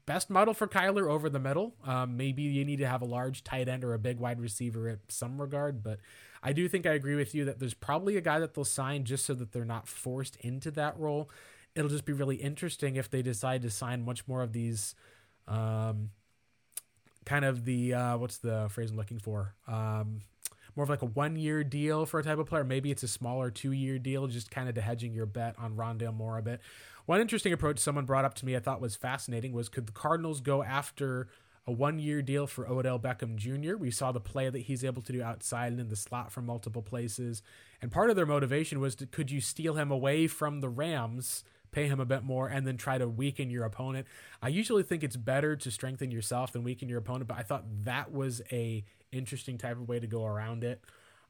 [0.07, 1.75] best model for Kyler over the middle.
[1.85, 4.89] Um, maybe you need to have a large tight end or a big wide receiver
[4.89, 5.99] at some regard, but
[6.41, 9.03] I do think I agree with you that there's probably a guy that they'll sign
[9.03, 11.29] just so that they're not forced into that role.
[11.75, 14.95] It'll just be really interesting if they decide to sign much more of these.
[15.47, 16.09] Um,
[17.25, 19.55] kind of the uh, what's the phrase I'm looking for?
[19.67, 20.21] Um,
[20.75, 22.63] more of like a one year deal for a type of player.
[22.63, 25.75] Maybe it's a smaller two year deal, just kind of to hedging your bet on
[25.75, 26.61] Rondale Moore a bit.
[27.05, 29.93] One interesting approach someone brought up to me I thought was fascinating was could the
[29.93, 31.27] Cardinals go after
[31.67, 33.77] a one year deal for Odell Beckham Jr.?
[33.77, 36.45] We saw the play that he's able to do outside and in the slot from
[36.45, 37.41] multiple places.
[37.81, 41.43] And part of their motivation was to, could you steal him away from the Rams?
[41.75, 44.07] Pay him a bit more, and then try to weaken your opponent.
[44.41, 47.65] I usually think it's better to strengthen yourself than weaken your opponent, but I thought
[47.83, 50.81] that was a interesting type of way to go around it.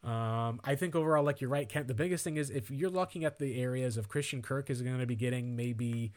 [0.04, 1.88] Um, I think overall, like you're right, Kent.
[1.88, 5.00] The biggest thing is if you're looking at the areas of Christian Kirk is going
[5.00, 6.12] to be getting maybe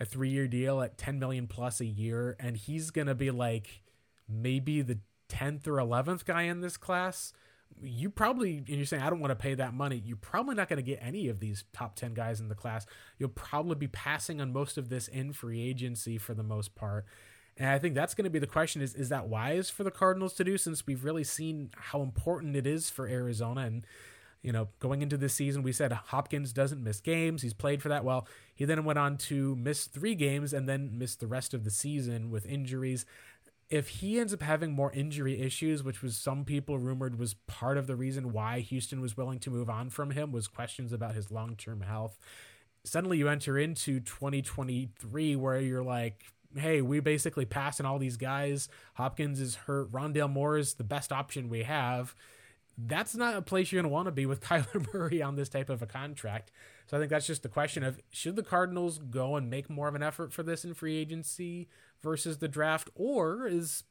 [0.00, 3.30] a three year deal at 10 million plus a year, and he's going to be
[3.30, 3.82] like
[4.26, 7.34] maybe the 10th or 11th guy in this class
[7.82, 10.02] you probably and you're saying I don't want to pay that money.
[10.04, 12.86] You're probably not going to get any of these top 10 guys in the class.
[13.18, 17.04] You'll probably be passing on most of this in free agency for the most part.
[17.56, 19.90] And I think that's going to be the question is is that wise for the
[19.90, 23.86] Cardinals to do since we've really seen how important it is for Arizona and
[24.44, 27.40] you know, going into this season, we said Hopkins doesn't miss games.
[27.40, 28.28] He's played for that well.
[28.54, 31.70] He then went on to miss three games and then missed the rest of the
[31.70, 33.06] season with injuries
[33.70, 37.78] if he ends up having more injury issues, which was some people rumored was part
[37.78, 41.14] of the reason why Houston was willing to move on from him, was questions about
[41.14, 42.18] his long term health.
[42.84, 46.24] Suddenly you enter into 2023 where you're like,
[46.56, 48.68] hey, we basically passing all these guys.
[48.94, 49.90] Hopkins is hurt.
[49.90, 52.14] Rondale Moore is the best option we have.
[52.76, 55.48] That's not a place you're going to want to be with Kyler Murray on this
[55.48, 56.50] type of a contract.
[56.86, 59.88] So I think that's just the question of should the Cardinals go and make more
[59.88, 61.68] of an effort for this in free agency
[62.04, 63.82] versus the draft, or is,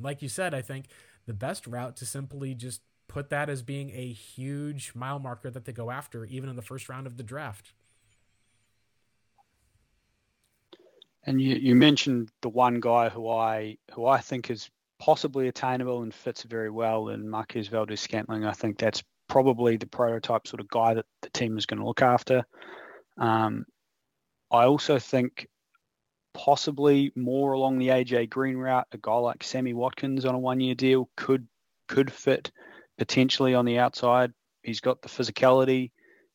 [0.00, 0.86] like you said, I think
[1.26, 5.64] the best route to simply just put that as being a huge mile marker that
[5.64, 7.72] they go after, even in the first round of the draft.
[11.24, 16.02] And you, you mentioned the one guy who I who I think is possibly attainable
[16.02, 18.44] and fits very well in Marquez Valdes Scantling.
[18.44, 21.86] I think that's probably the prototype sort of guy that the team is going to
[21.86, 22.44] look after.
[23.18, 23.64] Um,
[24.50, 25.48] I also think
[26.34, 30.74] possibly more along the AJ Green route, a guy like Sammy Watkins on a one-year
[30.74, 31.46] deal could
[31.88, 32.50] could fit
[32.98, 34.32] potentially on the outside.
[34.62, 35.90] He's got the physicality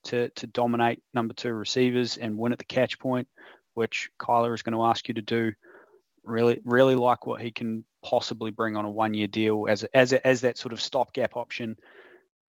[0.05, 3.27] to to dominate number two receivers and win at the catch point,
[3.73, 5.53] which Kyler is going to ask you to do.
[6.23, 10.41] Really, really like what he can possibly bring on a one-year deal as as as
[10.41, 11.77] that sort of stopgap option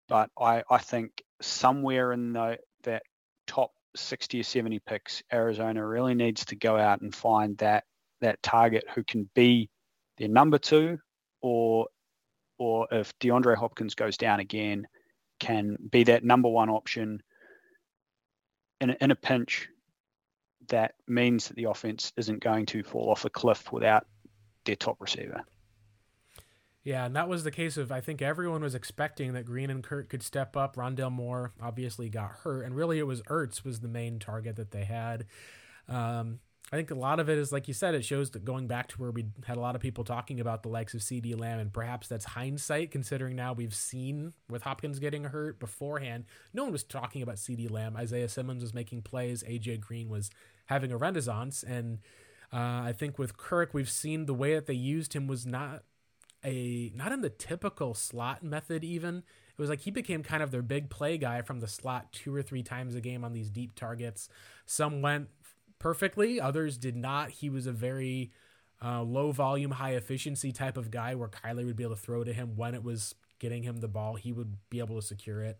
[0.08, 3.02] but I, I think somewhere in the, that
[3.46, 7.84] top 60 or 70 picks, Arizona really needs to go out and find that
[8.20, 9.68] that target who can be
[10.18, 10.98] their number two,
[11.42, 11.88] or
[12.58, 14.86] or if DeAndre Hopkins goes down again,
[15.38, 17.22] can be that number one option
[18.80, 19.68] in a, in a pinch.
[20.68, 24.06] That means that the offense isn't going to fall off a cliff without
[24.64, 25.42] their top receiver.
[26.86, 29.82] Yeah, and that was the case of I think everyone was expecting that Green and
[29.82, 30.76] Kirk could step up.
[30.76, 34.70] Rondale Moore obviously got hurt, and really it was Ertz was the main target that
[34.70, 35.26] they had.
[35.88, 36.38] Um,
[36.72, 38.86] I think a lot of it is like you said, it shows that going back
[38.90, 41.58] to where we had a lot of people talking about the likes of CeeDee Lamb,
[41.58, 46.24] and perhaps that's hindsight considering now we've seen with Hopkins getting hurt beforehand.
[46.54, 47.96] No one was talking about CeeDee Lamb.
[47.96, 49.42] Isaiah Simmons was making plays.
[49.42, 50.30] AJ Green was
[50.66, 51.98] having a renaissance, and
[52.52, 55.82] uh, I think with Kirk, we've seen the way that they used him was not
[56.44, 59.22] a not in the typical slot method even
[59.58, 62.34] it was like he became kind of their big play guy from the slot two
[62.34, 64.28] or three times a game on these deep targets.
[64.66, 65.28] Some went
[65.78, 67.30] perfectly, others did not.
[67.30, 68.32] He was a very
[68.84, 72.22] uh, low volume, high efficiency type of guy where Kyler would be able to throw
[72.22, 74.16] to him when it was getting him the ball.
[74.16, 75.58] He would be able to secure it.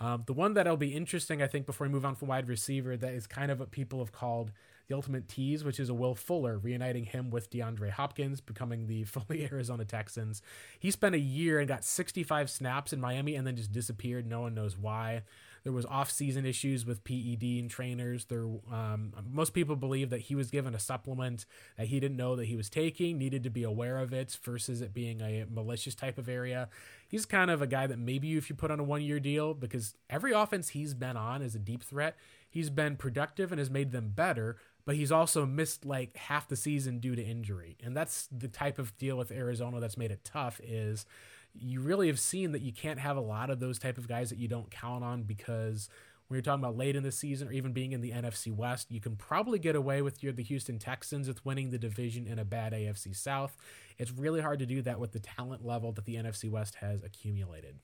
[0.00, 2.96] Um, the one that'll be interesting, I think, before we move on from wide receiver,
[2.96, 4.50] that is kind of what people have called
[4.88, 9.04] the ultimate tease, which is a Will Fuller, reuniting him with DeAndre Hopkins, becoming the
[9.04, 10.42] fully Arizona Texans.
[10.78, 14.26] He spent a year and got 65 snaps in Miami and then just disappeared.
[14.26, 15.22] No one knows why.
[15.66, 18.26] There was off-season issues with PED and trainers.
[18.26, 21.44] There, um, most people believe that he was given a supplement
[21.76, 24.80] that he didn't know that he was taking, needed to be aware of it, versus
[24.80, 26.68] it being a malicious type of area.
[27.08, 29.96] He's kind of a guy that maybe if you put on a one-year deal, because
[30.08, 32.14] every offense he's been on is a deep threat,
[32.48, 36.56] he's been productive and has made them better but he's also missed like half the
[36.56, 37.76] season due to injury.
[37.84, 41.04] And that's the type of deal with Arizona that's made it tough is
[41.52, 44.30] you really have seen that you can't have a lot of those type of guys
[44.30, 45.88] that you don't count on because
[46.28, 48.90] when you're talking about late in the season or even being in the NFC West,
[48.90, 52.38] you can probably get away with your the Houston Texans with winning the division in
[52.38, 53.56] a bad AFC South.
[53.98, 57.02] It's really hard to do that with the talent level that the NFC West has
[57.02, 57.78] accumulated.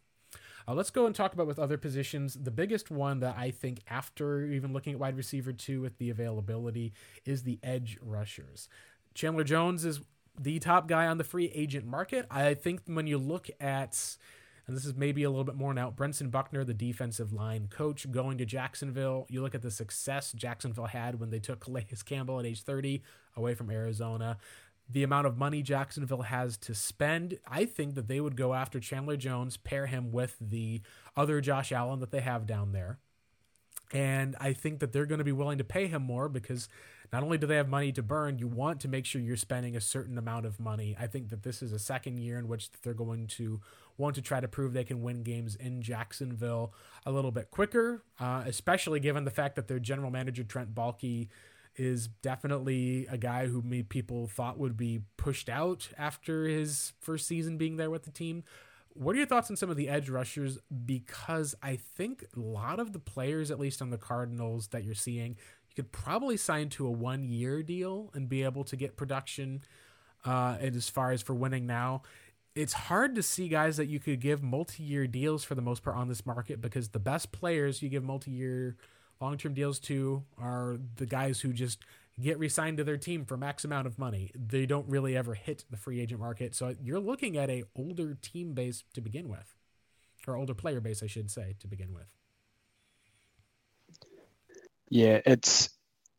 [0.67, 2.35] Uh, let's go and talk about with other positions.
[2.41, 6.11] The biggest one that I think, after even looking at wide receiver two with the
[6.11, 6.93] availability,
[7.25, 8.69] is the edge rushers.
[9.15, 10.01] Chandler Jones is
[10.41, 12.27] the top guy on the free agent market.
[12.31, 14.17] I think when you look at,
[14.67, 18.11] and this is maybe a little bit more now, Brentson Buckner, the defensive line coach,
[18.11, 19.27] going to Jacksonville.
[19.29, 23.03] You look at the success Jacksonville had when they took Calais Campbell at age 30
[23.37, 24.39] away from Arizona
[24.89, 28.81] the amount of money Jacksonville has to spend, I think that they would go after
[28.81, 30.83] Chandler Jones, pair him with the
[31.17, 32.99] other Josh Allen that they have down there.
[33.93, 36.69] And I think that they're going to be willing to pay him more because
[37.13, 39.77] not only do they have money to burn, you want to make sure you're spending
[39.77, 40.97] a certain amount of money.
[40.99, 43.61] I think that this is a second year in which they're going to
[43.99, 46.73] want to try to prove they can win games in Jacksonville
[47.05, 51.29] a little bit quicker, uh, especially given the fact that their general manager, Trent Baalke,
[51.77, 57.27] is definitely a guy who made people thought would be pushed out after his first
[57.27, 58.45] season being there with the team.
[58.95, 60.59] What are your thoughts on some of the edge rushers?
[60.85, 64.95] Because I think a lot of the players, at least on the Cardinals, that you're
[64.95, 65.37] seeing,
[65.69, 69.65] you could probably sign to a one year deal and be able to get production.
[70.25, 72.03] Uh, and as far as for winning now,
[72.55, 75.83] it's hard to see guys that you could give multi year deals for the most
[75.83, 78.77] part on this market because the best players you give multi year
[79.23, 81.79] long term deals to are the guys who just
[82.21, 84.31] get re-signed to their team for max amount of money.
[84.35, 86.55] They don't really ever hit the free agent market.
[86.55, 89.55] So you're looking at a older team base to begin with.
[90.27, 92.07] Or older player base, I should say, to begin with.
[94.89, 95.71] Yeah, it's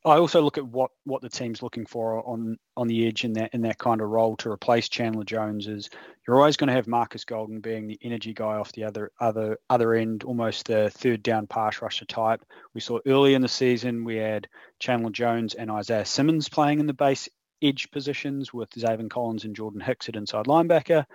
[0.05, 3.33] I also look at what what the team's looking for on on the edge in
[3.33, 5.89] that in that kind of role to replace Chandler Jones is
[6.27, 9.59] you're always going to have Markus Golden being the energy guy off the other other
[9.69, 12.43] other end, almost the third down pass rusher type.
[12.73, 14.49] We saw early in the season we had
[14.79, 17.29] Chandler Jones and Isaiah Simmons playing in the base
[17.61, 21.05] edge positions with Zaven Collins and Jordan Hicks at inside linebacker.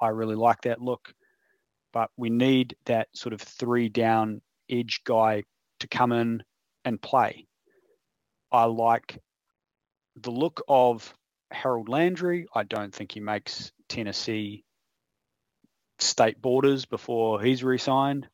[0.00, 1.12] I really like that look,
[1.92, 4.40] but we need that sort of three down
[4.70, 5.42] edge guy
[5.80, 6.44] to come in
[6.84, 7.48] and play
[8.50, 9.18] I like
[10.16, 11.12] the look of
[11.50, 12.46] Harold Landry.
[12.54, 14.64] I don't think he makes Tennessee
[15.98, 18.28] state borders before he's re-signed.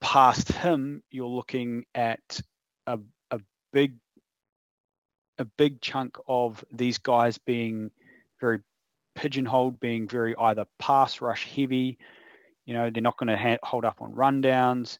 [0.00, 2.40] Past him, you're looking at
[2.86, 2.98] a,
[3.30, 3.40] a
[3.72, 3.96] big
[5.38, 7.90] a big chunk of these guys being
[8.40, 8.60] very
[9.14, 11.98] pigeonholed, being very either pass rush heavy.
[12.66, 14.98] You know, they're not going to ha- hold up on rundowns.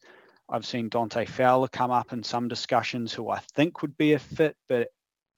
[0.51, 4.19] I've seen Dante Fowler come up in some discussions who I think would be a
[4.19, 4.89] fit, but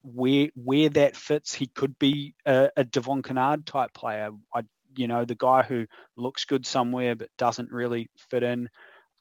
[0.02, 4.32] where where that fits, he could be a, a Devon Kennard type player.
[4.54, 4.64] I
[4.96, 5.86] you know the guy who
[6.18, 8.70] looks good somewhere but doesn't really fit in.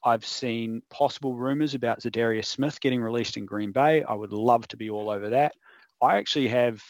[0.03, 4.03] I've seen possible rumors about Za'Darius Smith getting released in Green Bay.
[4.03, 5.53] I would love to be all over that.
[6.01, 6.83] I actually have,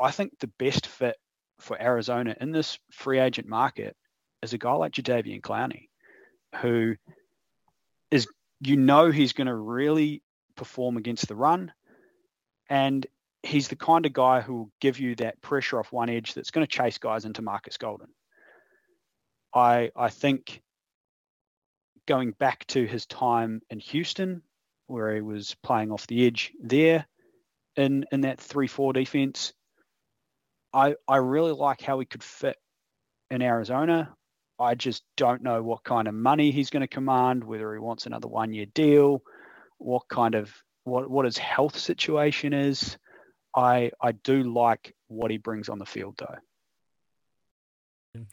[0.00, 1.16] I think the best fit
[1.60, 3.94] for Arizona in this free agent market
[4.42, 5.88] is a guy like Jadeveon Clowney,
[6.62, 6.94] who
[8.12, 8.28] is
[8.60, 10.22] you know he's going to really
[10.54, 11.72] perform against the run,
[12.68, 13.04] and
[13.42, 16.52] he's the kind of guy who will give you that pressure off one edge that's
[16.52, 18.08] going to chase guys into Markus Golden.
[19.52, 20.62] I I think
[22.06, 24.42] going back to his time in Houston,
[24.86, 27.06] where he was playing off the edge there
[27.76, 29.54] in in that three four defense,
[30.72, 32.56] I I really like how he could fit
[33.30, 34.14] in Arizona.
[34.62, 38.06] I just don't know what kind of money he's going to command, whether he wants
[38.06, 39.22] another one year deal,
[39.78, 42.96] what kind of what what his health situation is.
[43.54, 48.24] I I do like what he brings on the field though.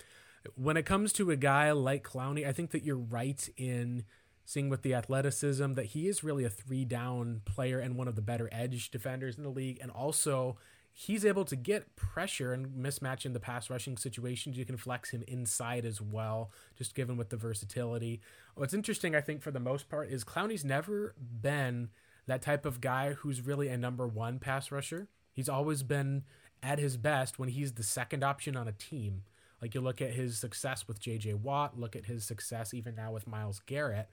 [0.55, 4.05] When it comes to a guy like Clowney, I think that you're right in
[4.45, 8.15] seeing with the athleticism that he is really a three down player and one of
[8.15, 9.79] the better edge defenders in the league.
[9.81, 10.57] And also,
[10.91, 14.57] he's able to get pressure and mismatch in the pass rushing situations.
[14.57, 18.21] You can flex him inside as well, just given with the versatility.
[18.55, 21.89] What's interesting, I think, for the most part, is Clowney's never been
[22.27, 25.07] that type of guy who's really a number one pass rusher.
[25.31, 26.23] He's always been
[26.61, 29.23] at his best when he's the second option on a team.
[29.61, 31.35] Like you look at his success with J.J.
[31.35, 34.09] Watt, look at his success even now with Myles Garrett.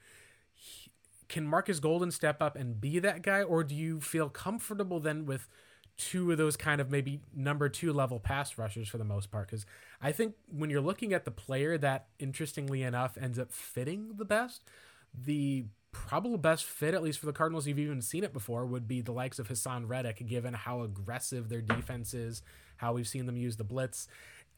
[0.54, 0.90] He,
[1.28, 5.26] can Markus Golden step up and be that guy, or do you feel comfortable then
[5.26, 5.48] with
[5.96, 9.46] two of those kind of maybe number two level pass rushers for the most part?
[9.48, 9.66] Because
[10.00, 14.24] I think when you're looking at the player that, interestingly enough, ends up fitting the
[14.24, 14.62] best,
[15.14, 18.86] the probable best fit, at least for the Cardinals, you've even seen it before, would
[18.86, 22.42] be the likes of Haason Reddick, given how aggressive their defense is,
[22.76, 24.06] how we've seen them use the blitz.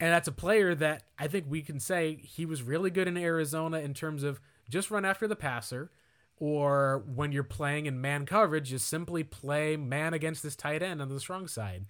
[0.01, 3.17] And that's a player that I think we can say he was really good in
[3.17, 5.91] Arizona in terms of just run after the passer,
[6.41, 11.03] or when you're playing in man coverage, you simply play man against this tight end
[11.03, 11.87] on the strong side.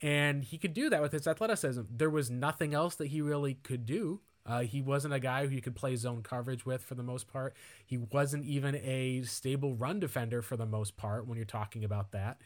[0.00, 1.82] And he could do that with his athleticism.
[1.90, 5.54] There was nothing else that he really could do uh, he wasn't a guy who
[5.54, 7.54] you could play zone coverage with for the most part.
[7.84, 12.12] He wasn't even a stable run defender for the most part when you're talking about
[12.12, 12.40] that.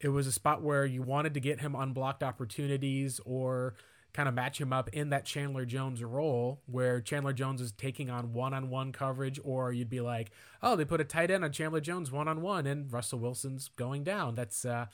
[0.00, 3.74] It was a spot where you wanted to get him unblocked opportunities or
[4.14, 8.10] kind of match him up in that Chandler Jones role where Chandler Jones is taking
[8.10, 10.30] on one on one coverage, or you'd be like,
[10.62, 13.68] oh, they put a tight end on Chandler Jones one on one and Russell Wilson's
[13.76, 14.34] going down.
[14.34, 14.86] That's, uh,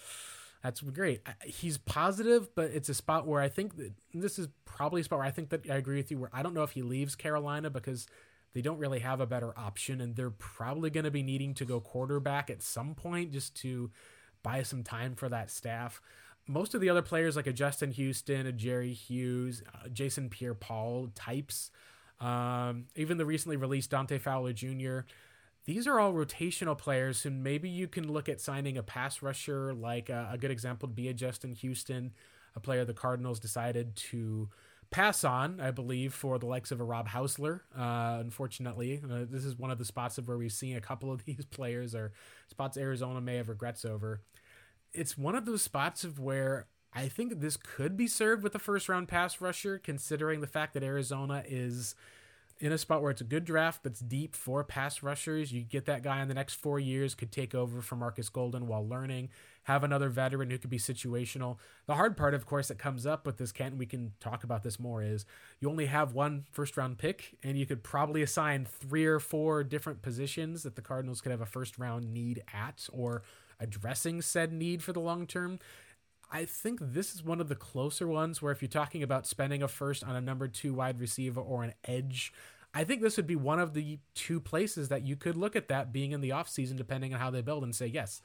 [0.63, 1.21] that's great.
[1.45, 5.21] He's positive, but it's a spot where I think that this is probably a spot
[5.21, 6.19] where I think that I agree with you.
[6.19, 8.09] Where I don't know if he leaves Carolina because
[8.55, 11.65] they don't really have a better option, and they're probably going to be needing to
[11.65, 13.91] go quarterback at some point just to
[14.43, 16.01] buy some time for that staff.
[16.49, 21.11] Most of the other players, like a Justin Houston, a Jerry Hughes, uh, Jason Pierre-Paul
[21.15, 21.71] types,
[22.21, 25.01] um, even the recently released Dante Fowler Jr
[25.69, 29.75] these are all rotational players who maybe you can look at signing a pass rusher
[29.75, 32.11] like uh, a good example would be a justin houston
[32.57, 34.49] a player the cardinals decided to
[34.91, 39.03] pass on i believe for the likes of a rob hausler uh, unfortunately.
[39.05, 41.45] Uh, this is one of the spots of where we've seen a couple of these
[41.45, 42.13] players or
[42.51, 44.23] spots arizona may have regrets over
[44.93, 48.59] it's one of those spots of where i think this could be served with a
[48.59, 51.95] first round pass rusher considering the fact that arizona is
[52.61, 55.53] in a spot where it's a good draft that's deep for pass rushers.
[55.53, 58.67] You get that guy in the next four years, could take over for Markus Golden
[58.67, 59.29] while learning,
[59.65, 61.59] have another veteran who could be situational.
[61.87, 64.65] The hard part, of course, that comes up with this, Kent, we can talk about
[64.65, 65.25] this more, is
[65.61, 69.63] you only have one first round pick, and you could probably assign three or four
[69.63, 73.23] different positions that the Cardinals could have a first round need at or
[73.61, 75.59] addressing said need for the long term.
[76.31, 79.63] I think this is one of the closer ones where if you're talking about spending
[79.63, 82.33] a first on a number two wide receiver or an edge,
[82.75, 85.69] I think this would be one of the two places that you could look at
[85.69, 88.21] that being in the offseason, depending on how they build, and say, yes,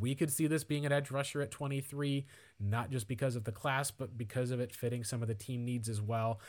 [0.00, 2.24] we could see this being an edge rusher at 23,
[2.60, 5.64] not just because of the class, but because of it fitting some of the team
[5.64, 6.40] needs as well.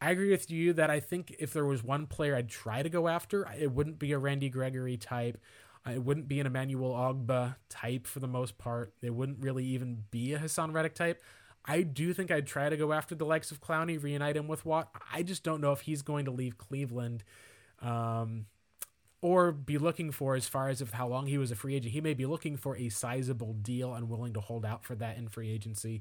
[0.00, 2.88] I agree with you that I think if there was one player I'd try to
[2.88, 5.38] go after, it wouldn't be a Randy Gregory type.
[5.92, 8.92] It wouldn't be an Emmanuel Ogbah type for the most part.
[9.02, 11.22] It wouldn't really even be a Haason Reddick type.
[11.64, 14.64] I do think I'd try to go after the likes of Clowney, reunite him with
[14.64, 14.88] Watt.
[15.12, 17.24] I just don't know if he's going to leave Cleveland
[17.82, 18.46] um,
[19.20, 21.92] or be looking for, as far as of how long he was a free agent,
[21.92, 25.18] he may be looking for a sizable deal and willing to hold out for that
[25.18, 26.00] in free agency.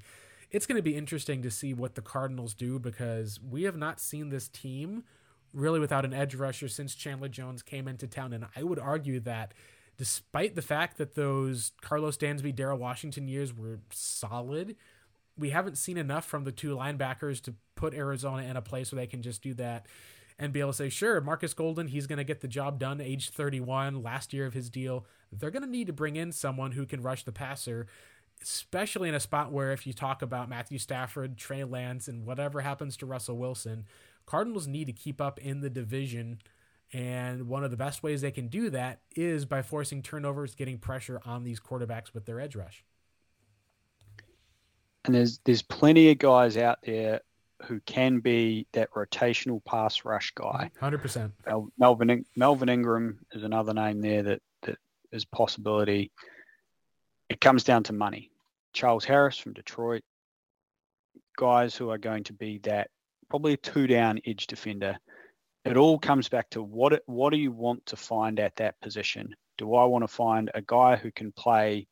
[0.51, 3.99] It's going to be interesting to see what the Cardinals do because we have not
[3.99, 5.03] seen this team
[5.53, 8.31] really without an edge rusher since Chandler Jones came into town.
[8.31, 9.53] And I would argue that
[9.97, 14.75] despite the fact that those Karlos Dansby, Daryl Washington years were solid,
[15.37, 19.01] we haven't seen enough from the two linebackers to put Arizona in a place where
[19.01, 19.85] they can just do that
[20.39, 23.01] and be able to say, sure, Markus Golden, he's going to get the job done,
[23.01, 25.05] age 31, last year of his deal.
[25.31, 27.87] They're going to need to bring in someone who can rush the passer,
[28.41, 32.61] especially in a spot where if you talk about Matthew Stafford, Trey Lance, and whatever
[32.61, 33.85] happens to Russell Wilson,
[34.27, 36.39] Cardinals need to keep up in the division.
[36.93, 40.77] And one of the best ways they can do that is by forcing turnovers, getting
[40.77, 42.84] pressure on these quarterbacks with their edge rush.
[45.05, 47.22] And there's there's plenty of guys out there
[47.64, 50.69] who can be that rotational pass rush guy.
[50.80, 51.34] Hundred percent.
[51.77, 54.77] Melvin Melvin Ingram is another name there that that
[55.11, 56.11] is possibility.
[57.30, 58.31] It comes down to money.
[58.73, 60.03] Charles Harris from Detroit,
[61.38, 62.89] guys who are going to be that
[63.30, 64.97] probably a two down edge defender.
[65.68, 69.35] It all comes back to what what do you want to find at that position?
[69.57, 71.88] Do I want to find a guy who can play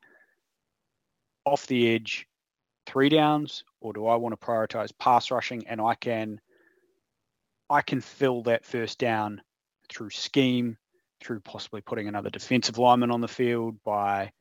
[1.46, 2.26] off the edge,
[2.86, 6.40] three downs, or do I want to prioritize pass rushing and I can
[7.70, 9.42] I can fill that first down
[9.90, 10.78] through scheme,
[11.22, 14.32] through possibly putting another defensive lineman on the field by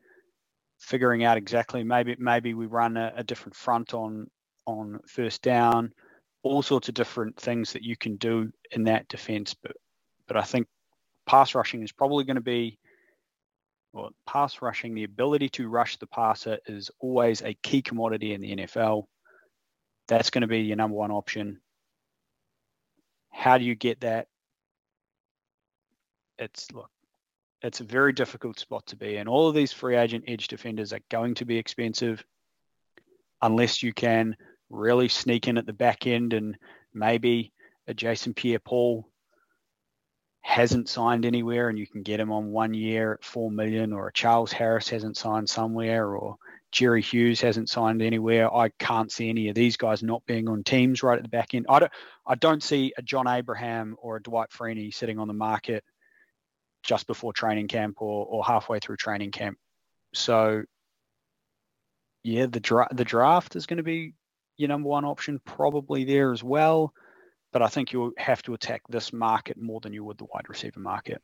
[0.79, 4.29] figuring out exactly maybe maybe we run a, a different front on
[4.67, 5.93] on first down,
[6.45, 9.55] all sorts of different things that you can do in that defense.
[9.55, 9.77] But
[10.29, 10.69] but I think
[11.27, 12.79] pass rushing is probably going to be
[13.93, 18.41] well, pass rushing, the ability to rush the passer is always a key commodity in
[18.41, 19.05] the NFL.
[20.09, 21.61] That's going to be your number one option.
[23.31, 24.27] How do you get that?
[26.39, 26.91] It's look,
[27.63, 29.29] it's a very difficult spot to be in.
[29.29, 32.25] All of these free agent edge defenders are going to be expensive
[33.41, 34.37] unless you can
[34.75, 36.57] really sneak in at the back end and
[36.93, 37.53] maybe
[37.87, 39.09] a Jason Pierre Paul
[40.43, 44.09] hasn't signed anywhere and you can get him on one year at four million, or
[44.09, 46.37] a Charles Harris hasn't signed somewhere, or
[46.71, 48.55] Jerry Hughes hasn't signed anywhere.
[48.55, 51.55] I can't see any of these guys not being on teams right at the back
[51.55, 51.67] end.
[51.69, 51.93] I don't
[52.27, 55.83] I don't see a John Abraham or a Dwight Freeney sitting on the market
[56.83, 59.57] just before training camp or, or halfway through training camp.
[60.13, 60.65] So
[62.23, 64.15] yeah, the dra- the draft is going to be
[64.57, 66.93] your number one option probably there as well
[67.55, 70.49] but I think you'll have to attack this market more than you would the wide
[70.49, 71.23] receiver market.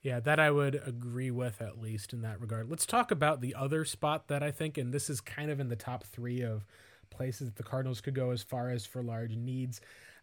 [0.00, 2.70] Yeah, that I would agree with at least in that regard.
[2.70, 5.68] Let's talk about the other spot that I think, and this is kind of in
[5.68, 6.64] the top three of
[7.10, 9.80] places that the Cardinals could go as far as for large needs.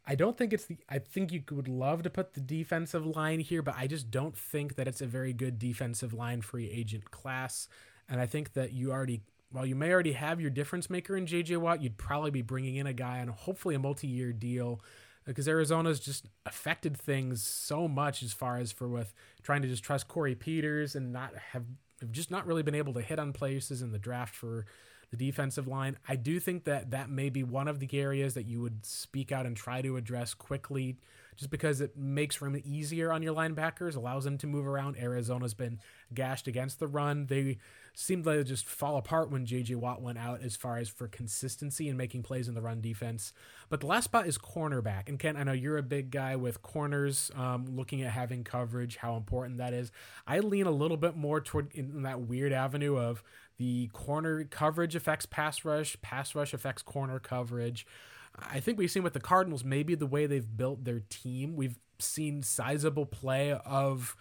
[0.07, 0.77] I don't think it's the.
[0.87, 4.37] I think you would love to put the defensive line here, but I just don't
[4.37, 7.67] think that it's a very good defensive line free agent class.
[8.07, 9.21] And I think that you already,
[9.51, 12.75] while you may already have your difference maker in JJ Watt, you'd probably be bringing
[12.75, 17.43] in a guy on hopefully a multi year deal uh, because Arizona's just affected things
[17.43, 21.33] so much as far as for with trying to just trust Corey Peters and not
[21.51, 21.65] have,
[21.99, 24.65] have just not really been able to hit on places in the draft for
[25.11, 25.97] the defensive line.
[26.07, 29.31] I do think that that may be one of the areas that you would speak
[29.31, 30.97] out and try to address quickly
[31.35, 34.97] just because it makes room easier on your linebackers, allows them to move around.
[34.97, 35.79] Arizona's been
[36.13, 37.27] gashed against the run.
[37.27, 37.57] They
[37.99, 41.89] seemed to just fall apart when JJ Watt went out as far as for consistency
[41.89, 43.33] and making plays in the run defense.
[43.67, 45.09] But the last spot is cornerback.
[45.09, 48.95] And Ken, I know you're a big guy with corners, um, looking at having coverage,
[48.95, 49.91] how important that is.
[50.25, 53.21] I lean a little bit more toward in that weird avenue of
[53.57, 57.85] the corner coverage affects pass rush, pass rush affects corner coverage.
[58.33, 61.77] I think we've seen with the Cardinals, maybe the way they've built their team, we've
[61.99, 64.15] seen sizable play of,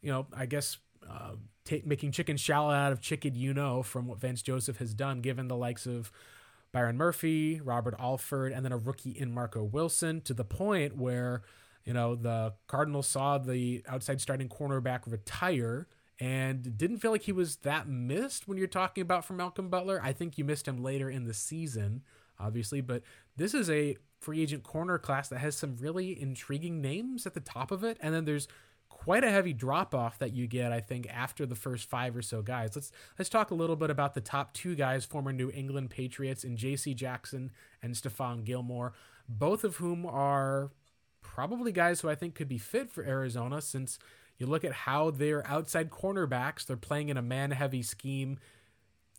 [0.00, 0.78] you know, I guess
[1.10, 1.32] uh,
[1.66, 5.20] t- making chicken shallot out of chicken, you know, from what Vance Joseph has done,
[5.20, 6.10] given the likes of
[6.72, 11.42] Byron Murphy, Robert Alford, and then a rookie in Marco Wilson, to the point where,
[11.84, 15.86] you know, the Cardinals saw the outside starting cornerback retire
[16.18, 20.00] and didn't feel like he was that missed when you're talking about from Malcolm Butler.
[20.02, 22.02] I think you missed him later in the season
[22.38, 23.02] obviously, but
[23.36, 27.40] this is a free agent corner class that has some really intriguing names at the
[27.40, 28.48] top of it, and then there's
[29.06, 32.22] quite a heavy drop off that you get, I think, after the first five or
[32.22, 32.74] so guys.
[32.74, 36.42] Let's let's talk a little bit about the top two guys, former New England Patriots,
[36.42, 36.92] and J.C.
[36.92, 38.94] Jackson and Stephon Gilmore,
[39.28, 40.72] both of whom are
[41.22, 44.00] probably guys who I think could be fit for Arizona since
[44.38, 48.40] you look at how they're outside cornerbacks, they're playing in a man heavy scheme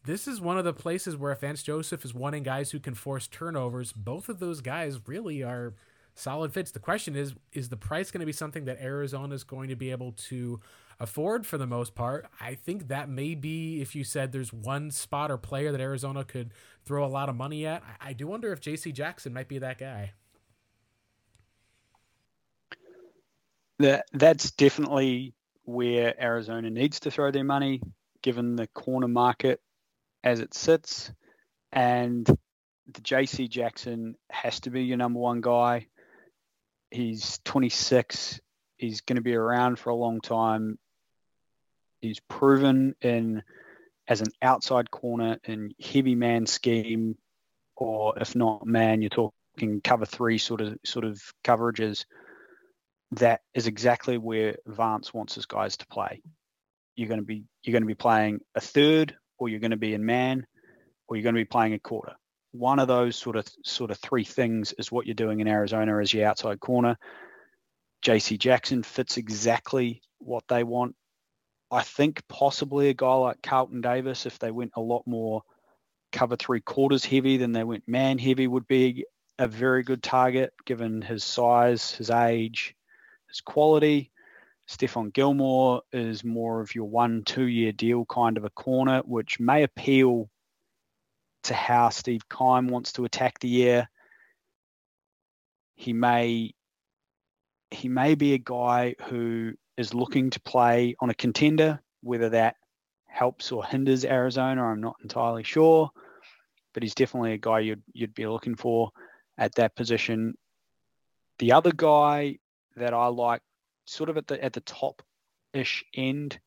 [0.06, 2.94] this is one of the places where if Vance Joseph is wanting guys who can
[2.94, 5.74] force turnovers, both of those guys really are
[6.18, 6.72] solid fits.
[6.72, 9.76] The question is, is the price going to be something that Arizona is going to
[9.76, 10.60] be able to
[11.00, 12.28] afford for the most part?
[12.40, 16.24] I think that may be if you said there's one spot or player that Arizona
[16.24, 16.54] could
[16.86, 17.84] throw a lot of money at.
[17.84, 18.92] I, I do wonder if J.C.
[18.92, 20.14] Jackson might be that guy.
[23.80, 25.36] That that's definitely
[25.66, 27.82] where Arizona needs to throw their money,
[28.24, 29.62] given the corner market
[30.24, 31.12] as it sits,
[31.72, 35.88] and the JC Jackson has to be your number one guy.
[36.92, 38.40] He's 26.
[38.78, 40.78] He's going to be around for a long time.
[42.02, 43.44] He's proven in
[44.08, 47.18] as an outside corner in heavy man scheme,
[47.76, 52.06] or if not man, you're talking cover three sort of sort of coverages.
[53.12, 56.22] That is exactly where Vance wants his guys to play.
[56.96, 59.78] You're going to be you're going to be playing a third or you're going to
[59.78, 60.46] be in man,
[61.08, 62.14] or you're going to be playing a quarter.
[62.58, 66.00] One of those sort of sort of three things is what you're doing in Arizona
[66.00, 66.98] as your outside corner.
[68.04, 70.96] JC Jackson fits exactly what they want.
[71.70, 75.44] I think possibly a guy like Carlton Davis, if they went a lot more
[76.12, 79.06] cover three quarters heavy than they went man heavy, would be
[79.38, 82.76] a very good target given his size, his age,
[83.28, 84.12] his quality.
[84.68, 89.40] Stephon Gilmore is more of your one, two year deal kind of a corner, which
[89.40, 90.30] may appeal
[91.44, 93.90] to how Steve Keim wants to attack the year.
[95.76, 96.54] He may
[97.70, 102.56] he may be a guy who is looking to play on a contender, whether that
[103.06, 105.90] helps or hinders Arizona, I'm not entirely sure.
[106.74, 108.92] But he's definitely a guy you'd you'd be looking for
[109.38, 110.38] at that position.
[111.40, 112.38] The other guy
[112.76, 113.42] that I like,
[113.86, 115.02] sort of at the at the top
[115.54, 116.40] ish end,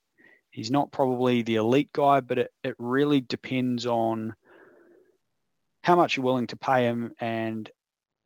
[0.51, 4.35] he's not probably the elite guy, but it, it really depends on
[5.83, 7.71] how much you're willing to pay him and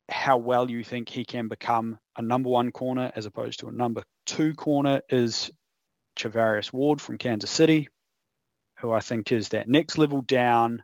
[0.09, 3.73] how well you think he can become a number one corner as opposed to a
[3.73, 5.51] number two corner is
[6.17, 7.89] Charvarius Ward from Kansas City,
[8.79, 10.83] who I think is that next level down.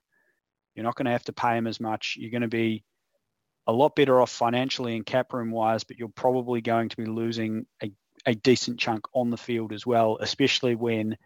[0.75, 2.17] You're not going to have to pay him as much.
[2.19, 2.85] You're going to be
[3.67, 7.07] a lot better off financially and cap room wise, but you're probably going to be
[7.07, 7.93] losing a,
[8.27, 11.17] a decent chunk on the field as well, especially when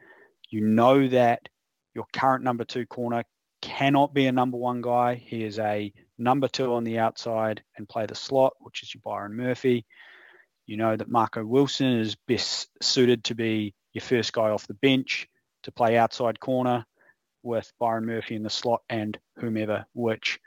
[0.50, 1.48] you know that
[1.94, 3.24] your current number two corner
[3.64, 5.14] cannot be a number one guy.
[5.14, 9.00] He is a number two on the outside and play the slot, which is your
[9.02, 9.86] Byron Murphy.
[10.66, 14.74] You know that Marco Wilson is best suited to be your first guy off the
[14.74, 15.28] bench
[15.62, 16.84] to play outside corner
[17.42, 20.40] with Byron Murphy in the slot and whomever, which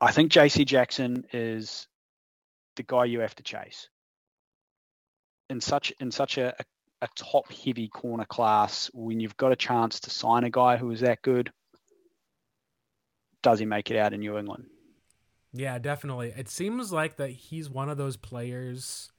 [0.00, 1.86] I think JC Jackson is
[2.74, 3.88] the guy you have to chase.
[5.50, 6.64] In such in such a, a,
[7.02, 10.90] a top heavy corner class, when you've got a chance to sign a guy who
[10.90, 11.52] is that good,
[13.42, 14.66] does he make it out in New England?
[15.52, 16.32] Yeah, definitely.
[16.36, 19.10] It seems like that he's one of those players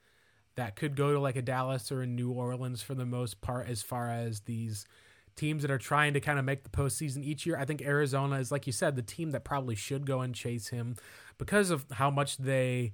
[0.55, 3.67] that could go to like a Dallas or a New Orleans for the most part,
[3.67, 4.85] as far as these
[5.35, 7.57] teams that are trying to kind of make the postseason each year.
[7.57, 10.67] I think Arizona is, like you said, the team that probably should go and chase
[10.67, 10.97] him
[11.37, 12.93] because of how much they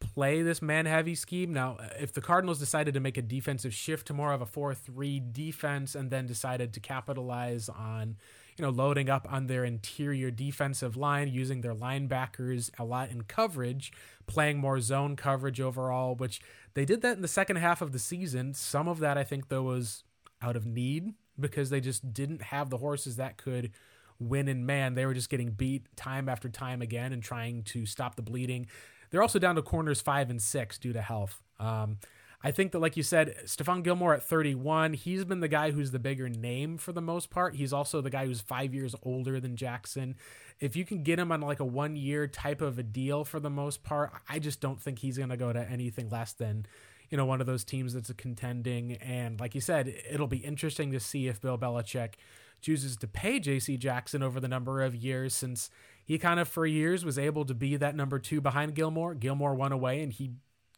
[0.00, 1.52] play this man heavy scheme.
[1.52, 4.74] Now, if the Cardinals decided to make a defensive shift to more of a 4
[4.74, 8.16] 3 defense and then decided to capitalize on
[8.58, 13.22] you know, loading up on their interior defensive line, using their linebackers a lot in
[13.22, 13.92] coverage,
[14.26, 16.40] playing more zone coverage overall, which
[16.74, 18.54] they did that in the second half of the season.
[18.54, 20.02] Some of that, I think, though, was
[20.42, 23.70] out of need because they just didn't have the horses that could
[24.18, 24.94] win in man.
[24.94, 28.66] They were just getting beat time after time again and trying to stop the bleeding.
[29.10, 31.40] They're also down to corners five and six due to health.
[31.60, 31.98] Um,
[32.42, 35.90] I think that, like you said, Stephon Gilmore at 31, he's been the guy who's
[35.90, 37.56] the bigger name for the most part.
[37.56, 40.14] He's also the guy who's five years older than Jackson.
[40.60, 43.40] If you can get him on like a one year type of a deal for
[43.40, 46.66] the most part, I just don't think he's going to go to anything less than,
[47.10, 48.92] you know, one of those teams that's contending.
[48.94, 52.14] And like you said, it'll be interesting to see if Bill Belichick
[52.60, 55.70] chooses to pay JC Jackson over the number of years since
[56.04, 59.14] he kind of for years was able to be that number two behind Gilmore.
[59.14, 60.32] Gilmore went away and he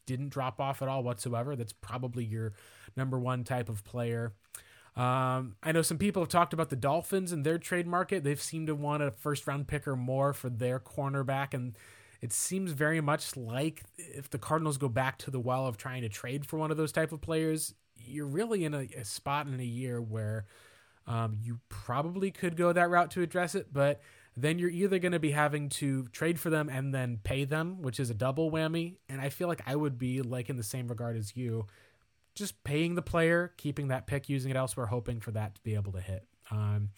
[0.05, 1.55] didn't drop off at all whatsoever.
[1.55, 2.53] That's probably your
[2.95, 4.33] number one type of player.
[4.95, 8.23] Um, I know some people have talked about the Dolphins and their trade market.
[8.23, 11.53] They've seemed to want a first round picker more for their cornerback.
[11.53, 11.77] And
[12.21, 16.01] it seems very much like if the Cardinals go back to the well of trying
[16.01, 19.47] to trade for one of those type of players, you're really in a, a spot
[19.47, 20.45] in a year where
[21.07, 23.67] um, you probably could go that route to address it.
[23.71, 24.01] But
[24.35, 27.81] then you're either going to be having to trade for them and then pay them,
[27.81, 28.95] which is a double whammy.
[29.09, 31.67] And I feel like I would be like in the same regard as you,
[32.33, 35.75] just paying the player, keeping that pick, using it elsewhere, hoping for that to be
[35.75, 36.25] able to hit.
[36.49, 36.89] Um,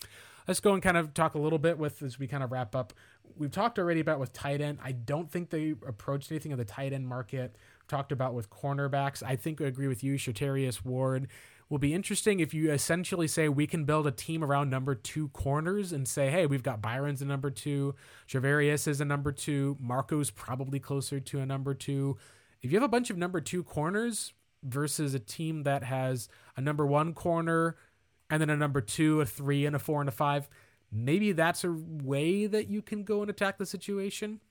[0.47, 2.75] let's go and kind of talk a little bit with as we kind of wrap
[2.75, 2.93] up.
[3.35, 4.77] We've talked already about with tight end.
[4.83, 7.55] I don't think they approached anything of the tight end market.
[7.87, 9.23] talked about with cornerbacks.
[9.23, 11.27] I think I agree with you, Charvarius Ward
[11.73, 15.29] will be interesting if you essentially say we can build a team around number two
[15.29, 17.95] corners and say, hey, we've got Byron's a number two,
[18.27, 22.15] Charvarius is a number two, Marco's probably closer to a number two.
[22.61, 26.61] If you have a bunch of number two corners versus a team that has a
[26.61, 27.75] number one corner
[28.29, 30.47] and then a number two, a three, and a four and a five,
[30.91, 34.41] maybe that's a way that you can go and attack the situation.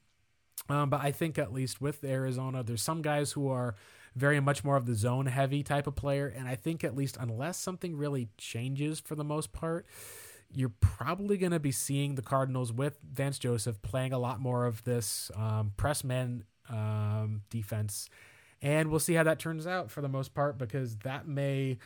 [0.69, 3.77] Um, but I think at least with Arizona, there's some guys who are
[4.15, 6.27] very much more of the zone heavy type of player.
[6.27, 9.87] And I think at least unless something really changes for the most part,
[10.55, 14.67] you're probably going to be seeing the Cardinals with Vance Joseph playing a lot more
[14.67, 18.09] of this um, press man um, defense.
[18.61, 21.79] And we'll see how that turns out for the most part because that may,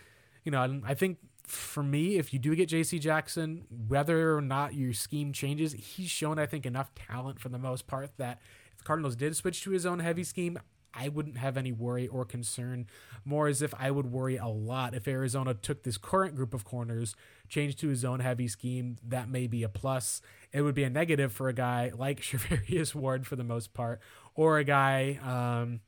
[0.45, 4.75] you know, I think for me, if you do get JC Jackson, whether or not
[4.75, 8.41] your scheme changes, he's shown, I think, enough talent for the most part that
[8.73, 10.59] if the Cardinals did switch to his own heavy scheme,
[10.97, 12.87] I wouldn't have any worry or concern.
[13.25, 16.65] More as if I would worry a lot if Arizona took this current group of
[16.65, 17.15] corners,
[17.49, 18.97] changed to a zone heavy scheme.
[19.07, 20.23] That may be a plus.
[20.53, 24.01] It would be a negative for a guy like Charvarius Ward for the most part,
[24.35, 25.81] or a guy um,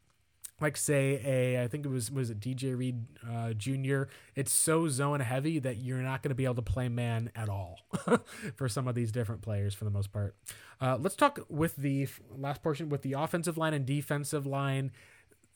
[0.61, 4.05] like say a I think it was was it DJ Reed uh, Jr.
[4.35, 7.49] It's so zone heavy that you're not going to be able to play man at
[7.49, 7.81] all
[8.57, 10.35] for some of these different players for the most part.
[10.81, 14.91] Uh, let's talk with the last portion with the offensive line and defensive line.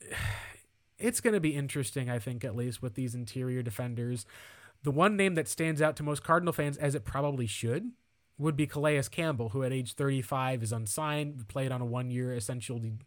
[0.99, 4.24] it's going to be interesting, I think, at least with these interior defenders.
[4.85, 7.91] The one name that stands out to most Cardinal fans, as it probably should,
[8.39, 12.35] would be Calais Campbell, who at age 35 is unsigned, played on a one year
[12.35, 12.99] essentially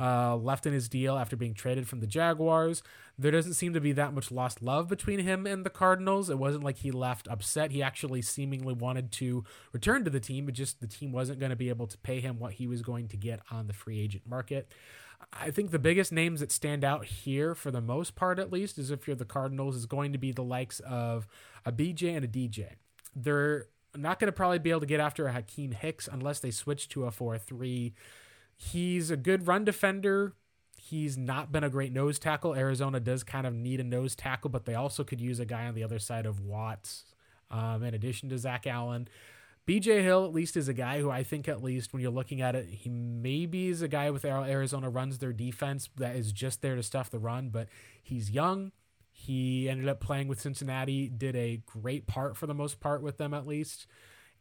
[0.00, 2.82] uh, left in his deal after being traded from the Jaguars.
[3.18, 6.30] There doesn't seem to be that much lost love between him and the Cardinals.
[6.30, 7.70] It wasn't like he left upset.
[7.70, 11.50] He actually seemingly wanted to return to the team, but just the team wasn't going
[11.50, 14.00] to be able to pay him what he was going to get on the free
[14.00, 14.72] agent market.
[15.34, 18.78] I think the biggest names that stand out here, for the most part at least,
[18.78, 21.26] is if you're the Cardinals, is going to be the likes of
[21.66, 22.70] a BJ and a DJ.
[23.14, 26.50] They're not going to probably be able to get after a Akiem Hicks unless they
[26.50, 27.92] switch to a 4 3
[28.62, 30.34] He's a good run defender.
[30.76, 32.54] He's not been a great nose tackle.
[32.54, 35.66] Arizona does kind of need a nose tackle, but they also could use a guy
[35.66, 37.04] on the other side of Watts,
[37.50, 39.08] um, in addition to Zach Allen.
[39.66, 42.42] BJ Hill, at least, is a guy who I think, at least when you're looking
[42.42, 46.60] at it, he maybe is a guy with Arizona runs their defense that is just
[46.60, 47.66] there to stuff the run, but
[48.02, 48.72] he's young.
[49.10, 53.16] He ended up playing with Cincinnati, did a great part for the most part with
[53.16, 53.86] them, at least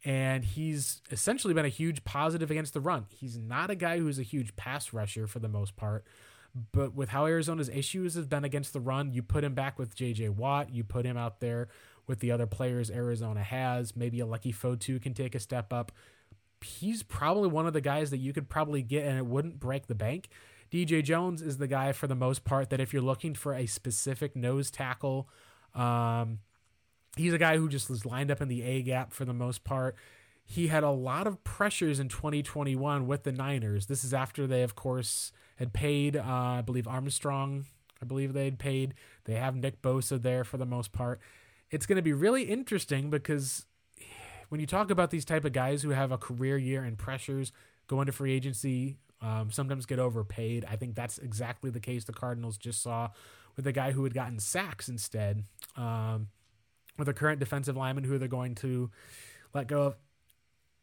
[0.06, 3.06] and he's essentially been a huge positive against the run.
[3.10, 6.06] He's not a guy who's a huge pass rusher for the most part,
[6.72, 9.96] but with how Arizona's issues have been against the run, you put him back with
[9.96, 11.68] JJ Watt, you put him out there
[12.08, 13.96] with the other players Arizona has.
[13.96, 15.92] Maybe a Leki Fotu can take a step up.
[16.62, 19.88] He's probably one of the guys that you could probably get and it wouldn't break
[19.88, 20.30] the bank.
[20.72, 23.66] DJ Jones is the guy for the most part that if you're looking for a
[23.66, 25.30] specific nose tackle,
[25.74, 26.40] um,
[27.18, 29.64] He's a guy who just was lined up in the A gap for the most
[29.64, 29.96] part.
[30.44, 33.86] He had a lot of pressures in 2021 with the Niners.
[33.86, 37.66] This is after they, of course, had paid, uh, I believe, Armstead.
[38.02, 38.94] I believe they had paid.
[39.26, 41.20] They have Nick Bosa there for the most part.
[41.70, 43.66] It's going to be really interesting because
[44.50, 47.52] when you talk about these type of guys who have a career year and pressures,
[47.88, 50.66] go into free agency, um, sometimes get overpaid.
[50.70, 53.10] I think that's exactly the case the Cardinals just saw
[53.56, 55.44] with a guy who had gotten sacks instead.
[55.76, 56.30] Um,
[57.00, 58.92] with a current defensive lineman who they're going to
[59.54, 59.96] let go of.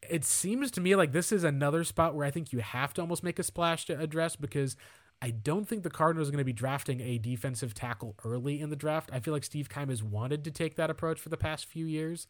[0.09, 3.01] It seems to me like this is another spot where I think you have to
[3.01, 4.75] almost make a splash to address because
[5.21, 8.69] I don't think the Cardinals are going to be drafting a defensive tackle early in
[8.69, 9.09] the draft.
[9.11, 11.85] I feel like Steve Keim has wanted to take that approach for the past few
[11.85, 12.27] years.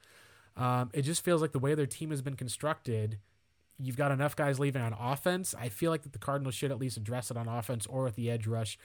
[0.56, 3.20] Um, it just feels like the way their team has been constructed,
[3.78, 5.54] you've got enough guys leaving on offense.
[5.60, 8.16] I feel like that the Cardinals should at least address it on offense or with
[8.16, 8.78] the edge rush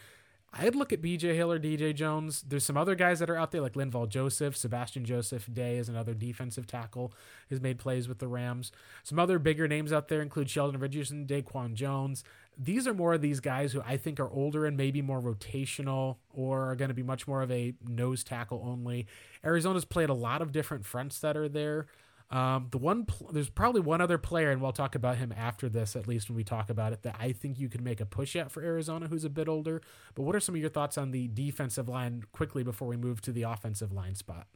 [0.54, 2.42] I'd look at BJ Hill or DJ Jones.
[2.46, 5.88] There's some other guys that are out there like Linval Joseph, Sebastian Joseph Day is
[5.88, 7.14] another defensive tackle,
[7.48, 8.70] has made plays with the Rams.
[9.02, 12.22] Some other bigger names out there include Sheldon Richardson, Daquan Jones.
[12.58, 16.16] These are more of these guys who I think are older and maybe more rotational
[16.34, 19.06] or are going to be much more of a nose tackle only.
[19.42, 21.86] Arizona's played a lot of different fronts that are there.
[22.32, 25.68] Um, the one pl- there's probably one other player, and we'll talk about him after
[25.68, 28.06] this, at least when we talk about it, that I think you could make a
[28.06, 29.82] push at for Arizona, who's a bit older.
[30.14, 33.20] But what are some of your thoughts on the defensive line quickly before we move
[33.22, 34.46] to the offensive line spot?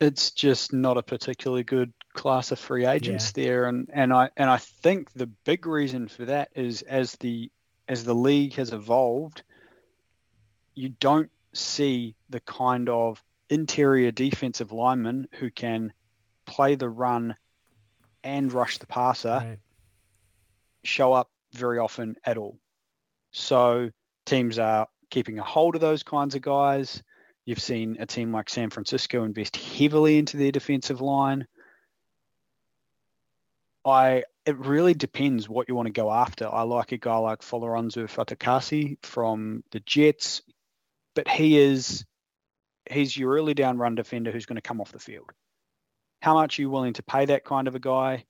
[0.00, 3.44] It's just not a particularly good class of free agents yeah.
[3.44, 7.50] there, and and I and I think the big reason for that is as the
[7.88, 9.44] as the league has evolved,
[10.74, 13.22] you don't see the kind of
[13.52, 15.92] interior defensive lineman who can
[16.46, 17.36] play the run
[18.24, 19.58] and rush the passer right.
[20.84, 22.58] show up very often at all.
[23.32, 23.90] So
[24.24, 27.02] teams are keeping a hold of those kinds of guys.
[27.44, 31.46] You've seen a team like San Francisco invest heavily into their defensive line.
[33.84, 36.48] I it really depends what you want to go after.
[36.52, 40.42] I like a guy like Folorunso Fatukasi from the Jets,
[41.14, 42.04] but he is
[42.92, 45.30] he's your early down run defender who's going to come off the field.
[46.20, 48.24] How much are you willing to pay that kind of a guy?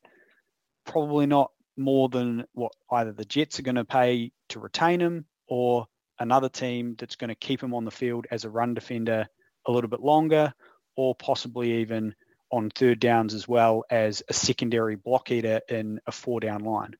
[0.87, 5.27] Probably not more than what either the Jets are going to pay to retain him
[5.49, 5.87] or
[6.19, 9.27] another team that's going to keep him on the field as a run defender
[9.67, 10.53] a little bit longer
[10.97, 12.15] or possibly even
[12.51, 16.95] on third downs as well as a secondary block eater in a four down line.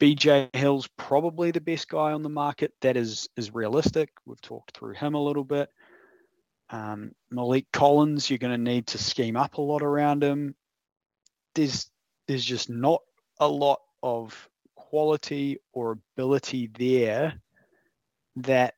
[0.00, 2.72] BJ Hill's probably the best guy on the market.
[2.82, 4.10] That is is realistic.
[4.24, 5.70] We've talked through him a little bit.
[6.70, 10.54] Um, Maliek Collins, you're going to need to scheme up a lot around him.
[11.54, 11.90] There's
[12.26, 13.02] there's just not
[13.40, 17.40] a lot of quality or ability there
[18.36, 18.74] that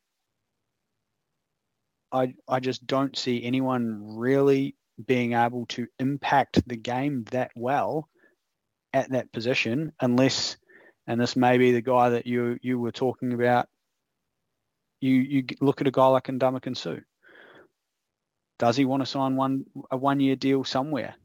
[2.13, 8.09] I I just don't see anyone really being able to impact the game that well
[8.93, 10.57] at that position unless
[11.11, 13.69] and this may be the guy that you you were talking about.
[15.01, 17.01] You you look at a guy like Ndamukong Suh.
[18.61, 21.17] Does he want to sign one a one year deal somewhere?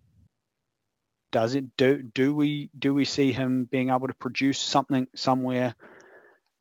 [1.31, 5.75] Does it do do we do we see him being able to produce something somewhere?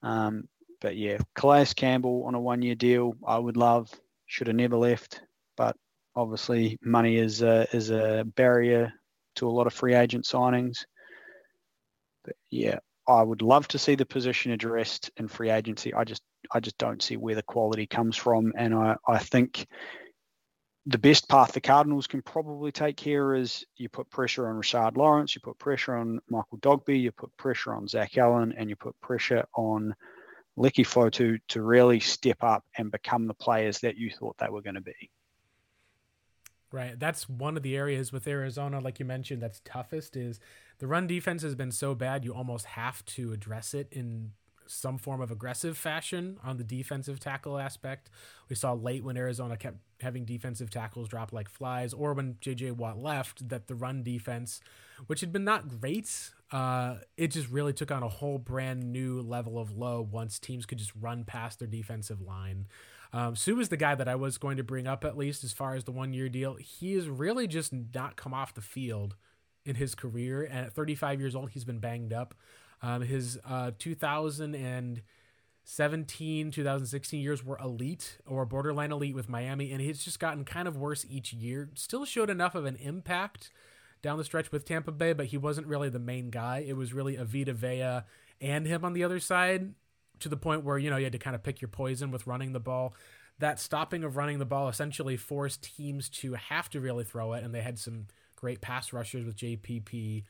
[0.03, 0.47] Um,
[0.83, 3.91] but yeah, Calais Campbell on a one-year deal, I would love.
[4.27, 5.23] Should have never left,
[5.57, 5.77] but
[6.15, 8.93] obviously money is a, is a barrier
[9.37, 10.85] to a lot of free agent signings.
[12.23, 15.93] But yeah, I would love to see the position addressed in free agency.
[15.93, 19.67] I just I just don't see where the quality comes from, and I I think
[20.87, 24.97] the best path the Cardinals can probably take here is you put pressure on Rashard
[24.97, 28.77] Lawrence, you put pressure on Michael Dogbe, you put pressure on Zach Allen, and you
[28.77, 29.95] put pressure on
[30.59, 34.63] Leki Fotu to really step up and become the players that you thought they were
[34.63, 35.11] going to be.
[36.71, 36.99] Right.
[36.99, 40.41] That's one of the areas with Arizona, like you mentioned, that's toughest is
[40.79, 44.33] the run defense has been so bad you almost have to address it in
[44.67, 48.11] some form of aggressive fashion on the defensive tackle aspect.
[48.49, 52.73] We saw late when Arizona kept having defensive tackles drop like flies, or when JJ
[52.73, 54.61] Watt left, that the run defense,
[55.07, 59.21] which had been not great, uh, it just really took on a whole brand new
[59.21, 62.67] level of low once teams could just run past their defensive line.
[63.13, 65.53] Um, Suh is the guy that I was going to bring up at least as
[65.53, 66.57] far as the one year deal.
[66.57, 69.15] He has really just not come off the field
[69.65, 70.43] in his career.
[70.43, 72.35] And at 35 years old, he's been banged up.
[72.83, 80.05] Um, his uh, 2017, 2016 years were elite or borderline elite with Miami, and he's
[80.05, 81.71] just gotten kind of worse each year.
[81.75, 83.51] Still showed enough of an impact
[84.03, 86.63] down the stretch with Tampa Bay, but he wasn't really the main guy.
[86.67, 88.03] It was really a Vita Vea
[88.41, 89.73] and him on the other side
[90.21, 92.27] to the point where, you know, you had to kind of pick your poison with
[92.27, 92.95] running the ball.
[93.39, 97.43] That stopping of running the ball essentially forced teams to have to really throw it,
[97.43, 98.09] and they had some
[98.45, 100.23] great pass rushers with JPP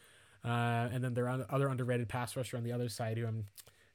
[0.44, 3.44] uh, and then their other underrated pass rusher on the other side, who I'm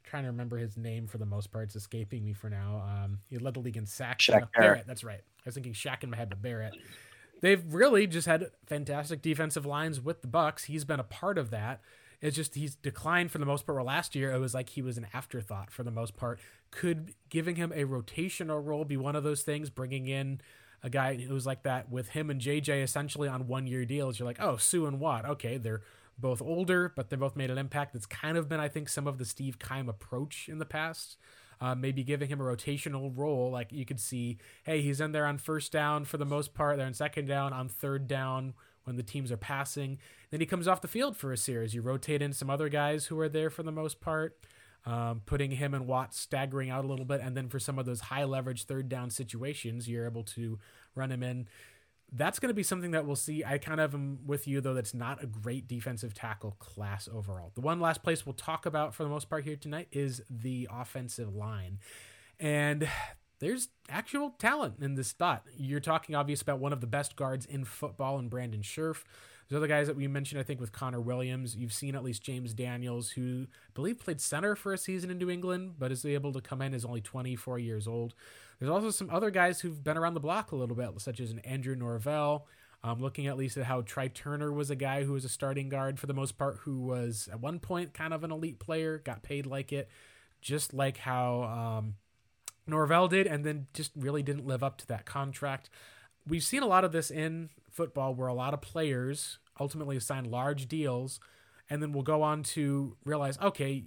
[0.03, 1.65] trying to remember his name for the most part.
[1.65, 2.83] It's escaping me for now.
[2.85, 4.25] Um, he led the league in sacks.
[4.25, 4.51] Shaq Barrett.
[4.53, 4.87] Barrett.
[4.87, 5.21] That's right.
[5.21, 6.73] I was thinking Shaq in my head, but Barrett.
[7.39, 10.65] They've really just had fantastic defensive lines with the Bucs.
[10.65, 11.79] He's been a part of that.
[12.19, 13.77] It's just he's declined for the most part.
[13.77, 16.41] Where last year it was like he was an afterthought for the most part.
[16.71, 19.69] Could giving him a rotational role be one of those things?
[19.69, 20.41] Bringing in
[20.83, 24.19] a guy who was like that with him and JJ essentially on one year deals.
[24.19, 25.25] You're like, oh, Suh and Watt.
[25.25, 25.81] Okay, they're
[26.17, 27.93] both older, but they both made an impact.
[27.93, 31.17] That's kind of been, I think, some of the Steve Keim approach in the past.
[31.61, 33.51] Uh, maybe giving him a rotational role.
[33.51, 36.77] Like you could see, hey, he's in there on first down for the most part.
[36.77, 38.53] They're in second down, on third down
[38.85, 39.97] when the teams are passing.
[40.31, 41.73] Then he comes off the field for a series.
[41.73, 44.37] You rotate in some other guys who are there for the most part,
[44.89, 47.21] um, putting him and Watts staggering out a little bit.
[47.21, 50.59] And then for some of those high leverage third down situations, you're able to
[50.95, 51.47] run him in
[52.11, 53.43] that's going to be something that we'll see.
[53.43, 57.51] I kind of am with you, though, that's not a great defensive tackle class overall.
[57.53, 60.67] The one last place we'll talk about for the most part here tonight is the
[60.71, 61.79] offensive line.
[62.39, 62.87] And
[63.39, 65.45] there's actual talent in this spot.
[65.55, 69.03] You're talking, obviously, about one of the best guards in football and Brandon Scherff.
[69.49, 71.55] There's other guys that we mentioned, I think, with Connor Williams.
[71.55, 75.17] You've seen at least James Daniels, who I believe played center for a season in
[75.17, 78.13] New England, but is able to come in as only 24 years old.
[78.59, 81.31] There's also some other guys who've been around the block a little bit, such as
[81.31, 82.43] an Andrew Norwell.
[82.83, 85.67] Um, looking at least at how Trai Turner was a guy who was a starting
[85.67, 88.99] guard for the most part, who was at one point kind of an elite player,
[88.99, 89.89] got paid like it,
[90.41, 91.95] just like how um,
[92.69, 95.69] Norwell did, and then just really didn't live up to that contract.
[96.25, 100.25] We've seen a lot of this in football where a lot of players ultimately sign
[100.25, 101.19] large deals
[101.69, 103.85] and then will go on to realize, okay,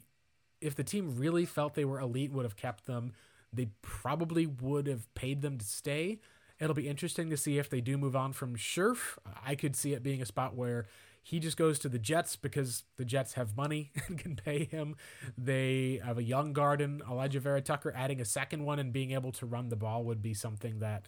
[0.60, 3.12] if the team really felt they were elite, would have kept them
[3.52, 6.20] they probably would have paid them to stay.
[6.58, 9.18] It'll be interesting to see if they do move on from Scherff.
[9.44, 10.86] I could see it being a spot where
[11.22, 14.96] he just goes to the Jets because the Jets have money and can pay him.
[15.36, 17.92] They have a young garden, Alijah Vera-Tucker.
[17.94, 21.06] Adding a second one and being able to run the ball would be something that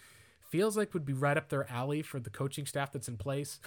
[0.54, 3.58] feels like would be right up their alley for the coaching staff that's in place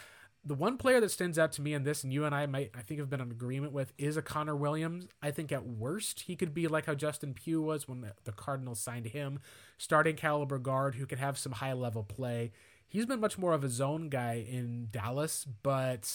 [0.45, 2.72] the one player that stands out to me in this, and you and I might,
[2.73, 5.07] I think, have been in agreement with, is a Connor Williams.
[5.22, 8.80] I think at worst he could be like how Justin Pugh was when the, Cardinals
[8.80, 9.39] signed him,
[9.77, 12.53] starting caliber guard who could have some high level play.
[12.88, 16.09] He's been much more of a zone guy in Dallas, but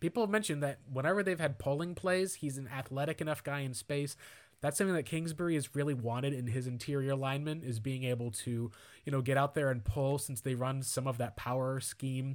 [0.00, 3.72] people have mentioned that whenever they've had pulling plays, he's an athletic enough guy in
[3.72, 4.16] space.
[4.60, 8.70] That's something that Kingsbury has really wanted in his interior lineman is being able to,
[9.04, 12.34] you know, get out there and pull since they run some of that power scheme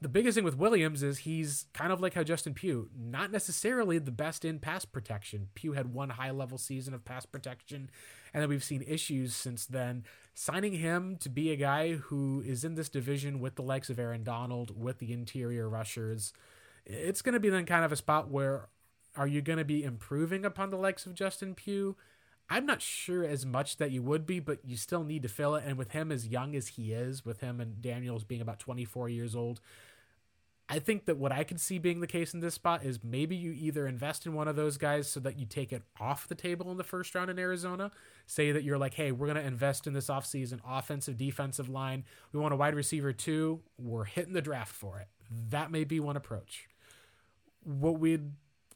[0.00, 3.98] the biggest thing with Williams is he's kind of like how Justin Pugh, not necessarily
[3.98, 5.48] the best in pass protection.
[5.54, 7.90] Pugh had one high level season of pass protection,
[8.32, 10.04] and then we've seen issues since then.
[10.34, 13.98] Signing him to be a guy who is in this division with the likes of
[13.98, 16.32] Aaron Donald, with the interior rushers,
[16.86, 18.68] it's going to be then kind of a spot where
[19.18, 21.96] are you going to be improving upon the likes of Justin Pugh?
[22.48, 25.56] I'm not sure as much that you would be, but you still need to fill
[25.56, 25.64] it.
[25.66, 29.08] And with him as young as he is, with him and Daniels being about 24
[29.08, 29.60] years old,
[30.70, 33.34] I think that what I could see being the case in this spot is maybe
[33.34, 36.34] you either invest in one of those guys so that you take it off the
[36.34, 37.90] table in the first round in Arizona.
[38.26, 42.04] Say that you're like, hey, we're going to invest in this offseason offensive, defensive line.
[42.32, 43.60] We want a wide receiver too.
[43.78, 45.08] We're hitting the draft for it.
[45.50, 46.68] That may be one approach.
[47.64, 48.18] What we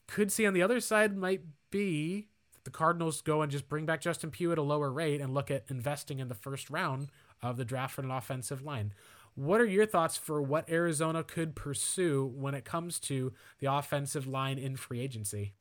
[0.06, 2.28] could see on the other side might be
[2.64, 5.50] the Cardinals go and just bring back Justin Pugh at a lower rate and look
[5.50, 7.10] at investing in the first round
[7.42, 8.92] of the draft for an offensive line.
[9.34, 14.26] What are your thoughts for what Arizona could pursue when it comes to the offensive
[14.26, 15.54] line in free agency?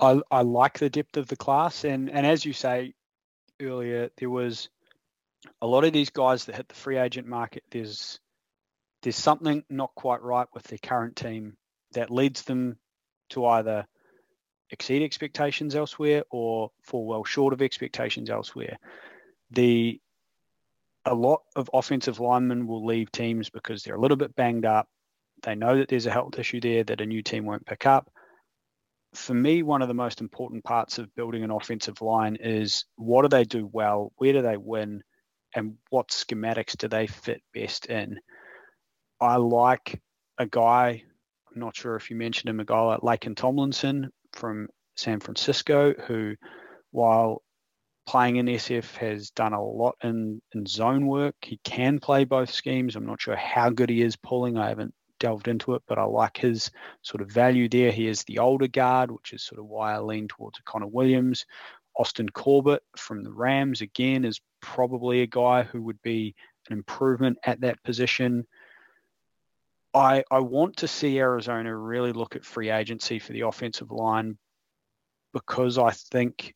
[0.00, 2.94] I, I like the depth of the class, and and as you say
[3.60, 4.68] earlier, there was
[5.62, 7.62] a lot of these guys that hit the free agent market.
[7.70, 8.18] There's
[9.02, 11.56] there's something not quite right with their current team
[11.92, 12.76] that leads them
[13.30, 13.86] to either
[14.70, 18.78] exceed expectations elsewhere or fall well short of expectations elsewhere.
[19.50, 20.00] The
[21.04, 24.88] a lot of offensive linemen will leave teams because they're a little bit banged up.
[25.42, 28.10] They know that there's a health issue there that a new team won't pick up.
[29.14, 33.22] For me, one of the most important parts of building an offensive line is what
[33.22, 34.12] do they do well?
[34.16, 35.02] Where do they win?
[35.54, 38.20] And what schematics do they fit best in?
[39.20, 40.00] I like
[40.38, 41.04] a guy,
[41.52, 45.94] I'm not sure if you mentioned him, a guy like Laken Tomlinson from San Francisco,
[46.06, 46.36] who,
[46.90, 47.42] while
[48.06, 51.36] playing in SF has done a lot in, in zone work.
[51.42, 52.96] He can play both schemes.
[52.96, 54.58] I'm not sure how good he is pulling.
[54.58, 56.70] I haven't delved into it, but I like his
[57.02, 57.92] sort of value there.
[57.92, 61.46] He is the older guard, which is sort of why I lean towards Connor Williams.
[61.96, 66.34] Austin Corbett from the Rams, again, is probably a guy who would be
[66.68, 68.46] an improvement at that position.
[69.92, 74.38] I, I want to see Arizona really look at free agency for the offensive line
[75.32, 76.54] because I think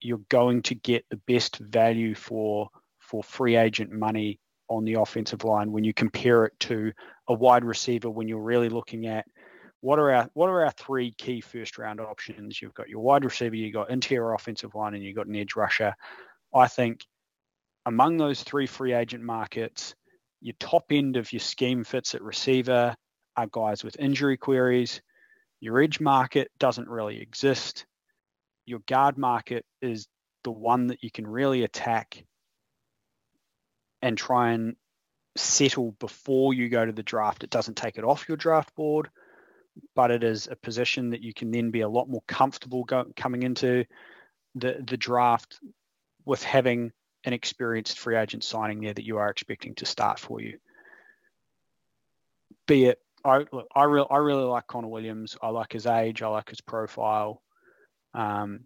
[0.00, 2.68] you're going to get the best value for
[2.98, 6.92] for free agent money on the offensive line when you compare it to
[7.28, 9.26] a wide receiver when you're really looking at
[9.80, 12.60] what are our what are our three key first round options?
[12.60, 15.56] You've got your wide receiver you've got interior offensive line and you've got an edge
[15.56, 15.94] rusher.
[16.54, 17.04] I think
[17.86, 19.94] among those three free agent markets
[20.40, 22.94] your top end of your scheme fits at receiver
[23.36, 25.00] are guys with injury queries
[25.60, 27.86] your edge market doesn't really exist
[28.66, 30.06] your guard market is
[30.44, 32.24] the one that you can really attack
[34.02, 34.76] and try and
[35.36, 37.44] settle before you go to the draft.
[37.44, 39.10] It doesn't take it off your draft board,
[39.94, 43.06] but it is a position that you can then be a lot more comfortable go,
[43.16, 43.84] coming into
[44.54, 45.60] the the draft
[46.24, 46.92] with having
[47.24, 50.58] an experienced free agent signing there that you are expecting to start for you.
[52.66, 55.36] Be it I look, I really I really like Connor Williams.
[55.42, 56.22] I like his age.
[56.22, 57.42] I like his profile.
[58.14, 58.60] Um,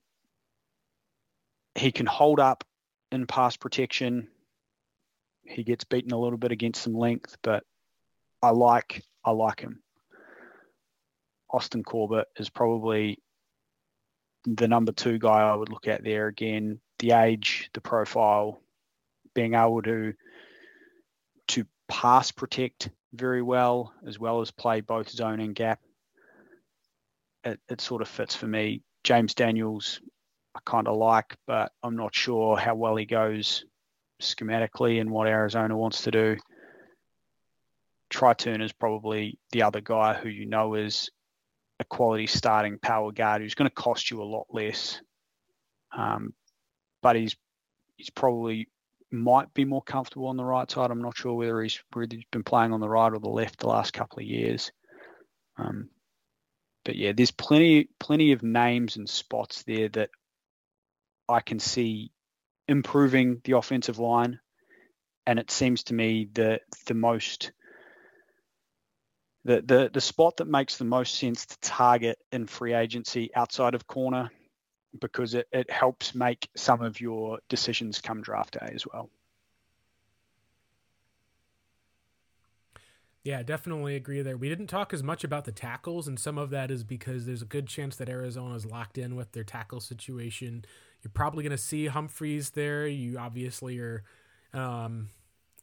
[1.74, 2.64] he can hold up
[3.10, 4.28] in pass protection.
[5.42, 7.64] He gets beaten a little bit against some length, but
[8.42, 9.80] I like I like him.
[11.50, 13.18] Austin Corbett is probably
[14.44, 16.80] the number two guy I would look at there again.
[17.04, 18.62] The age, the profile,
[19.34, 20.14] being able to
[21.48, 25.80] to pass protect very well as well as play both zone and gap.
[27.44, 28.80] It, it sort of fits for me.
[29.02, 30.00] James Daniels,
[30.54, 33.66] I kind of like, but I'm not sure how well he goes
[34.22, 36.38] schematically and what Arizona wants to do.
[38.08, 41.10] Turner is probably the other guy who you know is
[41.78, 45.02] a quality starting power guard who's going to cost you a lot less.
[45.94, 46.32] Um,
[47.04, 47.36] but he's
[47.96, 48.66] he's probably
[49.12, 50.90] might be more comfortable on the right side.
[50.90, 51.78] I'm not sure whether he's
[52.10, 54.72] he's been playing on the right or the left the last couple of years.
[55.58, 55.90] Um,
[56.82, 60.10] but yeah, there's plenty plenty of names and spots there that
[61.28, 62.10] I can see
[62.66, 64.40] improving the offensive line,
[65.26, 67.52] and it seems to me the the most
[69.44, 73.74] the the the spot that makes the most sense to target in free agency outside
[73.74, 74.30] of corner
[75.00, 79.10] because it, it helps make some of your decisions come draft day as well.
[83.24, 84.36] Yeah, definitely agree there.
[84.36, 87.40] We didn't talk as much about the tackles, and some of that is because there's
[87.40, 90.66] a good chance that Arizona is locked in with their tackle situation.
[91.02, 92.86] You're probably going to see Humphries there.
[92.86, 94.04] You obviously are
[94.52, 95.08] um,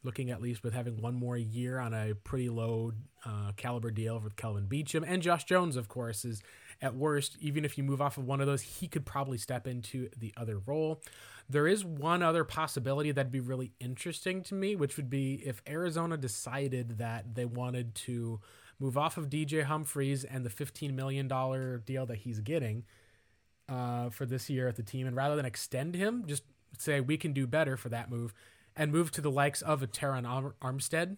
[0.02, 2.92] looking at least with having one more year on a pretty low
[3.24, 5.04] uh, caliber deal with Kelvin Beachum.
[5.06, 6.42] And Josh Jones, of course, is
[6.82, 9.66] at worst, even if you move off of one of those, he could probably step
[9.66, 11.00] into the other role.
[11.48, 15.62] There is one other possibility that'd be really interesting to me, which would be if
[15.68, 18.40] Arizona decided that they wanted to
[18.80, 22.84] move off of DJ Humphries and the $15 million deal that he's getting
[23.68, 26.42] uh, for this year at the team, and rather than extend him, just
[26.78, 28.34] say we can do better for that move
[28.74, 31.16] and move to the likes of a Terron Armstead,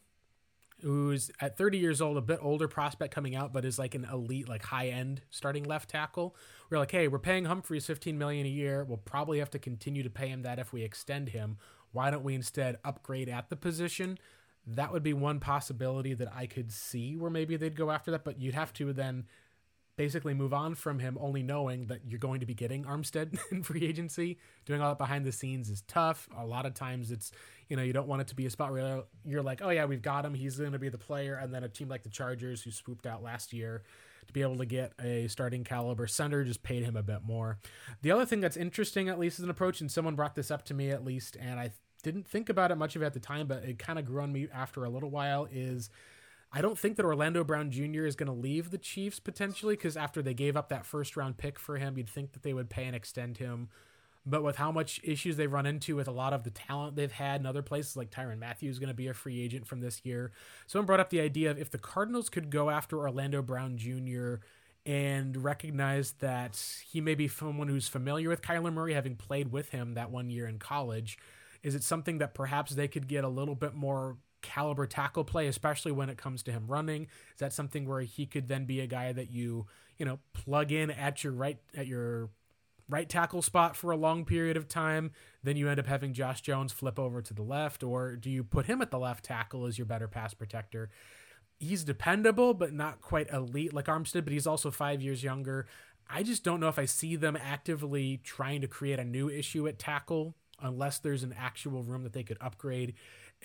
[0.85, 4.07] who's at 30 years old, a bit older prospect coming out, but is like an
[4.13, 6.37] elite, like high end starting left tackle.
[6.69, 8.85] We're like, hey, we're paying Humphries 15 million a year.
[8.85, 11.57] We'll probably have to continue to pay him that if we extend him.
[11.93, 14.19] Why don't we instead upgrade at the position?
[14.67, 18.25] That would be one possibility that I could see where maybe they'd go after that,
[18.25, 19.25] but you'd have to then
[19.97, 23.63] basically move on from him only knowing that you're going to be getting Armstead in
[23.63, 24.39] free agency.
[24.67, 26.29] Doing all that behind the scenes is tough.
[26.37, 27.31] A lot of times it's,
[27.69, 29.85] you know, you don't want it to be a spot where you're like, oh yeah,
[29.85, 30.35] we've got him.
[30.35, 31.37] He's going to be the player.
[31.37, 33.83] And then a team like the Chargers, who swooped out last year
[34.27, 37.59] to be able to get a starting caliber center, just paid him a bit more.
[38.03, 40.65] The other thing that's interesting, at least, is an approach, and someone brought this up
[40.67, 41.73] to me at least, and I
[42.03, 44.23] didn't think about it much of it at the time, but it kind of grew
[44.23, 45.91] on me after a little while, is–
[46.57, 48.07] I don't think that Orlando Brown Jr.
[48.07, 51.37] is going to leave the Chiefs potentially because after they gave up that first round
[51.37, 53.71] pick for him, you'd think that they would pay and extend him.
[54.25, 57.11] But with how much issues they've run into with a lot of the talent they've
[57.11, 59.81] had in other places, like Tyrann Mathieu is going to be a free agent from
[59.81, 60.31] this year.
[60.69, 64.37] Someone brought up the idea of if the Cardinals could go after Orlando Brown Jr.
[64.87, 69.71] and recognize that he may be someone who's familiar with Kyler Murray, having played with
[69.71, 71.19] him that one year in college,
[71.65, 75.47] is it something that perhaps they could get a little bit more caliber tackle play,
[75.49, 77.05] especially when it comes to him running?
[77.05, 79.67] Is that something where he could then be a guy that you,
[79.99, 82.29] you know, plug in at your right at your
[82.89, 85.11] right tackle spot for a long period of time,
[85.43, 88.45] then you end up having Josh Jones flip over to the left, or do you
[88.45, 90.91] put him at the left tackle as your better pass protector?
[91.59, 95.67] He's dependable, but not quite elite like Armstead, but he's also five years younger.
[96.09, 99.67] I just don't know if I see them actively trying to create a new issue
[99.67, 102.95] at tackle unless there's an actual room that they could upgrade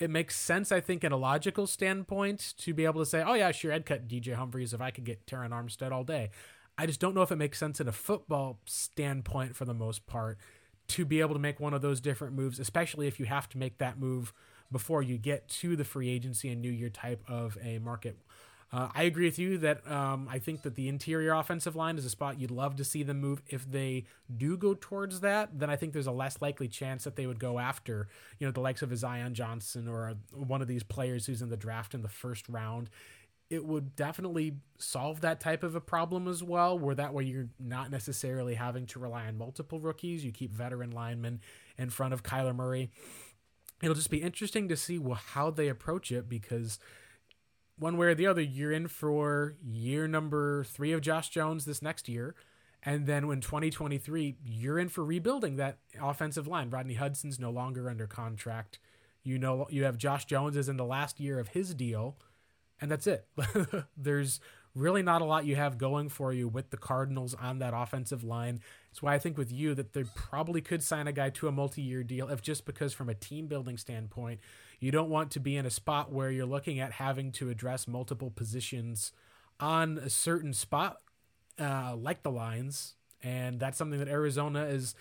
[0.00, 3.34] it makes sense, I think, in a logical standpoint to be able to say, oh,
[3.34, 6.30] yeah, sure, I'd cut DJ Humphries if I could get Terron Armstead all day.
[6.78, 10.06] I just don't know if it makes sense in a football standpoint for the most
[10.06, 10.38] part
[10.88, 13.58] to be able to make one of those different moves, especially if you have to
[13.58, 14.32] make that move
[14.72, 18.16] before you get to the free agency and new year type of a market
[18.72, 22.04] uh, I agree with you that um, I think that the interior offensive line is
[22.04, 23.42] a spot you'd love to see them move.
[23.48, 27.16] If they do go towards that, then I think there's a less likely chance that
[27.16, 28.06] they would go after,
[28.38, 31.42] you know, the likes of a Zion Johnson or a, one of these players who's
[31.42, 32.90] in the draft in the first round.
[33.48, 37.48] It would definitely solve that type of a problem as well, where that way you're
[37.58, 40.24] not necessarily having to rely on multiple rookies.
[40.24, 41.40] You keep veteran linemen
[41.76, 42.92] in front of Kyler Murray.
[43.82, 46.78] It'll just be interesting to see well, how they approach it because–
[47.80, 51.82] one way or the other, you're in for year number three of Josh Jones this
[51.82, 52.34] next year.
[52.82, 56.70] And then when 2023, you're in for rebuilding that offensive line.
[56.70, 58.78] Rodney Hudson's no longer under contract.
[59.22, 62.16] You know, you have Josh Jones is in the last year of his deal,
[62.80, 63.26] and that's it.
[63.96, 64.40] There's
[64.74, 68.24] really not a lot you have going for you with the Cardinals on that offensive
[68.24, 68.60] line.
[68.90, 71.52] That's why I think with you that they probably could sign a guy to a
[71.52, 74.40] multi-year deal if just because from a team building standpoint,
[74.80, 77.86] you don't want to be in a spot where you're looking at having to address
[77.86, 79.12] multiple positions
[79.60, 80.96] on a certain spot,
[81.58, 82.94] uh, like the lines.
[83.22, 84.94] And that's something that Arizona is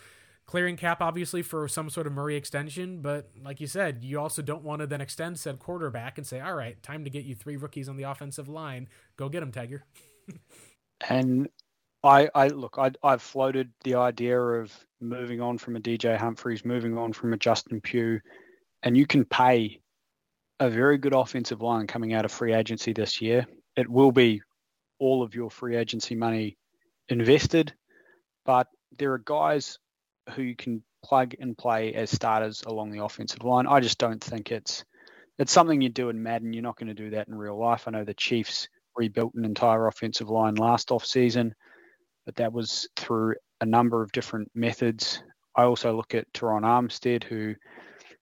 [0.46, 3.02] clearing cap, obviously, for some sort of Murray extension.
[3.02, 6.42] But like you said, you also don't want to then extend said quarterback and say,
[6.42, 8.90] all right, time to get you three rookies on the offensive line.
[9.16, 9.86] Go get them, Tiger.
[11.10, 11.48] and
[12.04, 16.66] I, I look, I, I've floated the idea of moving on from a DJ Humphries,
[16.66, 18.20] moving on from a Justin Pugh
[18.84, 19.82] and you can pay
[20.60, 23.46] a very good offensive line coming out of free agency this year.
[23.76, 24.42] It will be
[25.00, 26.58] all of your free agency money
[27.08, 27.74] invested,
[28.46, 29.80] but there are guys
[30.32, 33.68] who you can plug and play as starters along the offensive line.
[33.68, 34.84] I just don't think it's
[35.38, 36.52] it's something you do in Madden.
[36.52, 37.88] You're not going to do that in real life.
[37.88, 41.56] I know the Chiefs rebuilt an entire offensive line last off season,
[42.26, 45.24] but that was through a number of different methods.
[45.56, 47.56] I also look at Terron Armstead, who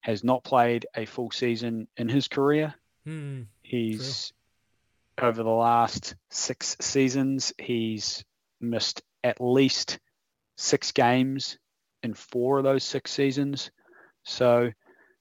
[0.07, 2.73] has not played a full season in his career.
[3.03, 4.31] Hmm, he's
[5.17, 5.27] true.
[5.27, 8.23] over the last six seasons, he's
[8.61, 9.99] missed at least
[10.55, 11.57] six games
[12.03, 13.69] in four of those six seasons.
[14.23, 14.71] So,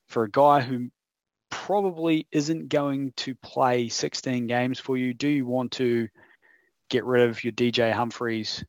[0.06, 0.90] for a guy who
[1.50, 6.06] probably isn't going to play 16 games for you, do you want to
[6.90, 8.64] get rid of your DJ Humphries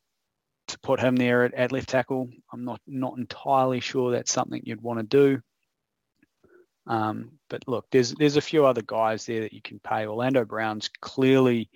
[0.70, 2.32] to put him there at, at left tackle?
[2.52, 5.42] I'm not not entirely sure that's something you'd want to do.
[6.88, 10.06] Um, but look, there's there's a few other guys there that you can pay.
[10.06, 11.70] Orlando Brown's clearly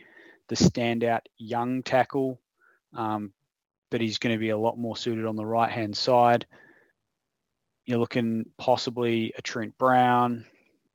[0.47, 2.39] the standout young tackle,
[2.95, 3.33] um,
[3.89, 6.45] but he's going to be a lot more suited on the right hand side.
[7.85, 10.45] You're looking possibly a Trent Brown,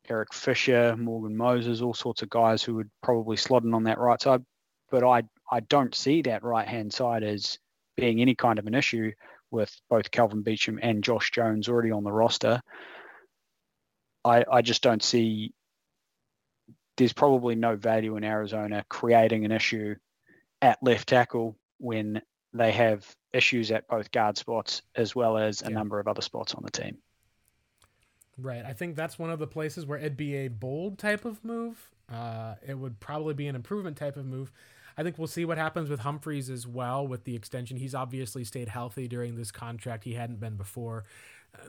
[0.08, 3.98] Eric Fisher, Morgan Moses, all sorts of guys who would probably slot in on that
[3.98, 4.44] right side.
[4.90, 7.58] But I I don't see that right hand side as
[7.96, 9.12] being any kind of an issue
[9.50, 12.62] with both Kelvin Beachum and Josh Jones already on the roster.
[14.26, 15.54] I, I just don't see
[16.96, 19.94] there's probably no value in Arizona creating an issue
[20.60, 22.20] at left tackle when
[22.52, 25.70] they have issues at both guard spots as well as a yeah.
[25.70, 26.96] number of other spots on the team.
[28.38, 28.64] Right.
[28.64, 31.90] I think that's one of the places where it'd be a bold type of move.
[32.12, 34.52] Uh, it would probably be an improvement type of move.
[34.98, 37.76] I think we'll see what happens with Humphries as well with the extension.
[37.76, 40.04] He's obviously stayed healthy during this contract.
[40.04, 41.04] He hadn't been before.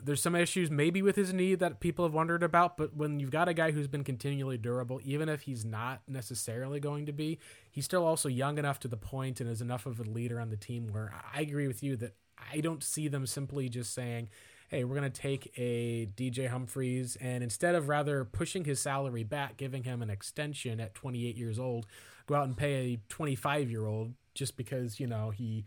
[0.02, 3.30] There's some issues maybe with his knee that people have wondered about, but when you've
[3.30, 7.38] got a guy who's been continually durable, even if he's not necessarily going to be,
[7.70, 10.50] he's still also young enough to the point and is enough of a leader on
[10.50, 12.14] the team where I agree with you that
[12.52, 14.28] I don't see them simply just saying,
[14.68, 19.24] hey, we're going to take a DJ Humphries and instead of rather pushing his salary
[19.24, 21.86] back, giving him an extension at 28 years old,
[22.26, 25.64] go out and pay a 25 year old just because, you know, he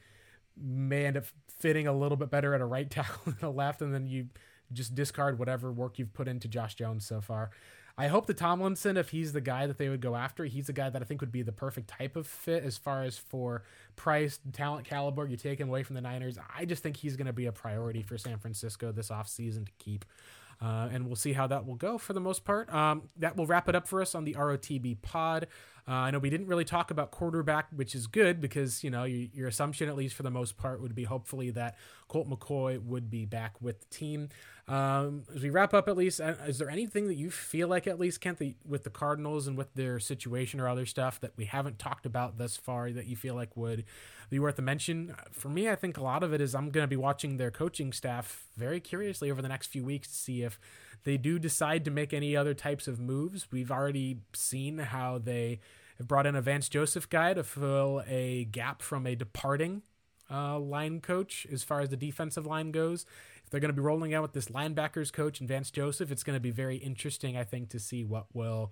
[0.56, 1.26] may end up
[1.62, 4.28] fitting a little bit better at a right tackle than a left, and then you
[4.74, 7.52] just discard whatever work you've put into Josh Jones so far.
[7.98, 10.74] I hope that Tomlinson, if he's the guy that they would go after, he's the
[10.74, 13.64] guy that I think would be the perfect type of fit as far as for
[13.96, 15.28] price, talent caliber.
[15.28, 16.38] You take him away from the Niners.
[16.56, 19.72] I just think he's going to be a priority for San Francisco this offseason to
[19.78, 20.06] keep.
[20.62, 22.72] Uh, and we'll see how that will go for the most part.
[22.72, 25.48] Um, that will wrap it up for us on the ROTB pod.
[25.88, 29.04] Uh, I know we didn't really talk about quarterback, which is good because you know
[29.04, 31.78] your, your, assumption, at least for the most part, would be hopefully that
[32.08, 34.30] Colt McCoy would be back with the team.
[34.68, 37.88] Um, as we wrap up, at least, uh, is there anything that you feel like,
[37.88, 41.32] at least, Kent, the, with the Cardinals and with their situation or other stuff that
[41.36, 43.84] we haven't talked about thus far that you feel like would
[44.32, 45.14] be worth a mention?
[45.32, 47.52] For me, I think a lot of it is I'm going to be watching their
[47.52, 50.58] coaching staff very curiously over the next few weeks to see if
[51.04, 53.52] they do decide to make any other types of moves.
[53.52, 55.60] We've already seen how they
[55.98, 59.82] have brought in a Vance Joseph guy to fill a gap from a departing
[60.32, 63.06] uh, line coach as far as the defensive line goes.
[63.44, 66.24] If they're going to be rolling out with this linebackers coach and Vance Joseph, it's
[66.24, 68.72] going to be very interesting, I think, to see what will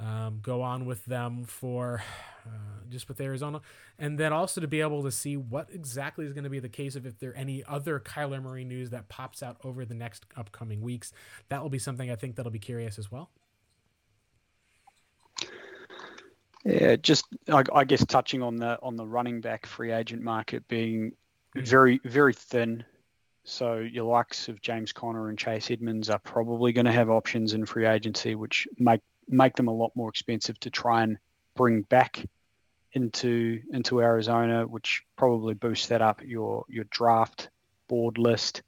[0.00, 2.02] um, go on with them for
[2.46, 2.50] uh,
[2.90, 3.60] just with Arizona,
[3.98, 6.68] and then also to be able to see what exactly is going to be the
[6.68, 9.94] case of if there are any other Kyler Murray news that pops out over the
[9.94, 11.12] next upcoming weeks.
[11.48, 13.30] That will be something I think that'll be curious as well.
[16.64, 20.66] Yeah, just I, I guess touching on the on the running back free agent market
[20.66, 21.12] being
[21.54, 22.84] very very thin.
[23.44, 27.52] So your likes of James Conner and Chase Edmonds are probably going to have options
[27.52, 31.18] in free agency, which make make them a lot more expensive to try and
[31.54, 32.24] bring back
[32.92, 37.50] into into Arizona, which probably boosts that up your your draft
[37.88, 38.62] board list,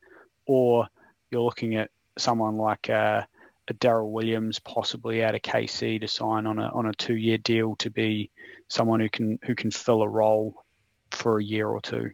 [0.47, 0.89] or
[1.31, 3.23] you're looking at someone like uh,
[3.69, 7.39] a Darrel Williams possibly out of KC to sign on a on a two year
[7.39, 8.31] deal to be
[8.69, 10.65] someone who can who can fill a role
[11.11, 12.11] for a year or two.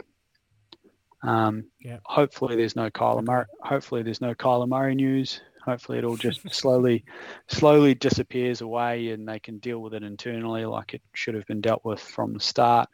[1.23, 1.99] Um, yeah.
[2.05, 3.47] Hopefully, there's no Kyler Murray.
[3.61, 5.41] Hopefully, there's no Kyler Murray news.
[5.65, 7.05] Hopefully, it all just slowly,
[7.47, 11.61] slowly disappears away, and they can deal with it internally like it should have been
[11.61, 12.89] dealt with from the start.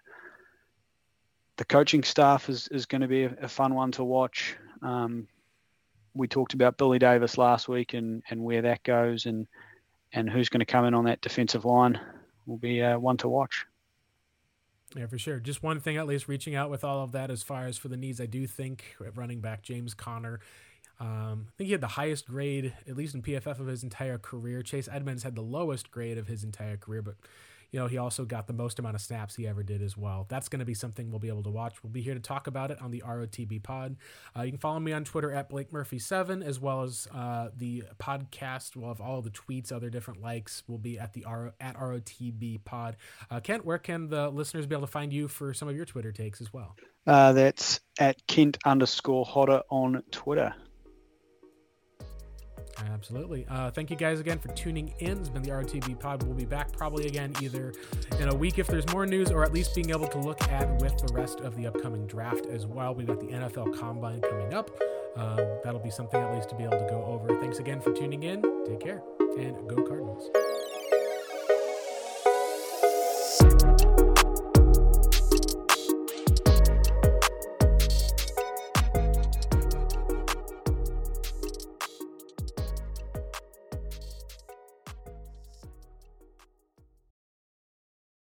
[1.56, 4.54] The coaching staff is, is going to be a, fun one to watch.
[4.82, 5.26] Um,
[6.14, 9.46] we talked about Billy Davis last week and, and where that goes, and
[10.12, 12.00] and who's going to come in on that defensive line
[12.46, 13.66] will be uh, one to watch.
[14.96, 15.38] Yeah, for sure.
[15.38, 17.88] Just one thing, at least, reaching out with all of that as far as for
[17.88, 18.20] the needs.
[18.20, 20.40] I do think running back James Conner
[21.00, 24.18] um, I think he had the highest grade, at least in PFF, of his entire
[24.18, 24.62] career.
[24.62, 27.14] Chase Edmonds had the lowest grade of his entire career, but
[27.70, 30.26] you know he also got the most amount of snaps he ever did as well.
[30.28, 31.84] That's going to be something we'll be able to watch.
[31.84, 33.96] We'll be here to talk about it on the ROTB Pod.
[34.36, 37.50] Uh, you can follow me on Twitter at Blake Murphy Seven, as well as uh,
[37.56, 38.74] the podcast.
[38.74, 40.64] We'll have all the tweets, other different likes.
[40.66, 42.96] will be at the R- at ROTB Pod.
[43.30, 45.84] Uh, Kent, where can the listeners be able to find you for some of your
[45.84, 46.74] Twitter takes as well?
[47.06, 50.54] Uh, that's at Kent underscore Hodder on Twitter.
[52.92, 53.46] Absolutely.
[53.48, 55.18] Uh, thank you guys again for tuning in.
[55.18, 56.22] It's been the RTB Pod.
[56.22, 57.72] We'll be back probably again either
[58.20, 60.80] in a week if there's more news, or at least being able to look at
[60.80, 62.94] with the rest of the upcoming draft as well.
[62.94, 64.70] We've got the NFL Combine coming up.
[65.16, 67.38] Um, that'll be something at least to be able to go over.
[67.40, 68.42] Thanks again for tuning in.
[68.66, 69.02] Take care
[69.36, 70.30] and go Cardinals.